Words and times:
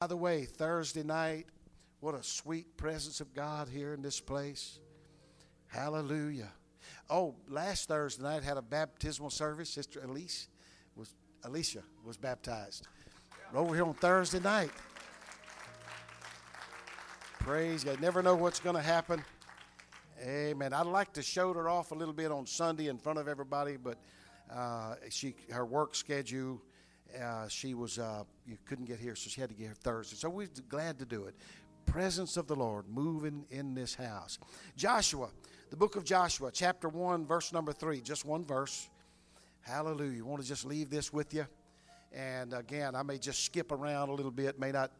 By 0.00 0.06
the 0.06 0.16
way, 0.16 0.46
Thursday 0.46 1.02
night, 1.02 1.44
what 2.00 2.14
a 2.14 2.22
sweet 2.22 2.74
presence 2.78 3.20
of 3.20 3.34
God 3.34 3.68
here 3.68 3.92
in 3.92 4.00
this 4.00 4.18
place. 4.18 4.78
Hallelujah. 5.66 6.50
Oh, 7.10 7.34
last 7.46 7.88
Thursday 7.88 8.22
night 8.22 8.42
had 8.42 8.56
a 8.56 8.62
baptismal 8.62 9.28
service. 9.28 9.68
Sister 9.68 10.00
Elise 10.02 10.48
was 10.96 11.14
Alicia 11.44 11.82
was 12.02 12.16
baptized. 12.16 12.86
Over 13.54 13.74
here 13.74 13.84
on 13.84 13.92
Thursday 13.92 14.40
night. 14.40 14.70
Praise 17.40 17.84
God. 17.84 18.00
Never 18.00 18.22
know 18.22 18.34
what's 18.34 18.58
going 18.58 18.76
to 18.76 18.82
happen. 18.82 19.22
Amen. 20.22 20.72
I'd 20.72 20.86
like 20.86 21.12
to 21.12 21.22
show 21.22 21.52
her 21.52 21.68
off 21.68 21.90
a 21.90 21.94
little 21.94 22.14
bit 22.14 22.32
on 22.32 22.46
Sunday 22.46 22.88
in 22.88 22.96
front 22.96 23.18
of 23.18 23.28
everybody, 23.28 23.76
but 23.76 23.98
uh, 24.50 24.94
she 25.10 25.34
her 25.50 25.66
work 25.66 25.94
schedule, 25.94 26.62
uh, 27.22 27.48
she 27.48 27.74
was 27.74 27.98
uh, 27.98 28.24
you 28.46 28.56
couldn't 28.66 28.84
get 28.84 28.98
here, 28.98 29.14
so 29.14 29.28
she 29.30 29.40
had 29.40 29.50
to 29.50 29.56
get 29.56 29.64
here 29.64 29.74
Thursday. 29.74 30.16
So 30.16 30.28
we're 30.28 30.48
glad 30.68 30.98
to 30.98 31.04
do 31.04 31.24
it. 31.24 31.34
Presence 31.86 32.36
of 32.36 32.46
the 32.46 32.54
Lord 32.54 32.84
moving 32.88 33.44
in 33.50 33.74
this 33.74 33.94
house. 33.94 34.38
Joshua, 34.76 35.30
the 35.70 35.76
book 35.76 35.96
of 35.96 36.04
Joshua, 36.04 36.50
chapter 36.52 36.88
one, 36.88 37.26
verse 37.26 37.52
number 37.52 37.72
three, 37.72 38.00
just 38.00 38.24
one 38.24 38.44
verse. 38.44 38.88
Hallelujah. 39.62 40.12
You 40.12 40.24
want 40.24 40.42
to 40.42 40.48
just 40.48 40.64
leave 40.64 40.90
this 40.90 41.12
with 41.12 41.34
you, 41.34 41.46
and 42.12 42.54
again, 42.54 42.94
I 42.94 43.02
may 43.02 43.18
just 43.18 43.44
skip 43.44 43.72
around 43.72 44.08
a 44.08 44.12
little 44.12 44.30
bit, 44.30 44.58
may 44.58 44.72
not 44.72 44.92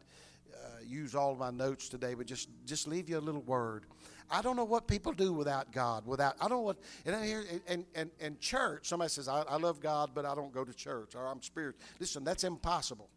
uh, 0.53 0.81
use 0.85 1.15
all 1.15 1.35
my 1.35 1.51
notes 1.51 1.89
today, 1.89 2.13
but 2.13 2.25
just 2.25 2.49
just 2.65 2.87
leave 2.87 3.09
you 3.09 3.17
a 3.17 3.19
little 3.19 3.41
word. 3.41 3.85
I 4.31 4.41
don't 4.41 4.55
know 4.55 4.63
what 4.63 4.87
people 4.87 5.11
do 5.11 5.33
without 5.33 5.71
God. 5.71 6.05
Without 6.05 6.35
I 6.39 6.47
don't 6.47 6.59
know 6.59 6.61
what 6.61 6.77
and 7.05 7.15
I 7.15 7.25
hear 7.25 7.43
and 7.67 7.85
and, 7.93 8.11
and 8.19 8.39
church. 8.39 8.87
Somebody 8.87 9.09
says 9.09 9.27
I, 9.27 9.41
I 9.41 9.57
love 9.57 9.81
God, 9.81 10.11
but 10.13 10.25
I 10.25 10.33
don't 10.33 10.53
go 10.53 10.63
to 10.63 10.73
church 10.73 11.15
or 11.15 11.27
I'm 11.27 11.41
spirit. 11.41 11.75
Listen, 11.99 12.23
that's 12.23 12.43
impossible. 12.43 13.09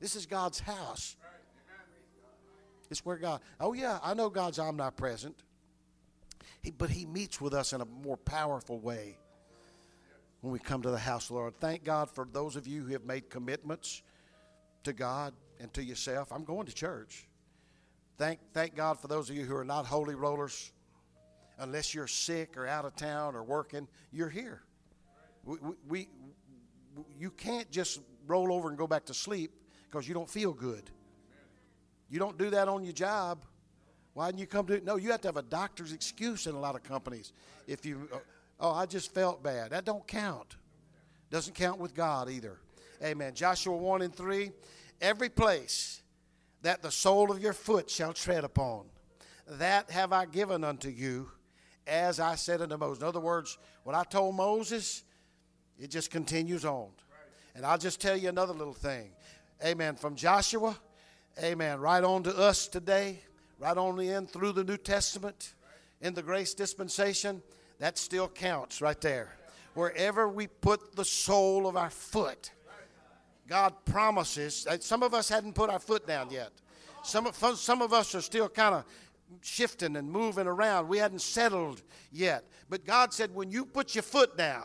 This 0.00 0.16
is 0.16 0.26
God's 0.26 0.58
house. 0.58 1.16
It's 2.90 3.04
where 3.04 3.16
God. 3.16 3.40
Oh 3.60 3.72
yeah, 3.72 3.98
I 4.02 4.14
know 4.14 4.28
God's 4.28 4.58
omnipresent. 4.58 5.36
He, 6.60 6.70
but 6.70 6.90
He 6.90 7.06
meets 7.06 7.40
with 7.40 7.54
us 7.54 7.72
in 7.72 7.80
a 7.80 7.86
more 7.86 8.16
powerful 8.16 8.80
way 8.80 9.16
when 10.40 10.52
we 10.52 10.58
come 10.58 10.82
to 10.82 10.90
the 10.90 10.98
house 10.98 11.30
Lord. 11.30 11.54
Thank 11.60 11.84
God 11.84 12.10
for 12.10 12.26
those 12.30 12.56
of 12.56 12.66
you 12.66 12.82
who 12.82 12.92
have 12.92 13.04
made 13.04 13.30
commitments 13.30 14.02
to 14.84 14.92
God 14.92 15.32
and 15.60 15.72
to 15.74 15.82
yourself. 15.82 16.32
I'm 16.32 16.44
going 16.44 16.66
to 16.66 16.74
church. 16.74 17.28
Thank, 18.22 18.38
thank 18.54 18.76
God 18.76 19.00
for 19.00 19.08
those 19.08 19.28
of 19.30 19.34
you 19.34 19.44
who 19.44 19.56
are 19.56 19.64
not 19.64 19.84
holy 19.84 20.14
rollers. 20.14 20.70
Unless 21.58 21.92
you're 21.92 22.06
sick 22.06 22.56
or 22.56 22.68
out 22.68 22.84
of 22.84 22.94
town 22.94 23.34
or 23.34 23.42
working, 23.42 23.88
you're 24.12 24.28
here. 24.28 24.62
We, 25.44 25.56
we, 25.56 25.74
we 25.88 26.08
you 27.18 27.32
can't 27.32 27.68
just 27.72 27.98
roll 28.28 28.52
over 28.52 28.68
and 28.68 28.78
go 28.78 28.86
back 28.86 29.06
to 29.06 29.14
sleep 29.14 29.50
because 29.90 30.06
you 30.06 30.14
don't 30.14 30.30
feel 30.30 30.52
good. 30.52 30.84
You 32.10 32.20
don't 32.20 32.38
do 32.38 32.48
that 32.50 32.68
on 32.68 32.84
your 32.84 32.92
job. 32.92 33.44
Why 34.14 34.28
didn't 34.28 34.38
you 34.38 34.46
come 34.46 34.66
to 34.66 34.74
it? 34.74 34.84
No, 34.84 34.94
you 34.94 35.10
have 35.10 35.22
to 35.22 35.28
have 35.28 35.36
a 35.36 35.42
doctor's 35.42 35.92
excuse 35.92 36.46
in 36.46 36.54
a 36.54 36.60
lot 36.60 36.76
of 36.76 36.84
companies. 36.84 37.32
If 37.66 37.84
you, 37.84 38.08
uh, 38.12 38.18
oh, 38.60 38.70
I 38.70 38.86
just 38.86 39.12
felt 39.12 39.42
bad. 39.42 39.72
That 39.72 39.84
don't 39.84 40.06
count. 40.06 40.54
Doesn't 41.32 41.56
count 41.56 41.80
with 41.80 41.92
God 41.92 42.30
either. 42.30 42.60
Amen. 43.02 43.34
Joshua 43.34 43.76
1 43.76 44.02
and 44.02 44.14
3. 44.14 44.52
Every 45.00 45.28
place 45.28 46.01
that 46.62 46.82
the 46.82 46.90
sole 46.90 47.30
of 47.30 47.42
your 47.42 47.52
foot 47.52 47.90
shall 47.90 48.12
tread 48.12 48.44
upon, 48.44 48.86
that 49.46 49.90
have 49.90 50.12
I 50.12 50.26
given 50.26 50.64
unto 50.64 50.88
you, 50.88 51.30
as 51.86 52.20
I 52.20 52.36
said 52.36 52.62
unto 52.62 52.76
Moses. 52.76 53.02
In 53.02 53.08
other 53.08 53.20
words, 53.20 53.58
what 53.84 53.96
I 53.96 54.04
told 54.04 54.36
Moses, 54.36 55.02
it 55.78 55.90
just 55.90 56.10
continues 56.10 56.64
on. 56.64 56.88
And 57.54 57.66
I'll 57.66 57.78
just 57.78 58.00
tell 58.00 58.16
you 58.16 58.28
another 58.28 58.52
little 58.52 58.72
thing. 58.72 59.10
Amen. 59.64 59.96
From 59.96 60.14
Joshua, 60.14 60.76
amen, 61.42 61.80
right 61.80 62.02
on 62.02 62.22
to 62.22 62.36
us 62.36 62.66
today, 62.66 63.20
right 63.58 63.76
on 63.76 64.00
in 64.00 64.26
through 64.26 64.52
the 64.52 64.64
New 64.64 64.78
Testament, 64.78 65.54
in 66.00 66.14
the 66.14 66.22
grace 66.22 66.54
dispensation, 66.54 67.42
that 67.78 67.98
still 67.98 68.28
counts 68.28 68.80
right 68.80 69.00
there. 69.00 69.34
Wherever 69.74 70.28
we 70.28 70.46
put 70.46 70.96
the 70.96 71.04
sole 71.04 71.66
of 71.66 71.76
our 71.76 71.90
foot, 71.90 72.50
God 73.52 73.74
promises. 73.84 74.64
That 74.64 74.82
some 74.82 75.02
of 75.02 75.12
us 75.12 75.28
hadn't 75.28 75.52
put 75.52 75.68
our 75.68 75.78
foot 75.78 76.06
down 76.06 76.30
yet. 76.30 76.52
Some 77.04 77.26
of, 77.26 77.36
some 77.36 77.82
of 77.82 77.92
us 77.92 78.14
are 78.14 78.22
still 78.22 78.48
kind 78.48 78.74
of 78.74 78.84
shifting 79.42 79.96
and 79.96 80.10
moving 80.10 80.46
around. 80.46 80.88
We 80.88 80.96
hadn't 80.96 81.20
settled 81.20 81.82
yet. 82.10 82.44
But 82.70 82.86
God 82.86 83.12
said, 83.12 83.34
when 83.34 83.50
you 83.50 83.66
put 83.66 83.94
your 83.94 84.04
foot 84.04 84.38
down, 84.38 84.64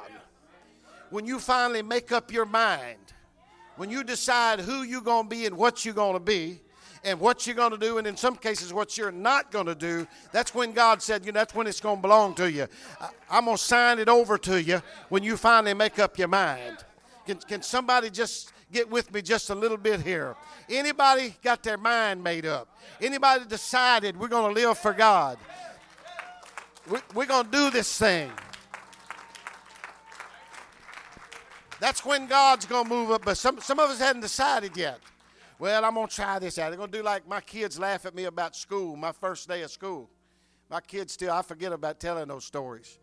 when 1.10 1.26
you 1.26 1.38
finally 1.38 1.82
make 1.82 2.14
up 2.14 2.32
your 2.32 2.46
mind, 2.46 3.12
when 3.76 3.90
you 3.90 4.06
decide 4.06 4.62
who 4.62 4.84
you're 4.84 5.02
going 5.02 5.26
to 5.26 5.36
be 5.36 5.46
and 5.48 5.58
what 5.58 5.84
you're 5.84 5.94
going 5.94 6.14
to 6.14 6.22
be, 6.22 6.62
and 7.04 7.20
what 7.20 7.46
you're 7.46 7.58
going 7.58 7.72
to 7.72 7.78
do, 7.78 7.98
and 7.98 8.08
in 8.08 8.16
some 8.16 8.38
cases, 8.38 8.74
what 8.74 8.98
you're 8.98 9.12
not 9.12 9.52
going 9.52 9.66
to 9.66 9.76
do, 9.76 10.08
that's 10.32 10.56
when 10.56 10.72
God 10.72 11.02
said, 11.02 11.26
you 11.26 11.34
know, 11.34 11.40
that's 11.40 11.54
when 11.54 11.68
it's 11.68 11.82
going 11.82 11.98
to 11.98 12.02
belong 12.02 12.36
to 12.36 12.50
you. 12.50 12.68
I'm 13.30 13.46
going 13.46 13.58
to 13.58 13.64
sign 13.64 14.00
it 14.00 14.08
over 14.08 14.38
to 14.40 14.62
you 14.62 14.82
when 15.10 15.24
you 15.24 15.36
finally 15.36 15.74
make 15.74 16.00
up 16.00 16.18
your 16.18 16.30
mind. 16.30 16.86
Can, 17.28 17.38
can 17.40 17.62
somebody 17.62 18.10
just 18.10 18.54
get 18.72 18.90
with 18.90 19.14
me 19.14 19.22
just 19.22 19.50
a 19.50 19.56
little 19.56 19.76
bit 19.76 20.02
here? 20.02 20.38
Anybody 20.70 21.36
got 21.44 21.62
their 21.62 21.78
mind 21.78 22.24
made 22.24 22.46
up? 22.46 22.70
Anybody 23.02 23.44
decided 23.46 24.18
we're 24.18 24.30
going 24.30 24.56
to 24.56 24.62
live 24.62 24.78
for 24.78 24.94
God? 24.94 25.38
We, 26.90 27.00
we're 27.14 27.26
going 27.26 27.44
to 27.44 27.52
do 27.52 27.70
this 27.70 27.98
thing. 27.98 28.32
That's 31.82 32.06
when 32.06 32.28
God's 32.28 32.66
going 32.66 32.86
to 32.86 32.90
move 32.90 33.12
up. 33.12 33.26
But 33.26 33.38
some, 33.38 33.60
some 33.60 33.78
of 33.78 33.90
us 33.90 34.00
hadn't 34.00 34.22
decided 34.22 34.78
yet. 34.78 35.02
Well, 35.60 35.84
I'm 35.84 35.96
going 35.96 36.08
to 36.08 36.16
try 36.16 36.40
this 36.40 36.58
out. 36.58 36.70
They're 36.70 36.78
going 36.78 36.92
to 36.92 36.98
do 36.98 37.04
like 37.04 37.28
my 37.28 37.42
kids 37.42 37.78
laugh 37.78 38.06
at 38.06 38.16
me 38.16 38.24
about 38.24 38.56
school, 38.56 38.96
my 38.96 39.12
first 39.12 39.50
day 39.50 39.64
of 39.64 39.72
school. 39.72 40.10
My 40.70 40.80
kids 40.80 41.12
still, 41.12 41.34
I 41.34 41.42
forget 41.42 41.74
about 41.74 42.00
telling 42.00 42.30
those 42.30 42.46
stories. 42.46 43.00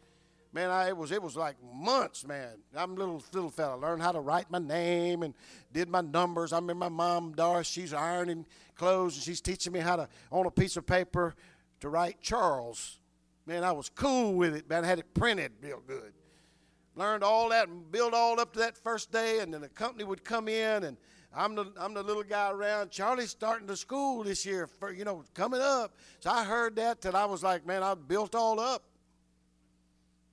Man, 0.54 0.70
I, 0.70 0.86
it 0.86 0.96
was 0.96 1.10
it 1.10 1.20
was 1.20 1.36
like 1.36 1.56
months, 1.74 2.24
man. 2.24 2.58
I'm 2.76 2.92
a 2.92 2.94
little 2.94 3.20
little 3.32 3.50
fella. 3.50 3.76
Learned 3.76 4.02
how 4.02 4.12
to 4.12 4.20
write 4.20 4.52
my 4.52 4.60
name 4.60 5.24
and 5.24 5.34
did 5.72 5.88
my 5.88 6.00
numbers. 6.00 6.52
I 6.52 6.56
remember 6.58 6.88
my 6.88 6.88
mom, 6.88 7.32
Doris, 7.32 7.66
she's 7.66 7.92
ironing 7.92 8.46
clothes 8.76 9.16
and 9.16 9.24
she's 9.24 9.40
teaching 9.40 9.72
me 9.72 9.80
how 9.80 9.96
to 9.96 10.08
on 10.30 10.46
a 10.46 10.52
piece 10.52 10.76
of 10.76 10.86
paper 10.86 11.34
to 11.80 11.88
write 11.88 12.20
Charles. 12.20 13.00
Man, 13.46 13.64
I 13.64 13.72
was 13.72 13.88
cool 13.88 14.34
with 14.34 14.54
it, 14.54 14.70
man. 14.70 14.84
I 14.84 14.86
had 14.86 15.00
it 15.00 15.12
printed 15.12 15.50
real 15.60 15.82
good. 15.84 16.12
Learned 16.94 17.24
all 17.24 17.48
that 17.48 17.66
and 17.66 17.90
built 17.90 18.14
all 18.14 18.38
up 18.38 18.52
to 18.52 18.60
that 18.60 18.78
first 18.78 19.10
day, 19.10 19.40
and 19.40 19.52
then 19.52 19.60
the 19.60 19.68
company 19.68 20.04
would 20.04 20.22
come 20.22 20.46
in 20.46 20.84
and 20.84 20.96
I'm 21.34 21.56
the 21.56 21.72
I'm 21.76 21.94
the 21.94 22.02
little 22.04 22.22
guy 22.22 22.52
around. 22.52 22.92
Charlie's 22.92 23.30
starting 23.30 23.66
to 23.66 23.76
school 23.76 24.22
this 24.22 24.46
year, 24.46 24.68
for, 24.68 24.92
you 24.92 25.04
know, 25.04 25.24
coming 25.34 25.60
up. 25.60 25.96
So 26.20 26.30
I 26.30 26.44
heard 26.44 26.76
that 26.76 27.00
till 27.00 27.16
I 27.16 27.24
was 27.24 27.42
like, 27.42 27.66
man, 27.66 27.82
I 27.82 27.94
built 27.94 28.36
all 28.36 28.60
up. 28.60 28.84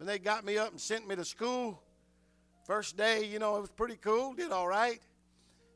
And 0.01 0.09
they 0.09 0.17
got 0.17 0.43
me 0.43 0.57
up 0.57 0.71
and 0.71 0.81
sent 0.81 1.07
me 1.07 1.15
to 1.15 1.23
school. 1.23 1.79
First 2.65 2.97
day, 2.97 3.23
you 3.23 3.37
know, 3.37 3.57
it 3.57 3.61
was 3.61 3.69
pretty 3.69 3.97
cool. 3.97 4.33
Did 4.33 4.51
all 4.51 4.67
right. 4.67 4.99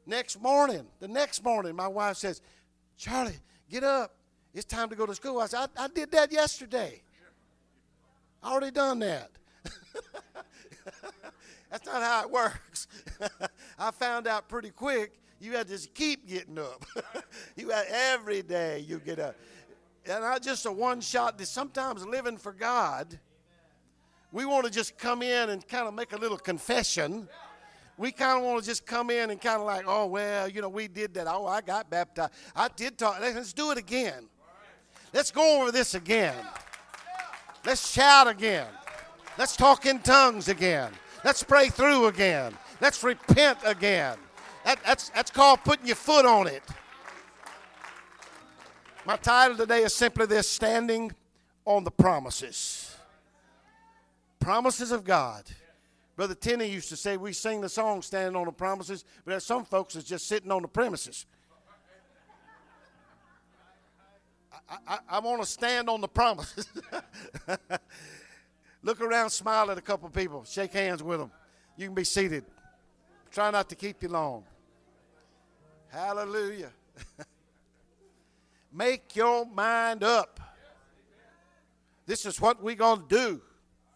Next 0.08 0.42
morning, 0.42 0.88
the 1.00 1.08
next 1.08 1.44
morning, 1.44 1.76
my 1.76 1.88
wife 1.88 2.18
says, 2.18 2.42
Charlie, 2.98 3.38
get 3.70 3.84
up. 3.84 4.16
It's 4.52 4.66
time 4.66 4.90
to 4.90 4.96
go 4.96 5.06
to 5.06 5.14
school. 5.14 5.40
I 5.40 5.46
said, 5.46 5.70
I, 5.78 5.84
I 5.84 5.88
did 5.90 6.12
that 6.14 6.32
yesterday. 6.32 7.04
I 8.42 8.52
already 8.52 8.72
done 8.72 8.98
that. 8.98 9.30
That's 11.70 11.86
not 11.86 12.02
how 12.02 12.24
it 12.24 12.32
works. 12.32 12.88
I 13.78 13.92
found 13.92 14.26
out 14.26 14.50
pretty 14.50 14.72
quick 14.72 15.20
you 15.40 15.52
had 15.52 15.68
to 15.68 15.78
keep 15.94 16.28
getting 16.28 16.58
up. 16.58 16.84
you 17.56 17.70
had 17.70 17.86
every 17.92 18.42
day 18.42 18.80
you 18.88 18.98
get 18.98 19.20
up. 19.20 19.36
And 20.10 20.22
not 20.22 20.42
just 20.42 20.66
a 20.66 20.72
one 20.72 21.00
shot. 21.00 21.40
Sometimes 21.42 22.04
living 22.08 22.38
for 22.38 22.54
God 22.54 23.20
we 24.36 24.44
want 24.44 24.66
to 24.66 24.70
just 24.70 24.98
come 24.98 25.22
in 25.22 25.50
and 25.50 25.66
kind 25.66 25.88
of 25.88 25.94
make 25.94 26.12
a 26.12 26.18
little 26.18 26.38
confession. 26.38 27.30
We 27.98 28.12
kind 28.12 28.38
of 28.38 28.44
want 28.44 28.62
to 28.62 28.70
just 28.70 28.86
come 28.86 29.10
in 29.10 29.30
and 29.30 29.40
kind 29.40 29.62
of 29.62 29.66
like, 29.66 29.86
oh, 29.88 30.08
well, 30.08 30.50
you 30.50 30.62
know, 30.62 30.68
we 30.68 30.90
did 30.90 31.14
that. 31.14 31.26
Oh, 31.26 31.48
I 31.48 31.62
got 31.62 31.90
baptized. 31.90 32.34
I 32.54 32.68
did 32.76 32.98
talk. 32.98 33.22
Let's 33.22 33.54
do 33.54 33.72
it 33.72 33.78
again. 33.78 34.28
Let's 35.14 35.32
go 35.32 35.62
over 35.62 35.72
this 35.72 35.96
again. 35.96 36.36
Let's 37.66 37.90
shout 37.90 38.28
again. 38.28 38.68
Let's 39.38 39.56
talk 39.56 39.86
in 39.86 40.00
tongues 40.00 40.50
again. 40.50 40.92
Let's 41.24 41.42
pray 41.42 41.70
through 41.70 42.08
again. 42.08 42.54
Let's 42.82 43.02
repent 43.06 43.60
again. 43.64 44.18
That, 44.66 44.80
that's, 44.86 45.08
that's 45.12 45.32
called 45.32 45.62
putting 45.64 45.88
your 45.88 45.96
foot 45.96 46.26
on 46.26 46.48
it. 46.48 46.64
My 49.06 49.16
title 49.16 49.56
today 49.56 49.84
is 49.84 49.96
simply 49.96 50.26
this 50.26 50.50
Standing 50.50 51.14
on 51.64 51.86
the 51.86 51.92
Promises 51.92 52.85
promises 54.46 54.92
of 54.92 55.04
God. 55.04 55.44
Brother 56.16 56.36
Tenney 56.36 56.68
used 56.68 56.90
to 56.90 56.96
say 56.96 57.18
we 57.18 57.34
sing 57.34 57.62
the 57.62 57.68
song 57.68 58.04
standing 58.04 58.36
on 58.36 58.46
the 58.46 58.52
promises, 58.52 59.04
but 59.24 59.32
there's 59.32 59.44
some 59.44 59.66
folks 59.66 59.96
that's 59.96 60.06
just 60.06 60.28
sitting 60.28 60.52
on 60.52 60.62
the 60.62 60.68
premises. 60.68 61.26
I, 64.70 64.78
I, 64.88 65.00
I 65.10 65.20
want 65.20 65.42
to 65.42 65.48
stand 65.48 65.90
on 65.90 66.00
the 66.00 66.08
promises. 66.08 66.68
Look 68.84 69.02
around, 69.02 69.32
smile 69.32 69.72
at 69.72 69.80
a 69.80 69.82
couple 69.82 70.08
people, 70.10 70.44
shake 70.44 70.74
hands 70.74 71.02
with 71.02 71.22
them. 71.22 71.32
You 71.76 71.88
can 71.88 71.96
be 71.96 72.04
seated. 72.04 72.46
Try 73.32 73.50
not 73.50 73.68
to 73.70 73.76
keep 73.76 74.04
you 74.04 74.10
long. 74.10 74.44
Hallelujah. 75.88 76.70
Make 78.72 79.16
your 79.16 79.44
mind 79.48 80.04
up. 80.04 80.40
This 82.06 82.28
is 82.28 82.40
what 82.40 82.62
we're 82.62 82.76
going 82.76 83.08
to 83.08 83.08
do. 83.08 83.42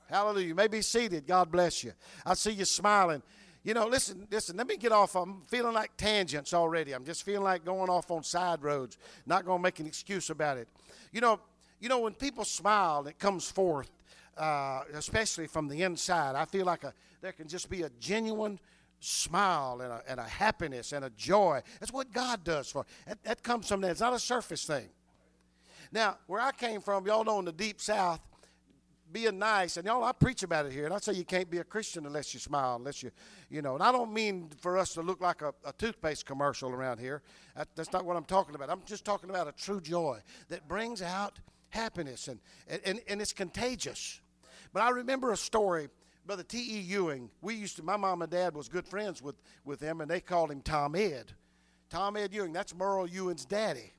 Hallelujah. 0.09 0.47
You 0.47 0.55
may 0.55 0.67
be 0.67 0.81
seated. 0.81 1.27
God 1.27 1.51
bless 1.51 1.83
you. 1.83 1.93
I 2.25 2.33
see 2.33 2.51
you 2.51 2.65
smiling. 2.65 3.21
You 3.63 3.73
know, 3.73 3.87
listen, 3.87 4.27
listen, 4.31 4.57
let 4.57 4.67
me 4.67 4.77
get 4.77 4.91
off. 4.91 5.15
I'm 5.15 5.43
feeling 5.47 5.73
like 5.73 5.95
tangents 5.97 6.53
already. 6.53 6.93
I'm 6.93 7.05
just 7.05 7.23
feeling 7.23 7.43
like 7.43 7.63
going 7.63 7.89
off 7.89 8.09
on 8.09 8.23
side 8.23 8.63
roads. 8.63 8.97
Not 9.25 9.45
going 9.45 9.59
to 9.59 9.63
make 9.63 9.79
an 9.79 9.85
excuse 9.85 10.29
about 10.29 10.57
it. 10.57 10.67
You 11.11 11.21
know, 11.21 11.39
you 11.79 11.89
know, 11.89 11.99
when 11.99 12.13
people 12.13 12.43
smile, 12.43 13.05
it 13.05 13.19
comes 13.19 13.49
forth, 13.51 13.91
uh, 14.37 14.81
especially 14.93 15.45
from 15.45 15.67
the 15.67 15.83
inside. 15.83 16.35
I 16.35 16.45
feel 16.45 16.65
like 16.65 16.83
a, 16.83 16.93
there 17.21 17.33
can 17.33 17.47
just 17.47 17.69
be 17.69 17.83
a 17.83 17.89
genuine 17.99 18.59
smile 18.99 19.81
and 19.81 19.91
a, 19.91 20.01
and 20.07 20.19
a 20.19 20.23
happiness 20.23 20.91
and 20.91 21.05
a 21.05 21.09
joy. 21.11 21.61
That's 21.79 21.93
what 21.93 22.11
God 22.11 22.43
does 22.43 22.71
for. 22.71 22.85
That, 23.07 23.23
that 23.23 23.43
comes 23.43 23.67
from 23.67 23.81
that. 23.81 23.91
It's 23.91 23.99
not 23.99 24.13
a 24.13 24.19
surface 24.19 24.65
thing. 24.65 24.87
Now, 25.91 26.17
where 26.27 26.41
I 26.41 26.51
came 26.51 26.81
from, 26.81 27.05
y'all 27.05 27.23
know 27.23 27.39
in 27.39 27.45
the 27.45 27.51
deep 27.51 27.81
south, 27.81 28.19
being 29.11 29.39
nice, 29.39 29.77
and 29.77 29.85
y'all, 29.85 30.03
I 30.03 30.11
preach 30.11 30.43
about 30.43 30.65
it 30.65 30.71
here, 30.71 30.85
and 30.85 30.93
I 30.93 30.99
say 30.99 31.13
you 31.13 31.25
can't 31.25 31.49
be 31.49 31.57
a 31.57 31.63
Christian 31.63 32.05
unless 32.05 32.33
you 32.33 32.39
smile, 32.39 32.75
unless 32.75 33.01
you, 33.01 33.11
you 33.49 33.61
know. 33.61 33.73
And 33.73 33.83
I 33.83 33.91
don't 33.91 34.13
mean 34.13 34.49
for 34.59 34.77
us 34.77 34.93
to 34.93 35.01
look 35.01 35.21
like 35.21 35.41
a, 35.41 35.53
a 35.65 35.73
toothpaste 35.73 36.25
commercial 36.25 36.71
around 36.71 36.99
here. 36.99 37.21
That, 37.55 37.67
that's 37.75 37.91
not 37.91 38.05
what 38.05 38.15
I'm 38.15 38.25
talking 38.25 38.55
about. 38.55 38.69
I'm 38.69 38.81
just 38.85 39.05
talking 39.05 39.29
about 39.29 39.47
a 39.47 39.51
true 39.51 39.81
joy 39.81 40.19
that 40.49 40.67
brings 40.67 41.01
out 41.01 41.39
happiness, 41.69 42.27
and, 42.27 42.39
and, 42.85 42.99
and 43.07 43.21
it's 43.21 43.33
contagious. 43.33 44.21
But 44.73 44.83
I 44.83 44.89
remember 44.89 45.31
a 45.31 45.37
story, 45.37 45.89
Brother 46.25 46.43
T.E. 46.43 46.79
Ewing. 46.79 47.29
We 47.41 47.55
used 47.55 47.77
to, 47.77 47.83
my 47.83 47.97
mom 47.97 48.21
and 48.21 48.31
dad 48.31 48.55
was 48.55 48.69
good 48.69 48.87
friends 48.87 49.21
with, 49.21 49.35
with 49.65 49.79
him, 49.79 50.01
and 50.01 50.09
they 50.09 50.21
called 50.21 50.51
him 50.51 50.61
Tom 50.61 50.95
Ed. 50.95 51.33
Tom 51.89 52.15
Ed 52.15 52.33
Ewing, 52.33 52.53
that's 52.53 52.75
Merle 52.75 53.07
Ewing's 53.07 53.45
daddy. 53.45 53.93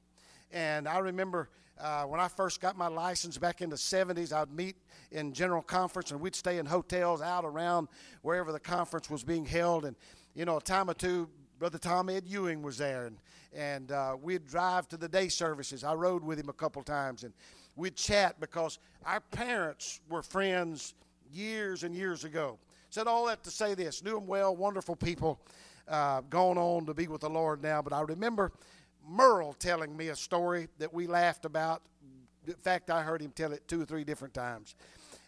And 0.52 0.88
I 0.88 0.98
remember 0.98 1.48
uh, 1.80 2.04
when 2.04 2.20
I 2.20 2.28
first 2.28 2.60
got 2.60 2.76
my 2.76 2.88
license 2.88 3.38
back 3.38 3.62
in 3.62 3.70
the 3.70 3.76
70s, 3.76 4.32
I'd 4.32 4.52
meet 4.52 4.76
in 5.12 5.32
general 5.32 5.62
conference 5.62 6.10
and 6.10 6.20
we'd 6.20 6.34
stay 6.34 6.58
in 6.58 6.66
hotels 6.66 7.22
out 7.22 7.44
around 7.44 7.88
wherever 8.22 8.52
the 8.52 8.60
conference 8.60 9.08
was 9.08 9.24
being 9.24 9.44
held. 9.44 9.84
And, 9.84 9.96
you 10.34 10.44
know, 10.44 10.58
a 10.58 10.60
time 10.60 10.90
or 10.90 10.94
two, 10.94 11.28
Brother 11.58 11.78
Tom 11.78 12.08
Ed 12.08 12.24
Ewing 12.26 12.62
was 12.62 12.78
there. 12.78 13.06
And, 13.06 13.16
and 13.54 13.92
uh, 13.92 14.16
we'd 14.20 14.46
drive 14.46 14.88
to 14.88 14.96
the 14.96 15.08
day 15.08 15.28
services. 15.28 15.82
I 15.82 15.94
rode 15.94 16.22
with 16.22 16.38
him 16.38 16.48
a 16.48 16.54
couple 16.54 16.82
times. 16.82 17.24
And 17.24 17.32
we'd 17.76 17.96
chat 17.96 18.38
because 18.40 18.78
our 19.04 19.20
parents 19.20 20.00
were 20.08 20.22
friends 20.22 20.94
years 21.32 21.82
and 21.82 21.94
years 21.94 22.24
ago. 22.24 22.58
Said 22.90 23.06
all 23.06 23.26
that 23.26 23.42
to 23.44 23.50
say 23.50 23.74
this 23.74 24.02
knew 24.02 24.14
them 24.14 24.26
well, 24.26 24.54
wonderful 24.54 24.96
people, 24.96 25.40
uh, 25.88 26.20
gone 26.22 26.58
on 26.58 26.86
to 26.86 26.94
be 26.94 27.06
with 27.06 27.20
the 27.20 27.30
Lord 27.30 27.62
now. 27.62 27.80
But 27.80 27.92
I 27.92 28.00
remember 28.02 28.52
Merle 29.08 29.54
telling 29.54 29.96
me 29.96 30.08
a 30.08 30.16
story 30.16 30.68
that 30.78 30.92
we 30.92 31.06
laughed 31.06 31.44
about. 31.44 31.82
In 32.46 32.54
fact, 32.54 32.90
I 32.90 33.02
heard 33.02 33.20
him 33.20 33.32
tell 33.32 33.52
it 33.52 33.66
two 33.68 33.82
or 33.82 33.84
three 33.84 34.04
different 34.04 34.34
times. 34.34 34.74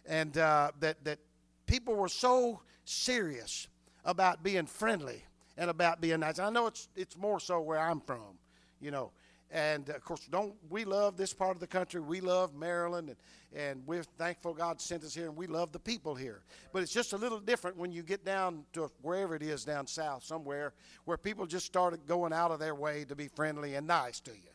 And 0.05 0.37
uh, 0.37 0.71
that, 0.79 1.03
that 1.05 1.19
people 1.65 1.95
were 1.95 2.09
so 2.09 2.59
serious 2.85 3.67
about 4.05 4.43
being 4.43 4.65
friendly 4.65 5.23
and 5.57 5.69
about 5.69 6.01
being 6.01 6.19
nice. 6.19 6.39
I 6.39 6.49
know 6.49 6.67
it's, 6.67 6.89
it's 6.95 7.17
more 7.17 7.39
so 7.39 7.61
where 7.61 7.79
I'm 7.79 8.01
from, 8.01 8.37
you 8.81 8.91
know. 8.91 9.11
And 9.53 9.89
of 9.89 10.03
course, 10.03 10.25
don't 10.31 10.55
we 10.67 10.83
love 10.83 11.15
this 11.15 11.31
part 11.31 11.55
of 11.55 11.59
the 11.59 11.67
country? 11.67 12.01
We 12.01 12.21
love 12.21 12.55
Maryland, 12.55 13.09
and, 13.09 13.61
and 13.61 13.83
we're 13.85 14.01
thankful 14.01 14.55
God 14.55 14.81
sent 14.81 15.03
us 15.03 15.13
here, 15.13 15.27
and 15.27 15.37
we 15.37 15.45
love 15.45 15.71
the 15.71 15.79
people 15.79 16.15
here. 16.15 16.41
But 16.73 16.81
it's 16.81 16.91
just 16.91 17.13
a 17.13 17.17
little 17.17 17.39
different 17.39 17.77
when 17.77 17.91
you 17.91 18.01
get 18.01 18.25
down 18.25 18.63
to 18.73 18.89
wherever 19.03 19.35
it 19.35 19.43
is 19.43 19.63
down 19.63 19.85
south, 19.85 20.23
somewhere 20.23 20.73
where 21.05 21.17
people 21.17 21.45
just 21.45 21.67
started 21.67 22.07
going 22.07 22.33
out 22.33 22.49
of 22.49 22.57
their 22.57 22.73
way 22.73 23.05
to 23.05 23.15
be 23.15 23.27
friendly 23.27 23.75
and 23.75 23.85
nice 23.85 24.19
to 24.21 24.31
you. 24.31 24.49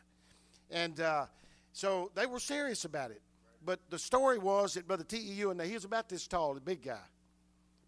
And 0.69 0.99
uh, 0.99 1.27
so 1.71 2.11
they 2.13 2.25
were 2.25 2.39
serious 2.39 2.83
about 2.83 3.11
it. 3.11 3.21
But 3.65 3.79
the 3.89 3.99
story 3.99 4.37
was 4.37 4.73
that 4.73 4.85
Brother 4.85 5.05
T.E.U. 5.05 5.51
and 5.51 5.61
he 5.61 5.75
was 5.75 5.85
about 5.85 6.09
this 6.09 6.27
tall, 6.27 6.57
a 6.57 6.59
big 6.59 6.83
guy, 6.83 6.99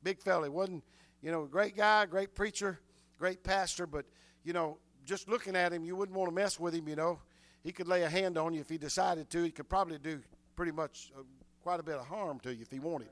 big 0.01 0.21
fella. 0.21 0.43
He 0.43 0.49
wasn't, 0.49 0.81
you 1.21 1.29
know, 1.29 1.43
a 1.43 1.47
great 1.47 1.75
guy, 1.75 2.05
great 2.05 2.35
preacher, 2.35 2.79
great 3.19 3.43
pastor, 3.43 3.85
but 3.85 4.05
you 4.45 4.53
know, 4.53 4.77
just 5.05 5.27
looking 5.29 5.55
at 5.55 5.73
him, 5.73 5.83
you 5.83 5.95
wouldn't 5.95 6.17
want 6.17 6.29
to 6.29 6.35
mess 6.35 6.59
with 6.59 6.73
him, 6.73 6.87
you 6.87 6.95
know. 6.95 7.19
He 7.63 7.71
could 7.71 7.87
lay 7.87 8.03
a 8.03 8.09
hand 8.09 8.37
on 8.37 8.53
you 8.53 8.61
if 8.61 8.69
he 8.69 8.77
decided 8.77 9.29
to. 9.29 9.43
He 9.43 9.51
could 9.51 9.69
probably 9.69 9.97
do 9.97 10.19
pretty 10.55 10.71
much 10.71 11.11
uh, 11.17 11.21
quite 11.63 11.79
a 11.79 11.83
bit 11.83 11.95
of 11.95 12.07
harm 12.07 12.39
to 12.39 12.53
you 12.53 12.61
if 12.61 12.71
he 12.71 12.79
wanted. 12.79 13.09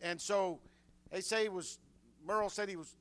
And 0.00 0.20
so 0.20 0.60
they 1.10 1.20
say 1.20 1.44
he 1.44 1.48
was, 1.48 1.78
Merle 2.26 2.48
said 2.48 2.68
he 2.68 2.76
was, 2.76 2.96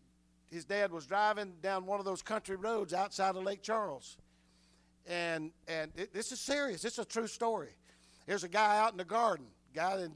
his 0.51 0.65
dad 0.65 0.91
was 0.91 1.05
driving 1.05 1.53
down 1.61 1.85
one 1.85 1.99
of 1.99 2.05
those 2.05 2.21
country 2.21 2.55
roads 2.55 2.93
outside 2.93 3.35
of 3.35 3.43
Lake 3.43 3.61
Charles. 3.61 4.17
And, 5.07 5.51
and 5.67 5.91
it, 5.95 6.13
this 6.13 6.31
is 6.31 6.39
serious. 6.39 6.85
It's 6.85 6.99
a 6.99 7.05
true 7.05 7.27
story. 7.27 7.75
There's 8.25 8.43
a 8.43 8.49
guy 8.49 8.79
out 8.79 8.91
in 8.91 8.97
the 8.97 9.05
garden, 9.05 9.45
guy 9.73 9.97
that 9.97 10.11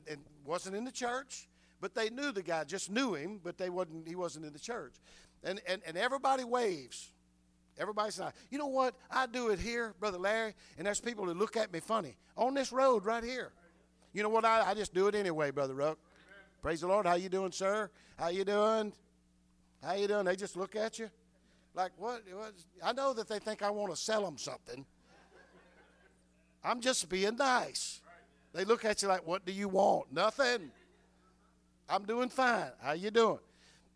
wasn't 0.45 0.75
in 0.75 0.85
the 0.85 0.91
church, 0.91 1.47
but 1.81 1.93
they 1.93 2.09
knew 2.09 2.31
the 2.31 2.43
guy, 2.43 2.63
just 2.63 2.89
knew 2.89 3.13
him, 3.13 3.39
but 3.43 3.57
they 3.57 3.69
wasn't, 3.69 4.07
he 4.07 4.15
wasn't 4.15 4.45
in 4.45 4.53
the 4.53 4.59
church. 4.59 4.93
And, 5.43 5.61
and, 5.67 5.81
and 5.85 5.97
everybody 5.97 6.43
waves 6.43 7.11
Everybody's 7.79 8.19
like, 8.19 8.33
you 8.49 8.57
know 8.57 8.67
what? 8.67 8.95
I 9.11 9.27
do 9.27 9.49
it 9.49 9.59
here, 9.59 9.93
Brother 9.99 10.17
Larry, 10.17 10.53
and 10.77 10.87
there's 10.87 10.99
people 10.99 11.25
who 11.25 11.33
look 11.33 11.55
at 11.55 11.71
me 11.71 11.79
funny 11.79 12.17
on 12.35 12.53
this 12.53 12.71
road 12.71 13.05
right 13.05 13.23
here. 13.23 13.51
You 14.13 14.23
know 14.23 14.29
what? 14.29 14.45
I, 14.45 14.71
I 14.71 14.73
just 14.73 14.93
do 14.93 15.07
it 15.07 15.15
anyway, 15.15 15.51
Brother 15.51 15.75
Ruck. 15.75 15.99
Praise 16.61 16.81
the 16.81 16.87
Lord. 16.87 17.05
How 17.05 17.15
you 17.15 17.29
doing, 17.29 17.51
sir? 17.51 17.89
How 18.17 18.29
you 18.29 18.43
doing? 18.43 18.93
How 19.83 19.93
you 19.93 20.07
doing? 20.07 20.25
They 20.25 20.35
just 20.35 20.57
look 20.57 20.75
at 20.75 20.97
you 20.97 21.09
like, 21.77 21.91
what? 21.97 22.23
I 22.83 22.91
know 22.91 23.13
that 23.13 23.29
they 23.29 23.37
think 23.37 23.61
I 23.61 23.69
want 23.69 23.91
to 23.91 23.95
sell 23.95 24.23
them 24.23 24.37
something. 24.37 24.83
I'm 26.63 26.81
just 26.81 27.07
being 27.07 27.37
nice. 27.37 28.01
They 28.53 28.65
look 28.65 28.83
at 28.83 29.01
you 29.03 29.07
like, 29.07 29.25
what 29.25 29.45
do 29.45 29.51
you 29.51 29.69
want? 29.69 30.11
Nothing. 30.11 30.71
I'm 31.87 32.03
doing 32.03 32.29
fine. 32.29 32.71
How 32.81 32.93
you 32.93 33.11
doing? 33.11 33.39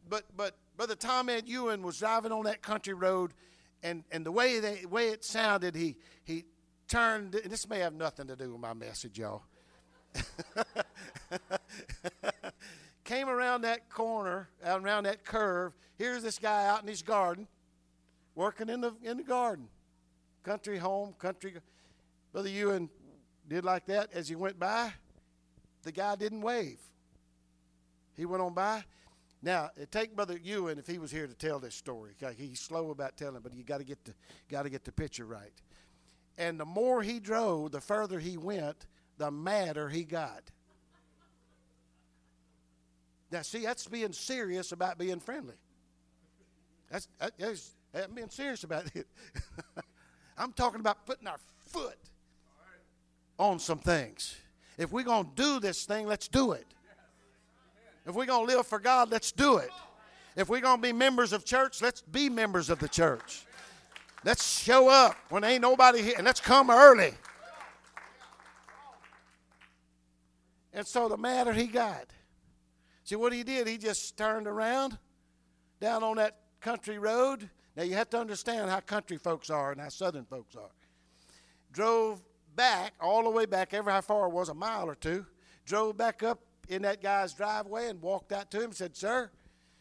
But 0.08 0.26
but 0.38 0.56
Brother 0.78 0.96
Tom 0.96 1.28
Ed 1.28 1.48
Ewing 1.48 1.82
was 1.82 1.98
driving 1.98 2.32
on 2.32 2.44
that 2.44 2.62
country 2.62 2.94
road 2.94 3.34
and 3.84 4.04
and 4.12 4.26
the 4.26 4.32
way 4.32 4.60
they 4.60 4.86
way 4.86 5.10
it 5.10 5.24
sounded, 5.24 5.76
he 5.76 5.96
he 6.24 6.46
turned. 6.88 7.34
This 7.34 7.68
may 7.68 7.80
have 7.80 7.94
nothing 7.94 8.28
to 8.28 8.36
do 8.36 8.52
with 8.52 8.62
my 8.62 8.74
message, 8.74 9.18
y'all. 9.20 9.44
Came 13.04 13.30
around 13.30 13.62
that 13.62 13.90
corner, 13.90 14.50
around 14.66 15.04
that 15.04 15.24
curve. 15.24 15.74
Here's 15.98 16.24
this 16.24 16.38
guy 16.40 16.68
out 16.68 16.82
in 16.82 16.88
his 16.88 17.02
garden, 17.02 17.48
working 18.36 18.70
in 18.70 18.82
the 18.82 18.94
in 19.04 19.18
the 19.18 19.24
garden, 19.24 19.68
country 20.44 20.78
home, 20.78 21.14
country. 21.18 21.54
Brother 22.32 22.50
Ewing 22.50 22.90
did 23.48 23.66
like 23.66 23.86
that 23.88 24.12
as 24.14 24.30
he 24.30 24.36
went 24.36 24.60
by. 24.60 24.94
The 25.84 25.92
guy 25.92 26.16
didn't 26.16 26.42
wave. 26.42 26.80
He 28.16 28.26
went 28.26 28.42
on 28.42 28.54
by. 28.54 28.84
Now, 29.44 29.72
uh, 29.80 29.86
take 29.90 30.16
Brother 30.16 30.38
Ewing 30.42 30.78
if 30.78 30.86
he 30.86 31.00
was 31.00 31.12
here 31.12 31.26
to 31.26 31.34
tell 31.34 31.60
this 31.60 31.74
story. 31.74 32.12
He's 32.38 32.60
slow 32.60 32.92
about 32.92 33.18
telling, 33.18 33.42
but 33.42 33.54
you 33.54 33.64
got 33.64 33.80
to 33.80 33.84
get 33.84 34.04
the 34.06 34.14
got 34.50 34.64
to 34.64 34.70
get 34.70 34.84
the 34.84 34.92
picture 34.92 35.26
right. 35.26 35.54
And 36.38 36.60
the 36.60 36.66
more 36.66 37.02
he 37.02 37.20
drove, 37.20 37.72
the 37.72 37.82
further 37.82 38.20
he 38.20 38.38
went, 38.38 38.86
the 39.18 39.32
madder 39.32 39.90
he 39.90 40.04
got. 40.04 40.44
Now, 43.32 43.42
see, 43.42 43.64
that's 43.64 43.88
being 43.88 44.12
serious 44.12 44.72
about 44.72 44.98
being 44.98 45.20
friendly. 45.20 45.56
That's, 46.90 47.08
that's, 47.38 47.72
that's 47.94 48.08
being 48.12 48.30
serious 48.30 48.64
about 48.64 48.94
it. 48.96 49.08
I'm 50.38 50.52
talking 50.52 50.80
about 50.82 51.06
putting 51.06 51.28
our 51.28 51.38
foot 51.68 51.98
on 53.40 53.60
some 53.60 53.80
things. 53.80 54.36
If 54.78 54.92
we're 54.92 55.04
going 55.04 55.26
to 55.26 55.32
do 55.36 55.60
this 55.60 55.86
thing, 55.86 56.08
let's 56.08 56.28
do 56.28 56.52
it. 56.52 56.66
If 58.12 58.18
we're 58.18 58.26
going 58.26 58.46
to 58.46 58.56
live 58.58 58.68
for 58.68 58.78
God, 58.78 59.10
let's 59.10 59.32
do 59.32 59.56
it. 59.56 59.70
If 60.36 60.50
we're 60.50 60.60
going 60.60 60.76
to 60.76 60.82
be 60.82 60.92
members 60.92 61.32
of 61.32 61.46
church, 61.46 61.82
let's 61.82 62.02
be 62.02 62.28
members 62.28 62.70
of 62.70 62.78
the 62.80 62.90
church. 62.90 63.46
Let's 64.26 64.62
show 64.62 64.90
up 64.90 65.16
when 65.30 65.46
ain't 65.46 65.62
nobody 65.62 66.02
here, 66.02 66.16
and 66.18 66.26
let's 66.26 66.42
come 66.42 66.70
early. 66.70 67.14
And 70.74 70.86
so 70.86 71.08
the 71.08 71.16
matter 71.16 71.54
he 71.54 71.68
got. 71.68 72.08
See 73.06 73.16
what 73.16 73.32
he 73.32 73.44
did? 73.44 73.66
He 73.66 73.78
just 73.78 74.18
turned 74.18 74.46
around 74.46 74.98
down 75.80 76.04
on 76.04 76.18
that 76.18 76.38
country 76.60 77.00
road. 77.00 77.50
Now 77.78 77.84
you 77.84 77.94
have 77.94 78.10
to 78.10 78.20
understand 78.20 78.70
how 78.70 78.82
country 78.82 79.16
folks 79.16 79.50
are 79.50 79.72
and 79.72 79.80
how 79.80 79.88
southern 79.88 80.26
folks 80.26 80.54
are. 80.58 80.72
Drove 81.72 82.22
back, 82.58 82.92
all 83.00 83.24
the 83.24 83.30
way 83.30 83.46
back, 83.46 83.74
ever 83.74 83.90
how 83.90 84.02
far 84.02 84.28
it 84.28 84.34
was, 84.34 84.50
a 84.50 84.54
mile 84.54 84.90
or 84.90 84.96
two. 84.96 85.26
Drove 85.66 85.96
back 85.96 86.24
up 86.24 86.42
in 86.72 86.84
that 86.84 87.04
guy's 87.04 87.34
driveway 87.34 87.90
and 87.90 88.02
walked 88.02 88.32
out 88.32 88.50
to 88.52 88.58
him 88.58 88.66
and 88.66 88.76
said, 88.76 88.96
Sir, 88.96 89.30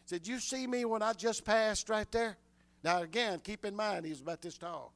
said, 0.04 0.26
You 0.26 0.40
see 0.40 0.66
me 0.66 0.85
when 0.85 1.02
I 1.02 1.12
just 1.12 1.44
passed 1.44 1.88
right 1.88 2.11
there? 2.11 2.37
Now, 2.82 3.02
again, 3.02 3.40
keep 3.42 3.64
in 3.64 3.76
mind, 3.76 4.04
he 4.04 4.11
was 4.11 4.20
about 4.20 4.42
this 4.42 4.59
tall, 4.59 4.92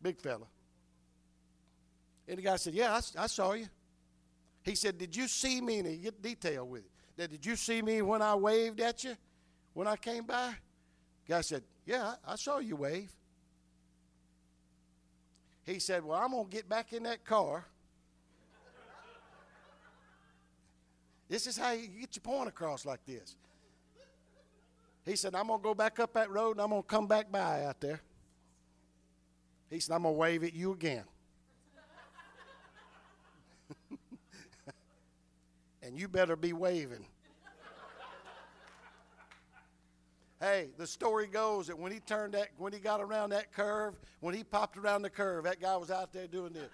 big 0.00 0.20
fella. 0.20 0.46
And 2.26 2.38
the 2.38 2.42
guy 2.42 2.56
said, 2.56 2.74
Yeah, 2.74 2.92
I, 2.94 3.24
I 3.24 3.26
saw 3.26 3.52
you. 3.52 3.66
He 4.62 4.74
said, 4.74 4.96
Did 4.96 5.14
you 5.14 5.28
see 5.28 5.60
me? 5.60 5.80
And 5.80 5.86
he 5.86 5.96
get 5.98 6.22
detail 6.22 6.66
with 6.66 6.84
it. 7.18 7.30
Did 7.30 7.44
you 7.44 7.56
see 7.56 7.82
me 7.82 8.00
when 8.00 8.22
I 8.22 8.34
waved 8.34 8.80
at 8.80 9.04
you 9.04 9.14
when 9.74 9.86
I 9.86 9.96
came 9.96 10.24
by? 10.24 10.54
Guy 11.28 11.42
said, 11.42 11.62
Yeah, 11.84 12.14
I, 12.26 12.32
I 12.32 12.36
saw 12.36 12.58
you 12.58 12.76
wave. 12.76 13.12
He 15.66 15.78
said, 15.78 16.04
Well, 16.04 16.18
I'm 16.18 16.30
going 16.30 16.48
to 16.48 16.50
get 16.50 16.70
back 16.70 16.94
in 16.94 17.02
that 17.02 17.26
car. 17.26 17.66
This 21.28 21.46
is 21.46 21.58
how 21.58 21.72
you 21.72 21.88
get 21.88 22.16
your 22.16 22.22
point 22.22 22.48
across 22.48 22.86
like 22.86 23.04
this. 23.06 23.36
He 25.04 25.16
said, 25.16 25.34
I'm 25.34 25.48
going 25.48 25.60
to 25.60 25.62
go 25.62 25.74
back 25.74 26.00
up 26.00 26.14
that 26.14 26.30
road 26.30 26.52
and 26.52 26.60
I'm 26.60 26.70
going 26.70 26.82
to 26.82 26.88
come 26.88 27.06
back 27.06 27.30
by 27.32 27.64
out 27.64 27.80
there. 27.80 28.00
He 29.70 29.80
said, 29.80 29.94
I'm 29.94 30.02
going 30.02 30.14
to 30.14 30.18
wave 30.18 30.44
at 30.44 30.54
you 30.54 30.72
again. 30.72 31.04
and 35.82 35.98
you 35.98 36.08
better 36.08 36.36
be 36.36 36.52
waving. 36.52 37.04
hey, 40.40 40.68
the 40.78 40.86
story 40.86 41.26
goes 41.26 41.66
that 41.68 41.78
when 41.78 41.92
he 41.92 42.00
turned 42.00 42.34
that, 42.34 42.48
when 42.56 42.72
he 42.72 42.78
got 42.78 43.00
around 43.00 43.30
that 43.30 43.52
curve, 43.52 43.94
when 44.20 44.34
he 44.34 44.44
popped 44.44 44.78
around 44.78 45.02
the 45.02 45.10
curve, 45.10 45.44
that 45.44 45.60
guy 45.60 45.76
was 45.76 45.90
out 45.90 46.12
there 46.12 46.26
doing 46.26 46.54
this. 46.54 46.70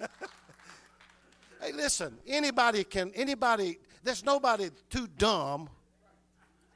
hey, 1.64 1.72
listen, 1.72 2.18
anybody 2.26 2.84
can, 2.84 3.10
anybody, 3.14 3.78
there's 4.02 4.24
nobody 4.24 4.68
too 4.90 5.08
dumb. 5.18 5.68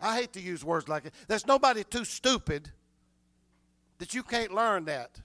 I 0.01 0.17
hate 0.17 0.33
to 0.35 0.41
use 0.41 0.65
words 0.65 0.89
like 0.89 1.07
it. 1.07 1.15
There's 1.27 1.47
nobody 1.47 1.85
too 1.85 2.05
stupid 2.05 2.71
that 3.99 4.15
you 4.15 4.23
can't 4.23 4.53
learn 4.53 4.85
that. 4.87 5.21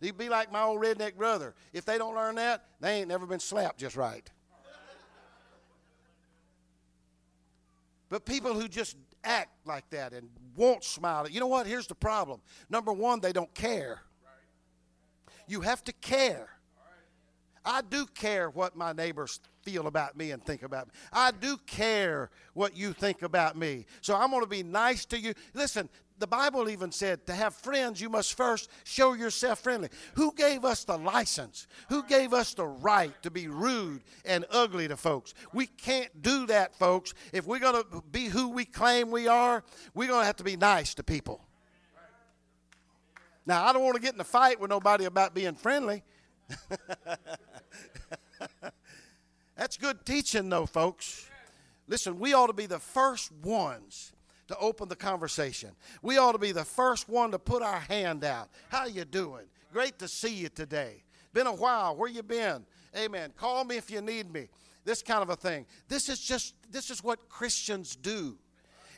You'd 0.00 0.18
be 0.18 0.28
like 0.28 0.52
my 0.52 0.62
old 0.62 0.80
redneck 0.82 1.16
brother. 1.16 1.54
If 1.72 1.84
they 1.84 1.98
don't 1.98 2.14
learn 2.14 2.34
that, 2.36 2.64
they 2.80 3.00
ain't 3.00 3.08
never 3.08 3.26
been 3.26 3.40
slapped 3.40 3.78
just 3.78 3.96
right. 3.96 4.28
But 8.08 8.24
people 8.24 8.54
who 8.54 8.68
just 8.68 8.96
act 9.24 9.50
like 9.66 9.88
that 9.90 10.12
and 10.12 10.28
won't 10.56 10.84
smile, 10.84 11.28
you 11.28 11.40
know 11.40 11.46
what? 11.46 11.66
Here's 11.66 11.86
the 11.86 11.94
problem. 11.94 12.40
Number 12.70 12.92
one, 12.92 13.20
they 13.20 13.32
don't 13.32 13.52
care. 13.54 14.00
You 15.48 15.60
have 15.60 15.82
to 15.84 15.92
care. 15.92 16.55
I 17.66 17.82
do 17.82 18.06
care 18.06 18.48
what 18.48 18.76
my 18.76 18.92
neighbors 18.92 19.40
feel 19.62 19.88
about 19.88 20.16
me 20.16 20.30
and 20.30 20.42
think 20.42 20.62
about 20.62 20.86
me. 20.86 20.92
I 21.12 21.32
do 21.32 21.56
care 21.66 22.30
what 22.54 22.76
you 22.76 22.92
think 22.92 23.22
about 23.22 23.56
me. 23.56 23.86
So 24.00 24.14
I'm 24.14 24.30
going 24.30 24.42
to 24.42 24.48
be 24.48 24.62
nice 24.62 25.04
to 25.06 25.18
you. 25.18 25.34
Listen, 25.52 25.88
the 26.18 26.28
Bible 26.28 26.70
even 26.70 26.92
said 26.92 27.26
to 27.26 27.34
have 27.34 27.54
friends, 27.54 28.00
you 28.00 28.08
must 28.08 28.34
first 28.34 28.70
show 28.84 29.14
yourself 29.14 29.58
friendly. 29.58 29.88
Who 30.14 30.32
gave 30.32 30.64
us 30.64 30.84
the 30.84 30.96
license? 30.96 31.66
Who 31.88 32.04
gave 32.04 32.32
us 32.32 32.54
the 32.54 32.66
right 32.66 33.20
to 33.22 33.30
be 33.30 33.48
rude 33.48 34.02
and 34.24 34.46
ugly 34.50 34.86
to 34.88 34.96
folks? 34.96 35.34
We 35.52 35.66
can't 35.66 36.22
do 36.22 36.46
that, 36.46 36.76
folks. 36.76 37.12
If 37.32 37.46
we're 37.46 37.58
going 37.58 37.82
to 37.82 38.02
be 38.12 38.26
who 38.26 38.48
we 38.48 38.64
claim 38.64 39.10
we 39.10 39.26
are, 39.26 39.64
we're 39.92 40.08
going 40.08 40.20
to 40.20 40.26
have 40.26 40.36
to 40.36 40.44
be 40.44 40.56
nice 40.56 40.94
to 40.94 41.02
people. 41.02 41.42
Now, 43.44 43.66
I 43.66 43.72
don't 43.72 43.82
want 43.82 43.96
to 43.96 44.02
get 44.02 44.14
in 44.14 44.20
a 44.20 44.24
fight 44.24 44.60
with 44.60 44.70
nobody 44.70 45.04
about 45.04 45.34
being 45.34 45.54
friendly. 45.54 46.02
That's 49.56 49.76
good 49.76 50.04
teaching, 50.04 50.48
though, 50.48 50.66
folks. 50.66 51.28
Listen, 51.88 52.18
we 52.18 52.34
ought 52.34 52.48
to 52.48 52.52
be 52.52 52.66
the 52.66 52.78
first 52.78 53.32
ones 53.42 54.12
to 54.48 54.56
open 54.58 54.88
the 54.88 54.96
conversation. 54.96 55.70
We 56.02 56.18
ought 56.18 56.32
to 56.32 56.38
be 56.38 56.52
the 56.52 56.64
first 56.64 57.08
one 57.08 57.30
to 57.32 57.38
put 57.38 57.62
our 57.62 57.80
hand 57.80 58.24
out. 58.24 58.48
How 58.68 58.86
you 58.86 59.04
doing? 59.04 59.44
Great 59.72 59.98
to 59.98 60.08
see 60.08 60.34
you 60.34 60.48
today. 60.48 61.02
Been 61.32 61.46
a 61.46 61.54
while. 61.54 61.96
Where 61.96 62.08
you 62.08 62.22
been? 62.22 62.64
Amen. 62.96 63.32
Call 63.36 63.64
me 63.64 63.76
if 63.76 63.90
you 63.90 64.00
need 64.00 64.32
me. 64.32 64.48
This 64.84 65.02
kind 65.02 65.22
of 65.22 65.30
a 65.30 65.36
thing. 65.36 65.66
This 65.88 66.08
is 66.08 66.20
just 66.20 66.54
this 66.70 66.90
is 66.90 67.02
what 67.02 67.28
Christians 67.28 67.96
do. 67.96 68.38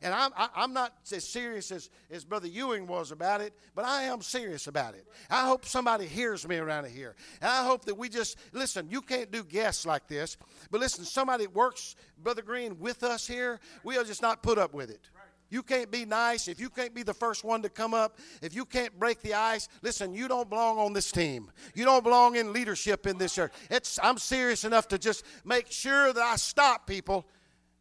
And 0.02 0.14
I'm, 0.14 0.30
I, 0.36 0.64
am 0.64 0.72
not 0.72 0.92
as 1.12 1.28
serious 1.28 1.70
as, 1.70 1.90
as 2.10 2.24
Brother 2.24 2.48
Ewing 2.48 2.86
was 2.86 3.10
about 3.12 3.40
it, 3.40 3.52
but 3.74 3.84
I 3.84 4.04
am 4.04 4.22
serious 4.22 4.66
about 4.66 4.94
it. 4.94 5.06
I 5.30 5.46
hope 5.46 5.64
somebody 5.64 6.06
hears 6.06 6.46
me 6.46 6.56
around 6.56 6.86
here. 6.86 7.14
And 7.40 7.50
I 7.50 7.64
hope 7.64 7.84
that 7.86 7.96
we 7.96 8.08
just, 8.08 8.38
listen, 8.52 8.88
you 8.90 9.00
can't 9.00 9.30
do 9.30 9.42
guests 9.44 9.86
like 9.86 10.06
this, 10.08 10.36
but 10.70 10.80
listen, 10.80 11.04
somebody 11.04 11.46
works, 11.46 11.96
Brother 12.22 12.42
Green, 12.42 12.78
with 12.78 13.02
us 13.02 13.26
here, 13.26 13.60
we'll 13.82 14.04
just 14.04 14.22
not 14.22 14.42
put 14.42 14.58
up 14.58 14.74
with 14.74 14.90
it. 14.90 15.08
You 15.50 15.62
can't 15.62 15.90
be 15.90 16.04
nice. 16.04 16.46
If 16.46 16.60
you 16.60 16.68
can't 16.68 16.94
be 16.94 17.02
the 17.02 17.14
first 17.14 17.42
one 17.42 17.62
to 17.62 17.70
come 17.70 17.94
up, 17.94 18.18
if 18.42 18.54
you 18.54 18.64
can't 18.64 18.98
break 18.98 19.22
the 19.22 19.34
ice, 19.34 19.68
listen, 19.82 20.12
you 20.12 20.28
don't 20.28 20.48
belong 20.48 20.78
on 20.78 20.92
this 20.92 21.10
team. 21.10 21.50
You 21.74 21.84
don't 21.86 22.04
belong 22.04 22.36
in 22.36 22.52
leadership 22.52 23.06
in 23.06 23.16
this 23.16 23.34
church. 23.34 23.52
It's, 23.70 23.98
I'm 24.02 24.18
serious 24.18 24.64
enough 24.64 24.88
to 24.88 24.98
just 24.98 25.24
make 25.44 25.70
sure 25.70 26.12
that 26.12 26.22
I 26.22 26.36
stop 26.36 26.86
people. 26.86 27.26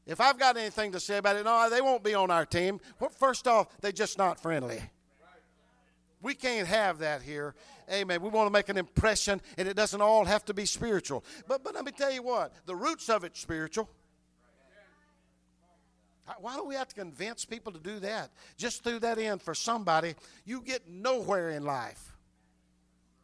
If 0.07 0.21
I've 0.21 0.39
got 0.39 0.55
anything 0.55 0.93
to 0.93 0.99
say 1.01 1.17
about 1.17 1.35
it, 1.35 1.43
no, 1.43 1.69
they 1.69 1.81
won't 1.81 2.03
be 2.03 2.15
on 2.15 2.31
our 2.31 2.45
team. 2.45 2.79
Well, 2.99 3.09
first 3.09 3.45
off, 3.45 3.67
they're 3.81 3.91
just 3.91 4.17
not 4.17 4.39
friendly. 4.39 4.81
We 6.21 6.33
can't 6.33 6.67
have 6.67 6.99
that 6.99 7.21
here. 7.21 7.53
Amen. 7.91 8.21
We 8.21 8.29
want 8.29 8.47
to 8.47 8.51
make 8.51 8.69
an 8.69 8.77
impression, 8.77 9.41
and 9.57 9.67
it 9.67 9.75
doesn't 9.75 10.01
all 10.01 10.25
have 10.25 10.45
to 10.45 10.53
be 10.53 10.65
spiritual. 10.65 11.23
But, 11.47 11.63
but 11.63 11.75
let 11.75 11.85
me 11.85 11.91
tell 11.91 12.11
you 12.11 12.23
what, 12.23 12.53
the 12.65 12.75
roots 12.75 13.09
of 13.09 13.23
it's 13.23 13.39
spiritual. 13.39 13.89
Why 16.39 16.55
do 16.55 16.65
we 16.65 16.75
have 16.75 16.87
to 16.89 16.95
convince 16.95 17.45
people 17.45 17.71
to 17.71 17.79
do 17.79 17.99
that? 17.99 18.31
Just 18.57 18.83
threw 18.83 18.99
that 18.99 19.17
in 19.17 19.39
for 19.39 19.53
somebody. 19.53 20.15
You 20.45 20.61
get 20.61 20.89
nowhere 20.89 21.51
in 21.51 21.63
life 21.63 22.17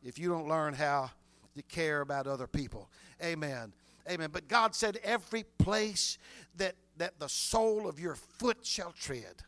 if 0.04 0.20
you 0.20 0.30
don't 0.30 0.48
learn 0.48 0.74
how 0.74 1.12
to 1.56 1.62
care 1.64 2.02
about 2.02 2.28
other 2.28 2.48
people. 2.48 2.90
Amen. 3.22 3.74
Amen. 4.10 4.30
But 4.32 4.48
God 4.48 4.76
said, 4.76 5.00
every 5.04 5.44
place 5.58 6.18
that, 6.58 6.76
that 6.98 7.20
the 7.20 7.30
sole 7.30 7.88
of 7.88 8.00
your 8.00 8.16
foot 8.16 8.58
shall 8.64 8.92
tread, 8.92 9.44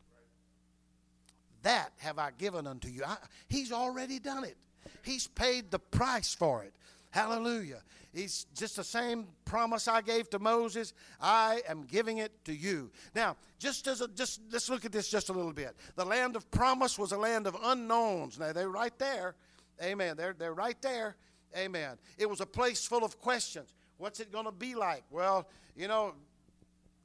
that 1.64 1.92
have 1.98 2.20
I 2.20 2.32
given 2.38 2.68
unto 2.68 2.88
you. 2.88 3.04
I, 3.06 3.18
he's 3.50 3.72
already 3.72 4.20
done 4.20 4.44
it, 4.44 4.58
He's 5.02 5.28
paid 5.28 5.72
the 5.72 5.80
price 5.80 6.34
for 6.34 6.64
it. 6.64 6.74
Hallelujah. 7.12 7.82
He's 8.14 8.46
just 8.56 8.76
the 8.78 8.84
same 8.84 9.28
promise 9.46 9.88
I 9.88 10.02
gave 10.02 10.30
to 10.32 10.40
Moses. 10.40 10.94
I 11.22 11.62
am 11.68 11.84
giving 11.84 12.18
it 12.18 12.32
to 12.46 12.54
you. 12.54 12.92
Now, 13.14 13.38
just 13.60 13.88
as 13.88 14.02
a, 14.02 14.08
just 14.10 14.42
let's 14.52 14.70
look 14.70 14.86
at 14.86 14.92
this 14.92 15.10
just 15.10 15.30
a 15.30 15.34
little 15.34 15.54
bit. 15.54 15.76
The 15.96 16.06
land 16.06 16.36
of 16.36 16.50
promise 16.52 16.98
was 16.98 17.12
a 17.12 17.18
land 17.18 17.46
of 17.46 17.58
unknowns. 17.62 18.40
Now 18.40 18.52
they're 18.54 18.70
right 18.70 18.98
there. 19.00 19.36
Amen. 19.84 20.16
They're 20.18 20.36
they're 20.38 20.54
right 20.54 20.82
there. 20.82 21.16
Amen. 21.58 21.98
It 22.18 22.30
was 22.30 22.42
a 22.42 22.46
place 22.46 22.86
full 22.86 23.04
of 23.04 23.20
questions. 23.20 23.74
What's 23.98 24.20
it 24.20 24.32
going 24.32 24.46
to 24.46 24.52
be 24.52 24.76
like? 24.76 25.04
Well, 25.10 25.48
you 25.76 25.88
know, 25.88 26.14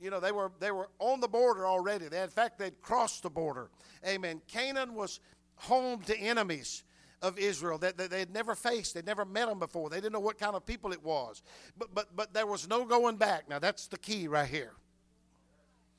you 0.00 0.10
know 0.10 0.20
they 0.20 0.32
were 0.32 0.50
they 0.60 0.70
were 0.70 0.88
on 0.98 1.20
the 1.20 1.28
border 1.28 1.66
already. 1.66 2.08
They, 2.08 2.22
in 2.22 2.28
fact, 2.28 2.58
they'd 2.58 2.80
crossed 2.82 3.22
the 3.22 3.30
border. 3.30 3.70
Amen. 4.06 4.40
Canaan 4.48 4.94
was 4.94 5.20
home 5.56 6.00
to 6.02 6.18
enemies 6.18 6.84
of 7.22 7.38
Israel 7.38 7.78
that, 7.78 7.98
they 7.98 8.18
had 8.18 8.32
never 8.32 8.54
faced. 8.54 8.94
They'd 8.94 9.06
never 9.06 9.24
met 9.24 9.46
them 9.46 9.58
before. 9.58 9.90
They 9.90 9.98
didn't 9.98 10.12
know 10.14 10.20
what 10.20 10.38
kind 10.38 10.54
of 10.56 10.64
people 10.64 10.92
it 10.92 11.04
was. 11.04 11.42
But, 11.76 11.94
but, 11.94 12.16
but 12.16 12.32
there 12.32 12.46
was 12.46 12.66
no 12.66 12.84
going 12.84 13.16
back. 13.16 13.48
Now, 13.48 13.58
that's 13.58 13.88
the 13.88 13.98
key 13.98 14.26
right 14.26 14.48
here. 14.48 14.72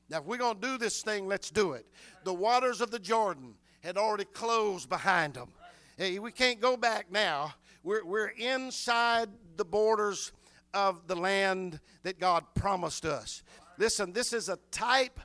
Now, 0.10 0.20
if 0.20 0.26
we're 0.26 0.38
going 0.38 0.60
to 0.60 0.62
do 0.62 0.78
this 0.78 1.04
thing, 1.04 1.28
let's 1.28 1.52
do 1.52 1.74
it. 1.74 1.86
The 2.24 2.34
waters 2.34 2.82
of 2.82 2.92
the 2.92 3.00
Jordan 3.00 3.54
had 3.82 3.98
already 3.98 4.26
closed 4.26 4.90
behind 4.90 5.36
them. 5.36 5.50
Hey, 5.98 6.20
we 6.20 6.32
can't 6.32 6.60
go 6.60 6.76
back 6.76 7.12
now. 7.12 7.54
We're, 7.84 8.04
we're 8.04 8.28
inside 8.30 9.30
the 9.58 9.66
borders 9.66 10.32
of 10.74 11.08
the 11.08 11.16
land 11.16 11.80
that 12.04 12.20
God 12.20 12.46
promised 12.56 13.06
us. 13.06 13.44
Listen, 13.78 14.14
this 14.14 14.34
is 14.34 14.50
a 14.50 14.58
type 14.72 15.20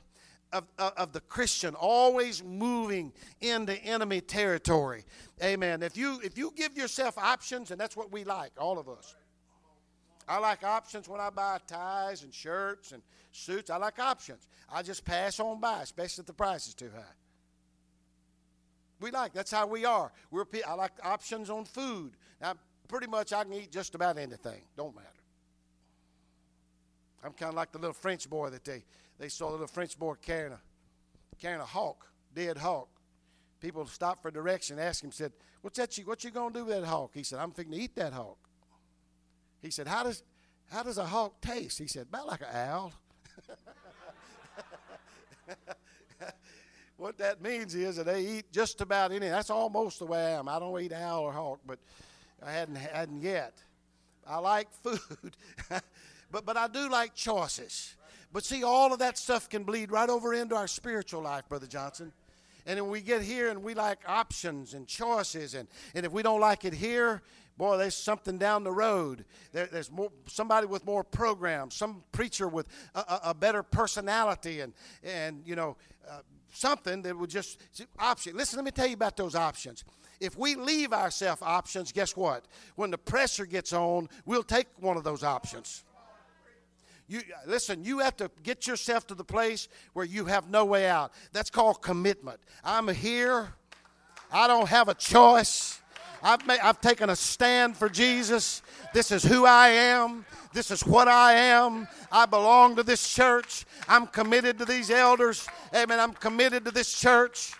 of, 0.53 0.65
of, 0.79 0.93
of, 0.95 1.11
the 1.11 1.19
Christian 1.21 1.75
always 1.75 2.43
moving 2.43 3.11
into 3.41 3.75
enemy 3.83 4.21
territory. 4.21 5.03
Amen. 5.43 5.83
If 5.83 5.97
you 5.97 6.19
if 6.23 6.37
you 6.37 6.53
give 6.55 6.77
yourself 6.77 7.17
options, 7.17 7.71
and 7.71 7.79
that's 7.79 7.97
what 7.97 8.11
we 8.11 8.23
like, 8.23 8.51
all 8.57 8.79
of 8.79 8.87
us. 8.87 9.15
I 10.27 10.39
like 10.39 10.63
options 10.63 11.07
when 11.07 11.21
I 11.21 11.29
buy 11.29 11.59
ties 11.67 12.23
and 12.23 12.33
shirts 12.33 12.91
and 12.91 13.01
suits. 13.31 13.69
I 13.69 13.77
like 13.77 13.99
options. 13.99 14.47
I 14.71 14.83
just 14.83 15.05
pass 15.05 15.39
on 15.39 15.59
by, 15.61 15.81
especially 15.81 16.23
if 16.23 16.27
the 16.27 16.33
price 16.33 16.67
is 16.67 16.73
too 16.73 16.89
high. 16.93 17.15
We 18.99 19.11
like 19.11 19.33
that's 19.33 19.51
how 19.51 19.67
we 19.67 19.85
are. 19.85 20.11
We're 20.31 20.45
I 20.65 20.73
like 20.73 20.91
options 21.03 21.49
on 21.49 21.65
food. 21.65 22.13
Now, 22.41 22.55
pretty 22.87 23.07
much 23.07 23.33
I 23.33 23.43
can 23.43 23.53
eat 23.53 23.71
just 23.71 23.95
about 23.95 24.17
anything. 24.17 24.61
Don't 24.75 24.95
matter. 24.95 25.07
I'm 27.23 27.33
kind 27.33 27.49
of 27.49 27.55
like 27.55 27.71
the 27.71 27.79
little 27.79 27.93
French 27.93 28.29
boy 28.29 28.49
that 28.49 28.63
they 28.63 28.83
they 29.19 29.29
saw 29.29 29.47
the 29.47 29.53
little 29.53 29.67
French 29.67 29.97
boy 29.97 30.13
carrying 30.21 30.53
a 30.53 30.59
carrying 31.39 31.61
a 31.61 31.65
hawk, 31.65 32.07
dead 32.33 32.57
hawk. 32.57 32.89
People 33.59 33.85
stopped 33.87 34.21
for 34.21 34.29
direction, 34.29 34.77
asked 34.77 35.03
him, 35.03 35.11
said, 35.11 35.31
What's 35.61 35.77
that 35.77 35.97
you 35.97 36.05
what 36.05 36.23
you 36.23 36.31
gonna 36.31 36.53
do 36.53 36.65
with 36.65 36.79
that 36.79 36.87
hawk? 36.87 37.11
He 37.13 37.23
said, 37.23 37.39
I'm 37.39 37.51
fixing 37.51 37.73
to 37.73 37.79
eat 37.79 37.95
that 37.95 38.13
hawk. 38.13 38.37
He 39.61 39.71
said, 39.71 39.87
How 39.87 40.03
does 40.03 40.23
how 40.69 40.83
does 40.83 40.97
a 40.97 41.05
hawk 41.05 41.39
taste? 41.41 41.79
He 41.79 41.87
said, 41.87 42.07
About 42.09 42.27
like 42.27 42.41
an 42.41 42.47
owl. 42.53 42.93
what 46.97 47.17
that 47.17 47.41
means 47.41 47.73
is 47.73 47.95
that 47.95 48.05
they 48.05 48.21
eat 48.21 48.51
just 48.51 48.81
about 48.81 49.11
any. 49.11 49.27
That's 49.27 49.49
almost 49.49 49.99
the 49.99 50.05
way 50.05 50.19
I 50.19 50.31
am. 50.31 50.47
I 50.47 50.59
don't 50.59 50.79
eat 50.81 50.93
owl 50.93 51.23
or 51.23 51.31
hawk, 51.31 51.59
but 51.65 51.79
I 52.45 52.51
hadn't 52.51 52.75
hadn't 52.75 53.21
yet. 53.21 53.53
I 54.27 54.39
like 54.39 54.69
food, 54.71 55.37
but 56.31 56.45
but 56.45 56.57
I 56.57 56.67
do 56.67 56.89
like 56.89 57.13
choices. 57.13 57.95
But 58.31 58.43
see, 58.43 58.63
all 58.63 58.93
of 58.93 58.99
that 58.99 59.17
stuff 59.17 59.49
can 59.49 59.63
bleed 59.63 59.91
right 59.91 60.09
over 60.09 60.33
into 60.33 60.55
our 60.55 60.67
spiritual 60.67 61.21
life, 61.21 61.47
Brother 61.47 61.67
Johnson. 61.67 62.11
And 62.65 62.77
then 62.77 62.89
we 62.89 62.99
get 62.99 63.21
here 63.21 63.49
and 63.49 63.63
we 63.63 63.73
like 63.73 63.99
options 64.05 64.73
and 64.73 64.85
choices. 64.85 65.53
And, 65.53 65.69
and 65.95 66.05
if 66.05 66.11
we 66.11 66.21
don't 66.21 66.41
like 66.41 66.65
it 66.65 66.73
here, 66.73 67.21
boy, 67.57 67.77
there's 67.77 67.95
something 67.95 68.37
down 68.37 68.65
the 68.65 68.71
road. 68.71 69.23
There, 69.53 69.67
there's 69.67 69.89
more, 69.89 70.11
somebody 70.27 70.67
with 70.67 70.85
more 70.85 71.05
programs, 71.05 71.75
some 71.75 72.03
preacher 72.11 72.49
with 72.49 72.67
a, 72.93 72.99
a, 72.99 73.19
a 73.25 73.33
better 73.33 73.63
personality, 73.63 74.59
and, 74.59 74.73
and 75.01 75.41
you 75.45 75.55
know, 75.55 75.77
uh, 76.07 76.19
something 76.51 77.01
that 77.03 77.17
would 77.17 77.29
just 77.29 77.61
option. 77.97 78.35
Listen, 78.35 78.57
let 78.57 78.65
me 78.65 78.71
tell 78.71 78.87
you 78.87 78.95
about 78.95 79.15
those 79.15 79.35
options. 79.35 79.85
If 80.19 80.37
we 80.37 80.55
leave 80.55 80.91
ourselves 80.91 81.41
options, 81.41 81.91
guess 81.91 82.17
what? 82.17 82.45
When 82.75 82.91
the 82.91 82.97
pressure 82.97 83.45
gets 83.45 83.71
on, 83.71 84.09
we'll 84.25 84.43
take 84.43 84.67
one 84.79 84.97
of 84.97 85.03
those 85.03 85.23
options. 85.23 85.85
You 87.07 87.19
uh, 87.19 87.49
listen, 87.49 87.83
you 87.83 87.99
have 87.99 88.17
to 88.17 88.29
get 88.43 88.67
yourself 88.67 89.07
to 89.07 89.15
the 89.15 89.23
place 89.23 89.69
where 89.93 90.05
you 90.05 90.25
have 90.25 90.49
no 90.49 90.65
way 90.65 90.87
out. 90.87 91.13
That's 91.31 91.49
called 91.49 91.81
commitment. 91.81 92.39
I'm 92.63 92.87
here. 92.89 93.53
I 94.31 94.47
don't 94.47 94.67
have 94.67 94.89
a 94.89 94.93
choice. 94.93 95.81
I've, 96.21 96.45
made, 96.45 96.59
I've 96.59 96.81
taken 96.81 97.09
a 97.09 97.15
stand 97.15 97.77
for 97.77 97.89
Jesus. 97.89 98.61
This 98.93 99.11
is 99.11 99.23
who 99.23 99.45
I 99.45 99.69
am. 99.69 100.25
This 100.51 100.71
is 100.71 100.85
what 100.85 101.07
I 101.07 101.33
am. 101.33 101.87
I 102.11 102.25
belong 102.25 102.75
to 102.77 102.83
this 102.83 103.07
church. 103.07 103.65
I'm 103.87 104.07
committed 104.07 104.57
to 104.59 104.65
these 104.65 104.89
elders. 104.89 105.47
Amen. 105.73 105.99
I'm 105.99 106.13
committed 106.13 106.65
to 106.65 106.71
this 106.71 106.99
church. 106.99 107.53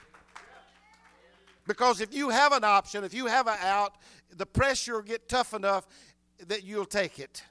Because 1.67 2.01
if 2.01 2.13
you 2.13 2.29
have 2.29 2.53
an 2.53 2.63
option, 2.63 3.03
if 3.03 3.13
you 3.13 3.27
have 3.27 3.47
an 3.47 3.57
out, 3.61 3.93
the 4.35 4.45
pressure 4.45 4.95
will 4.95 5.01
get 5.01 5.29
tough 5.29 5.53
enough 5.53 5.85
that 6.47 6.63
you'll 6.63 6.85
take 6.85 7.19
it. 7.19 7.43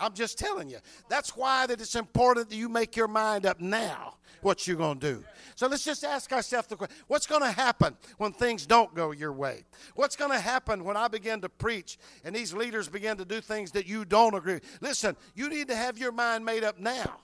I'm 0.00 0.14
just 0.14 0.38
telling 0.38 0.68
you. 0.68 0.78
That's 1.08 1.36
why 1.36 1.66
that 1.66 1.80
it's 1.80 1.94
important 1.94 2.48
that 2.48 2.56
you 2.56 2.68
make 2.68 2.96
your 2.96 3.08
mind 3.08 3.46
up 3.46 3.60
now 3.60 4.14
what 4.42 4.66
you're 4.66 4.76
going 4.76 4.98
to 4.98 5.14
do. 5.14 5.24
So 5.54 5.66
let's 5.66 5.84
just 5.84 6.04
ask 6.04 6.32
ourselves 6.32 6.68
the 6.68 6.76
question 6.76 6.96
what's 7.06 7.26
going 7.26 7.42
to 7.42 7.50
happen 7.50 7.96
when 8.16 8.32
things 8.32 8.66
don't 8.66 8.94
go 8.94 9.12
your 9.12 9.32
way? 9.32 9.64
What's 9.94 10.16
going 10.16 10.30
to 10.30 10.40
happen 10.40 10.84
when 10.84 10.96
I 10.96 11.08
begin 11.08 11.42
to 11.42 11.48
preach 11.48 11.98
and 12.24 12.34
these 12.34 12.54
leaders 12.54 12.88
begin 12.88 13.18
to 13.18 13.24
do 13.24 13.40
things 13.40 13.72
that 13.72 13.86
you 13.86 14.04
don't 14.04 14.34
agree? 14.34 14.60
Listen, 14.80 15.16
you 15.34 15.50
need 15.50 15.68
to 15.68 15.76
have 15.76 15.98
your 15.98 16.12
mind 16.12 16.44
made 16.44 16.64
up 16.64 16.78
now. 16.78 17.18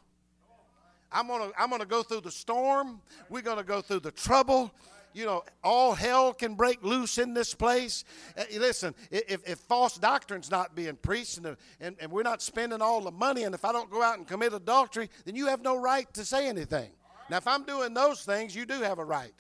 I'm 1.11 1.29
going 1.29 1.51
to 1.51 1.61
I'm 1.61 1.71
going 1.71 1.81
to 1.81 1.89
go 1.89 2.03
through 2.03 2.23
the 2.23 2.31
storm. 2.31 3.01
We're 3.31 3.43
going 3.43 3.59
to 3.59 3.65
go 3.65 3.81
through 3.81 4.01
the 4.01 4.11
trouble 4.11 4.73
you 5.17 5.25
know, 5.25 5.43
all 5.65 5.95
hell 5.95 6.35
can 6.35 6.55
break 6.55 6.85
loose 6.85 7.17
in 7.17 7.33
this 7.33 7.55
place. 7.55 8.05
Uh, 8.37 8.45
listen, 8.59 8.95
if, 9.11 9.49
if 9.49 9.59
false 9.61 9.97
doctrine's 9.97 10.51
not 10.51 10.75
being 10.75 10.95
preached 10.97 11.39
and, 11.39 11.57
and, 11.81 11.97
and 11.99 12.13
we're 12.13 12.23
not 12.23 12.43
spending 12.43 12.83
all 12.83 13.01
the 13.01 13.11
money, 13.11 13.45
and 13.45 13.55
if 13.55 13.65
I 13.65 13.73
don't 13.73 13.91
go 13.91 14.03
out 14.03 14.19
and 14.19 14.29
commit 14.29 14.53
adultery, 14.53 15.09
then 15.25 15.35
you 15.35 15.47
have 15.47 15.63
no 15.63 15.81
right 15.81 16.13
to 16.13 16.25
say 16.25 16.47
anything. 16.47 16.91
Now, 17.31 17.39
if 17.39 17.47
I'm 17.47 17.65
doing 17.65 17.95
those 17.95 18.25
things, 18.25 18.55
you 18.55 18.67
do 18.67 18.83
have 18.83 18.99
a 18.99 19.05
right. 19.05 19.33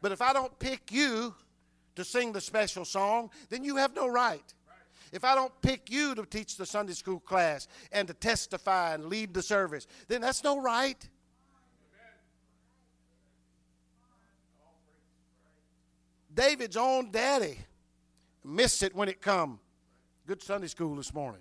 But 0.00 0.12
if 0.12 0.22
I 0.22 0.32
don't 0.32 0.56
pick 0.60 0.92
you 0.92 1.34
to 1.96 2.04
sing 2.04 2.32
the 2.32 2.40
special 2.40 2.84
song, 2.84 3.30
then 3.48 3.64
you 3.64 3.74
have 3.76 3.96
no 3.96 4.06
right. 4.06 4.54
If 5.12 5.24
I 5.24 5.34
don't 5.34 5.52
pick 5.62 5.90
you 5.90 6.14
to 6.14 6.24
teach 6.26 6.56
the 6.56 6.66
Sunday 6.66 6.92
school 6.92 7.18
class 7.18 7.66
and 7.90 8.06
to 8.06 8.14
testify 8.14 8.94
and 8.94 9.06
lead 9.06 9.34
the 9.34 9.42
service, 9.42 9.88
then 10.06 10.20
that's 10.20 10.44
no 10.44 10.60
right. 10.60 11.08
David's 16.38 16.76
own 16.76 17.10
daddy 17.10 17.58
missed 18.44 18.84
it 18.84 18.94
when 18.94 19.08
it 19.08 19.20
come. 19.20 19.58
Good 20.24 20.40
Sunday 20.40 20.68
school 20.68 20.94
this 20.94 21.12
morning. 21.12 21.40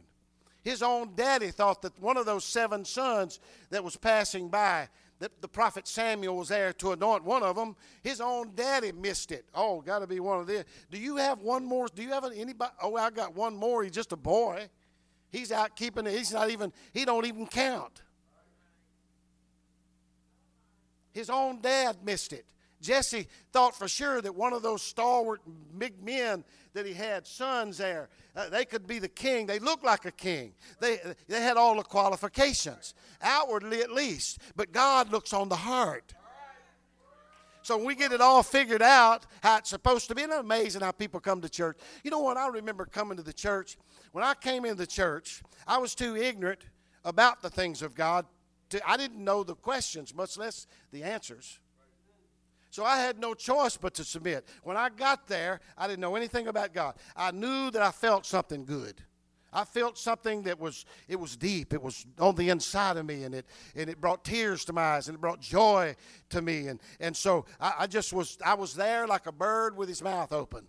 His 0.64 0.82
own 0.82 1.14
daddy 1.16 1.52
thought 1.52 1.84
that 1.84 2.02
one 2.02 2.18
of 2.18 2.26
those 2.26 2.44
seven 2.44 2.84
sons 2.84 3.40
that 3.70 3.84
was 3.84 3.96
passing 3.96 4.50
by, 4.50 4.90
that 5.20 5.40
the 5.40 5.48
prophet 5.48 5.88
Samuel 5.88 6.36
was 6.36 6.50
there 6.50 6.74
to 6.74 6.94
anoint 6.94 7.24
one 7.24 7.44
of 7.44 7.56
them. 7.56 7.76
His 8.02 8.20
own 8.20 8.56
daddy 8.56 8.92
missed 8.92 9.32
it. 9.32 9.46
Oh, 9.54 9.82
got 9.82 10.00
to 10.00 10.08
be 10.08 10.20
one 10.20 10.40
of 10.40 10.48
them. 10.48 10.66
Do 10.90 10.98
you 10.98 11.18
have 11.18 11.42
one 11.42 11.64
more? 11.64 11.88
Do 11.94 12.02
you 12.02 12.10
have 12.10 12.26
anybody? 12.26 12.72
Oh, 12.82 12.96
I 12.96 13.12
got 13.12 13.36
one 13.36 13.56
more. 13.56 13.84
He's 13.84 13.92
just 13.92 14.14
a 14.14 14.18
boy. 14.18 14.68
He's 15.30 15.52
out 15.52 15.76
keeping 15.76 16.08
it. 16.08 16.18
He's 16.18 16.34
not 16.34 16.50
even. 16.50 16.74
He 16.92 17.06
don't 17.06 17.28
even 17.28 17.46
count. 17.46 18.02
His 21.12 21.30
own 21.30 21.62
dad 21.62 21.98
missed 22.04 22.34
it. 22.34 22.48
Jesse 22.82 23.28
thought 23.52 23.76
for 23.76 23.88
sure 23.88 24.22
that 24.22 24.36
one 24.36 24.54
of 24.54 24.62
those 24.62 24.82
stalwart 24.82 25.42
big 25.78 26.04
men 26.04 26.44
that 26.74 26.86
he 26.86 26.94
had, 26.94 27.26
sons 27.26 27.78
there, 27.78 28.10
uh, 28.36 28.50
they 28.50 28.66
could 28.66 28.86
be 28.86 29.00
the 29.00 29.08
king. 29.08 29.48
They 29.48 29.60
looked 29.60 29.84
like 29.84 30.06
a 30.06 30.12
king. 30.12 30.54
They, 30.80 31.00
they 31.28 31.42
had 31.42 31.58
all 31.58 31.76
the 31.76 31.84
qualifications, 31.84 32.94
outwardly 33.22 33.82
at 33.82 33.92
least. 33.92 34.40
But 34.56 34.72
God 34.72 35.12
looks 35.12 35.34
on 35.34 35.50
the 35.50 35.56
heart. 35.56 36.14
So 37.64 37.78
we 37.78 37.96
get 37.96 38.14
it 38.14 38.22
all 38.22 38.44
figured 38.44 38.82
out, 38.82 39.26
how 39.44 39.58
it's 39.58 39.70
supposed 39.70 40.08
to 40.08 40.16
be, 40.16 40.22
isn't 40.22 40.32
it 40.32 40.40
amazing 40.40 40.82
how 40.82 40.92
people 40.92 41.20
come 41.20 41.42
to 41.42 41.50
church? 41.50 41.78
You 42.02 42.12
know 42.12 42.20
what? 42.20 42.38
I 42.38 42.48
remember 42.48 42.86
coming 42.86 43.18
to 43.18 43.24
the 43.24 43.34
church. 43.34 43.78
When 44.14 44.24
I 44.24 44.36
came 44.36 44.64
into 44.64 44.78
the 44.78 44.88
church, 44.88 45.44
I 45.68 45.78
was 45.78 45.94
too 45.94 46.16
ignorant 46.16 46.62
about 47.04 47.42
the 47.42 47.50
things 47.50 47.82
of 47.82 47.94
God. 47.94 48.26
To, 48.70 48.90
I 48.90 48.96
didn't 48.96 49.22
know 49.22 49.44
the 49.44 49.56
questions, 49.56 50.16
much 50.16 50.38
less 50.38 50.66
the 50.92 51.04
answers. 51.04 51.60
So 52.70 52.84
I 52.84 52.98
had 52.98 53.20
no 53.20 53.34
choice 53.34 53.78
but 53.78 53.94
to 53.96 54.04
submit. 54.04 54.48
When 54.64 54.78
I 54.78 54.90
got 54.90 55.28
there, 55.28 55.62
I 55.78 55.88
didn't 55.88 56.02
know 56.02 56.16
anything 56.16 56.48
about 56.48 56.74
God. 56.74 56.96
I 57.16 57.32
knew 57.32 57.72
that 57.72 57.82
I 57.82 57.92
felt 57.92 58.26
something 58.26 58.66
good. 58.66 59.02
I 59.54 59.64
felt 59.64 59.98
something 59.98 60.44
that 60.44 60.60
was 60.60 60.86
it 61.08 61.20
was 61.20 61.38
deep. 61.38 61.74
It 61.74 61.82
was 61.82 62.06
on 62.20 62.36
the 62.36 62.50
inside 62.50 62.98
of 62.98 63.06
me, 63.06 63.24
and 63.24 63.34
it 63.34 63.46
and 63.76 63.90
it 63.90 64.02
brought 64.02 64.26
tears 64.26 64.66
to 64.66 64.74
my 64.74 64.82
eyes, 64.82 65.08
and 65.08 65.16
it 65.16 65.22
brought 65.22 65.40
joy 65.40 65.96
to 66.30 66.42
me. 66.42 66.68
And 66.68 66.80
and 67.00 67.16
so 67.16 67.46
I, 67.60 67.74
I 67.80 67.88
just 67.88 68.14
was 68.14 68.38
I 68.46 68.54
was 68.54 68.76
there 68.76 69.08
like 69.08 69.26
a 69.26 69.32
bird 69.32 69.78
with 69.78 69.88
his 69.90 70.04
mouth 70.04 70.34
open. 70.34 70.68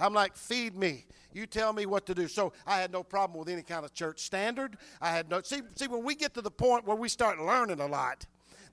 I'm 0.00 0.14
like, 0.14 0.36
feed 0.36 0.76
me. 0.76 1.06
You 1.32 1.46
tell 1.46 1.72
me 1.72 1.84
what 1.86 2.06
to 2.06 2.14
do. 2.14 2.28
So 2.28 2.52
I 2.66 2.78
had 2.78 2.92
no 2.92 3.02
problem 3.02 3.38
with 3.38 3.48
any 3.48 3.62
kind 3.62 3.84
of 3.84 3.92
church 3.94 4.20
standard. 4.20 4.76
I 5.00 5.10
had 5.10 5.28
no 5.30 5.40
see 5.42 5.62
see 5.76 5.86
when 5.86 6.02
we 6.02 6.14
get 6.14 6.34
to 6.34 6.42
the 6.42 6.50
point 6.50 6.86
where 6.86 6.96
we 6.96 7.08
start 7.08 7.40
learning 7.40 7.80
a 7.80 7.86
lot 7.86 8.26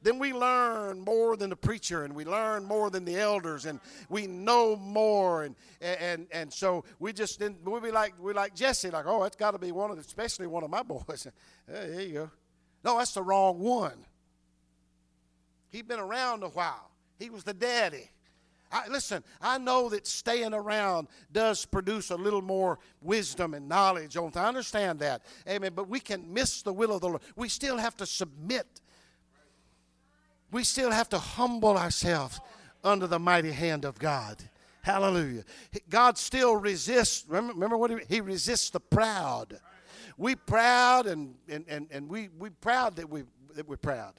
then 0.05 0.19
we 0.19 0.33
learn 0.33 1.01
more 1.01 1.35
than 1.35 1.49
the 1.49 1.55
preacher 1.55 2.03
and 2.03 2.13
we 2.13 2.25
learn 2.25 2.63
more 2.63 2.91
than 2.91 3.03
the 3.03 3.17
elders 3.17 3.65
and 3.65 3.79
we 4.07 4.27
know 4.27 4.75
more 4.75 5.43
and 5.43 5.55
and 5.81 6.27
and 6.31 6.53
so 6.53 6.85
we 6.99 7.11
just 7.11 7.39
didn't 7.39 7.67
we 7.67 7.79
be 7.79 7.91
like 7.91 8.13
we 8.21 8.31
like 8.31 8.53
Jesse 8.53 8.91
like 8.91 9.05
oh 9.07 9.23
it's 9.23 9.35
got 9.35 9.51
to 9.51 9.57
be 9.57 9.71
one 9.71 9.89
of 9.89 9.97
the, 9.97 10.01
especially 10.01 10.45
one 10.45 10.63
of 10.63 10.69
my 10.69 10.83
boys 10.83 11.27
hey, 11.67 11.89
there 11.89 12.01
you 12.01 12.13
go 12.13 12.31
no 12.83 12.97
that's 12.99 13.15
the 13.15 13.23
wrong 13.23 13.59
one 13.59 14.05
he'd 15.69 15.87
been 15.87 15.99
around 15.99 16.43
a 16.43 16.49
while 16.49 16.91
he 17.17 17.29
was 17.29 17.43
the 17.43 17.53
daddy 17.53 18.11
I, 18.71 18.87
listen, 18.89 19.23
I 19.41 19.57
know 19.57 19.89
that 19.89 20.05
staying 20.05 20.53
around 20.53 21.07
does 21.31 21.65
produce 21.65 22.09
a 22.09 22.15
little 22.15 22.41
more 22.41 22.79
wisdom 23.01 23.53
and 23.53 23.69
knowledge. 23.69 24.17
I 24.17 24.21
understand 24.21 24.99
that. 24.99 25.21
Amen. 25.47 25.71
But 25.73 25.87
we 25.87 25.99
can 25.99 26.33
miss 26.33 26.61
the 26.61 26.73
will 26.73 26.91
of 26.91 27.01
the 27.01 27.07
Lord. 27.07 27.21
We 27.37 27.47
still 27.47 27.77
have 27.77 27.95
to 27.97 28.05
submit 28.05 28.81
we 30.55 30.63
still 30.63 30.89
have 30.89 31.09
to 31.09 31.19
humble 31.19 31.77
ourselves 31.77 32.39
under 32.81 33.07
the 33.07 33.19
mighty 33.19 33.51
hand 33.51 33.83
of 33.83 33.99
God. 33.99 34.41
Hallelujah. 34.83 35.43
God 35.89 36.17
still 36.17 36.55
resists. 36.55 37.25
Remember, 37.27 37.75
what 37.75 37.91
he, 37.91 37.97
he 38.07 38.21
resists 38.21 38.69
the 38.69 38.79
proud. 38.79 39.59
We 40.17 40.35
proud 40.35 41.07
and, 41.07 41.35
and, 41.49 41.65
and, 41.67 41.87
and 41.91 42.07
we, 42.07 42.29
we 42.39 42.51
proud 42.51 42.95
that, 42.95 43.09
we, 43.09 43.23
that 43.53 43.67
we're 43.67 43.75
proud. 43.75 44.13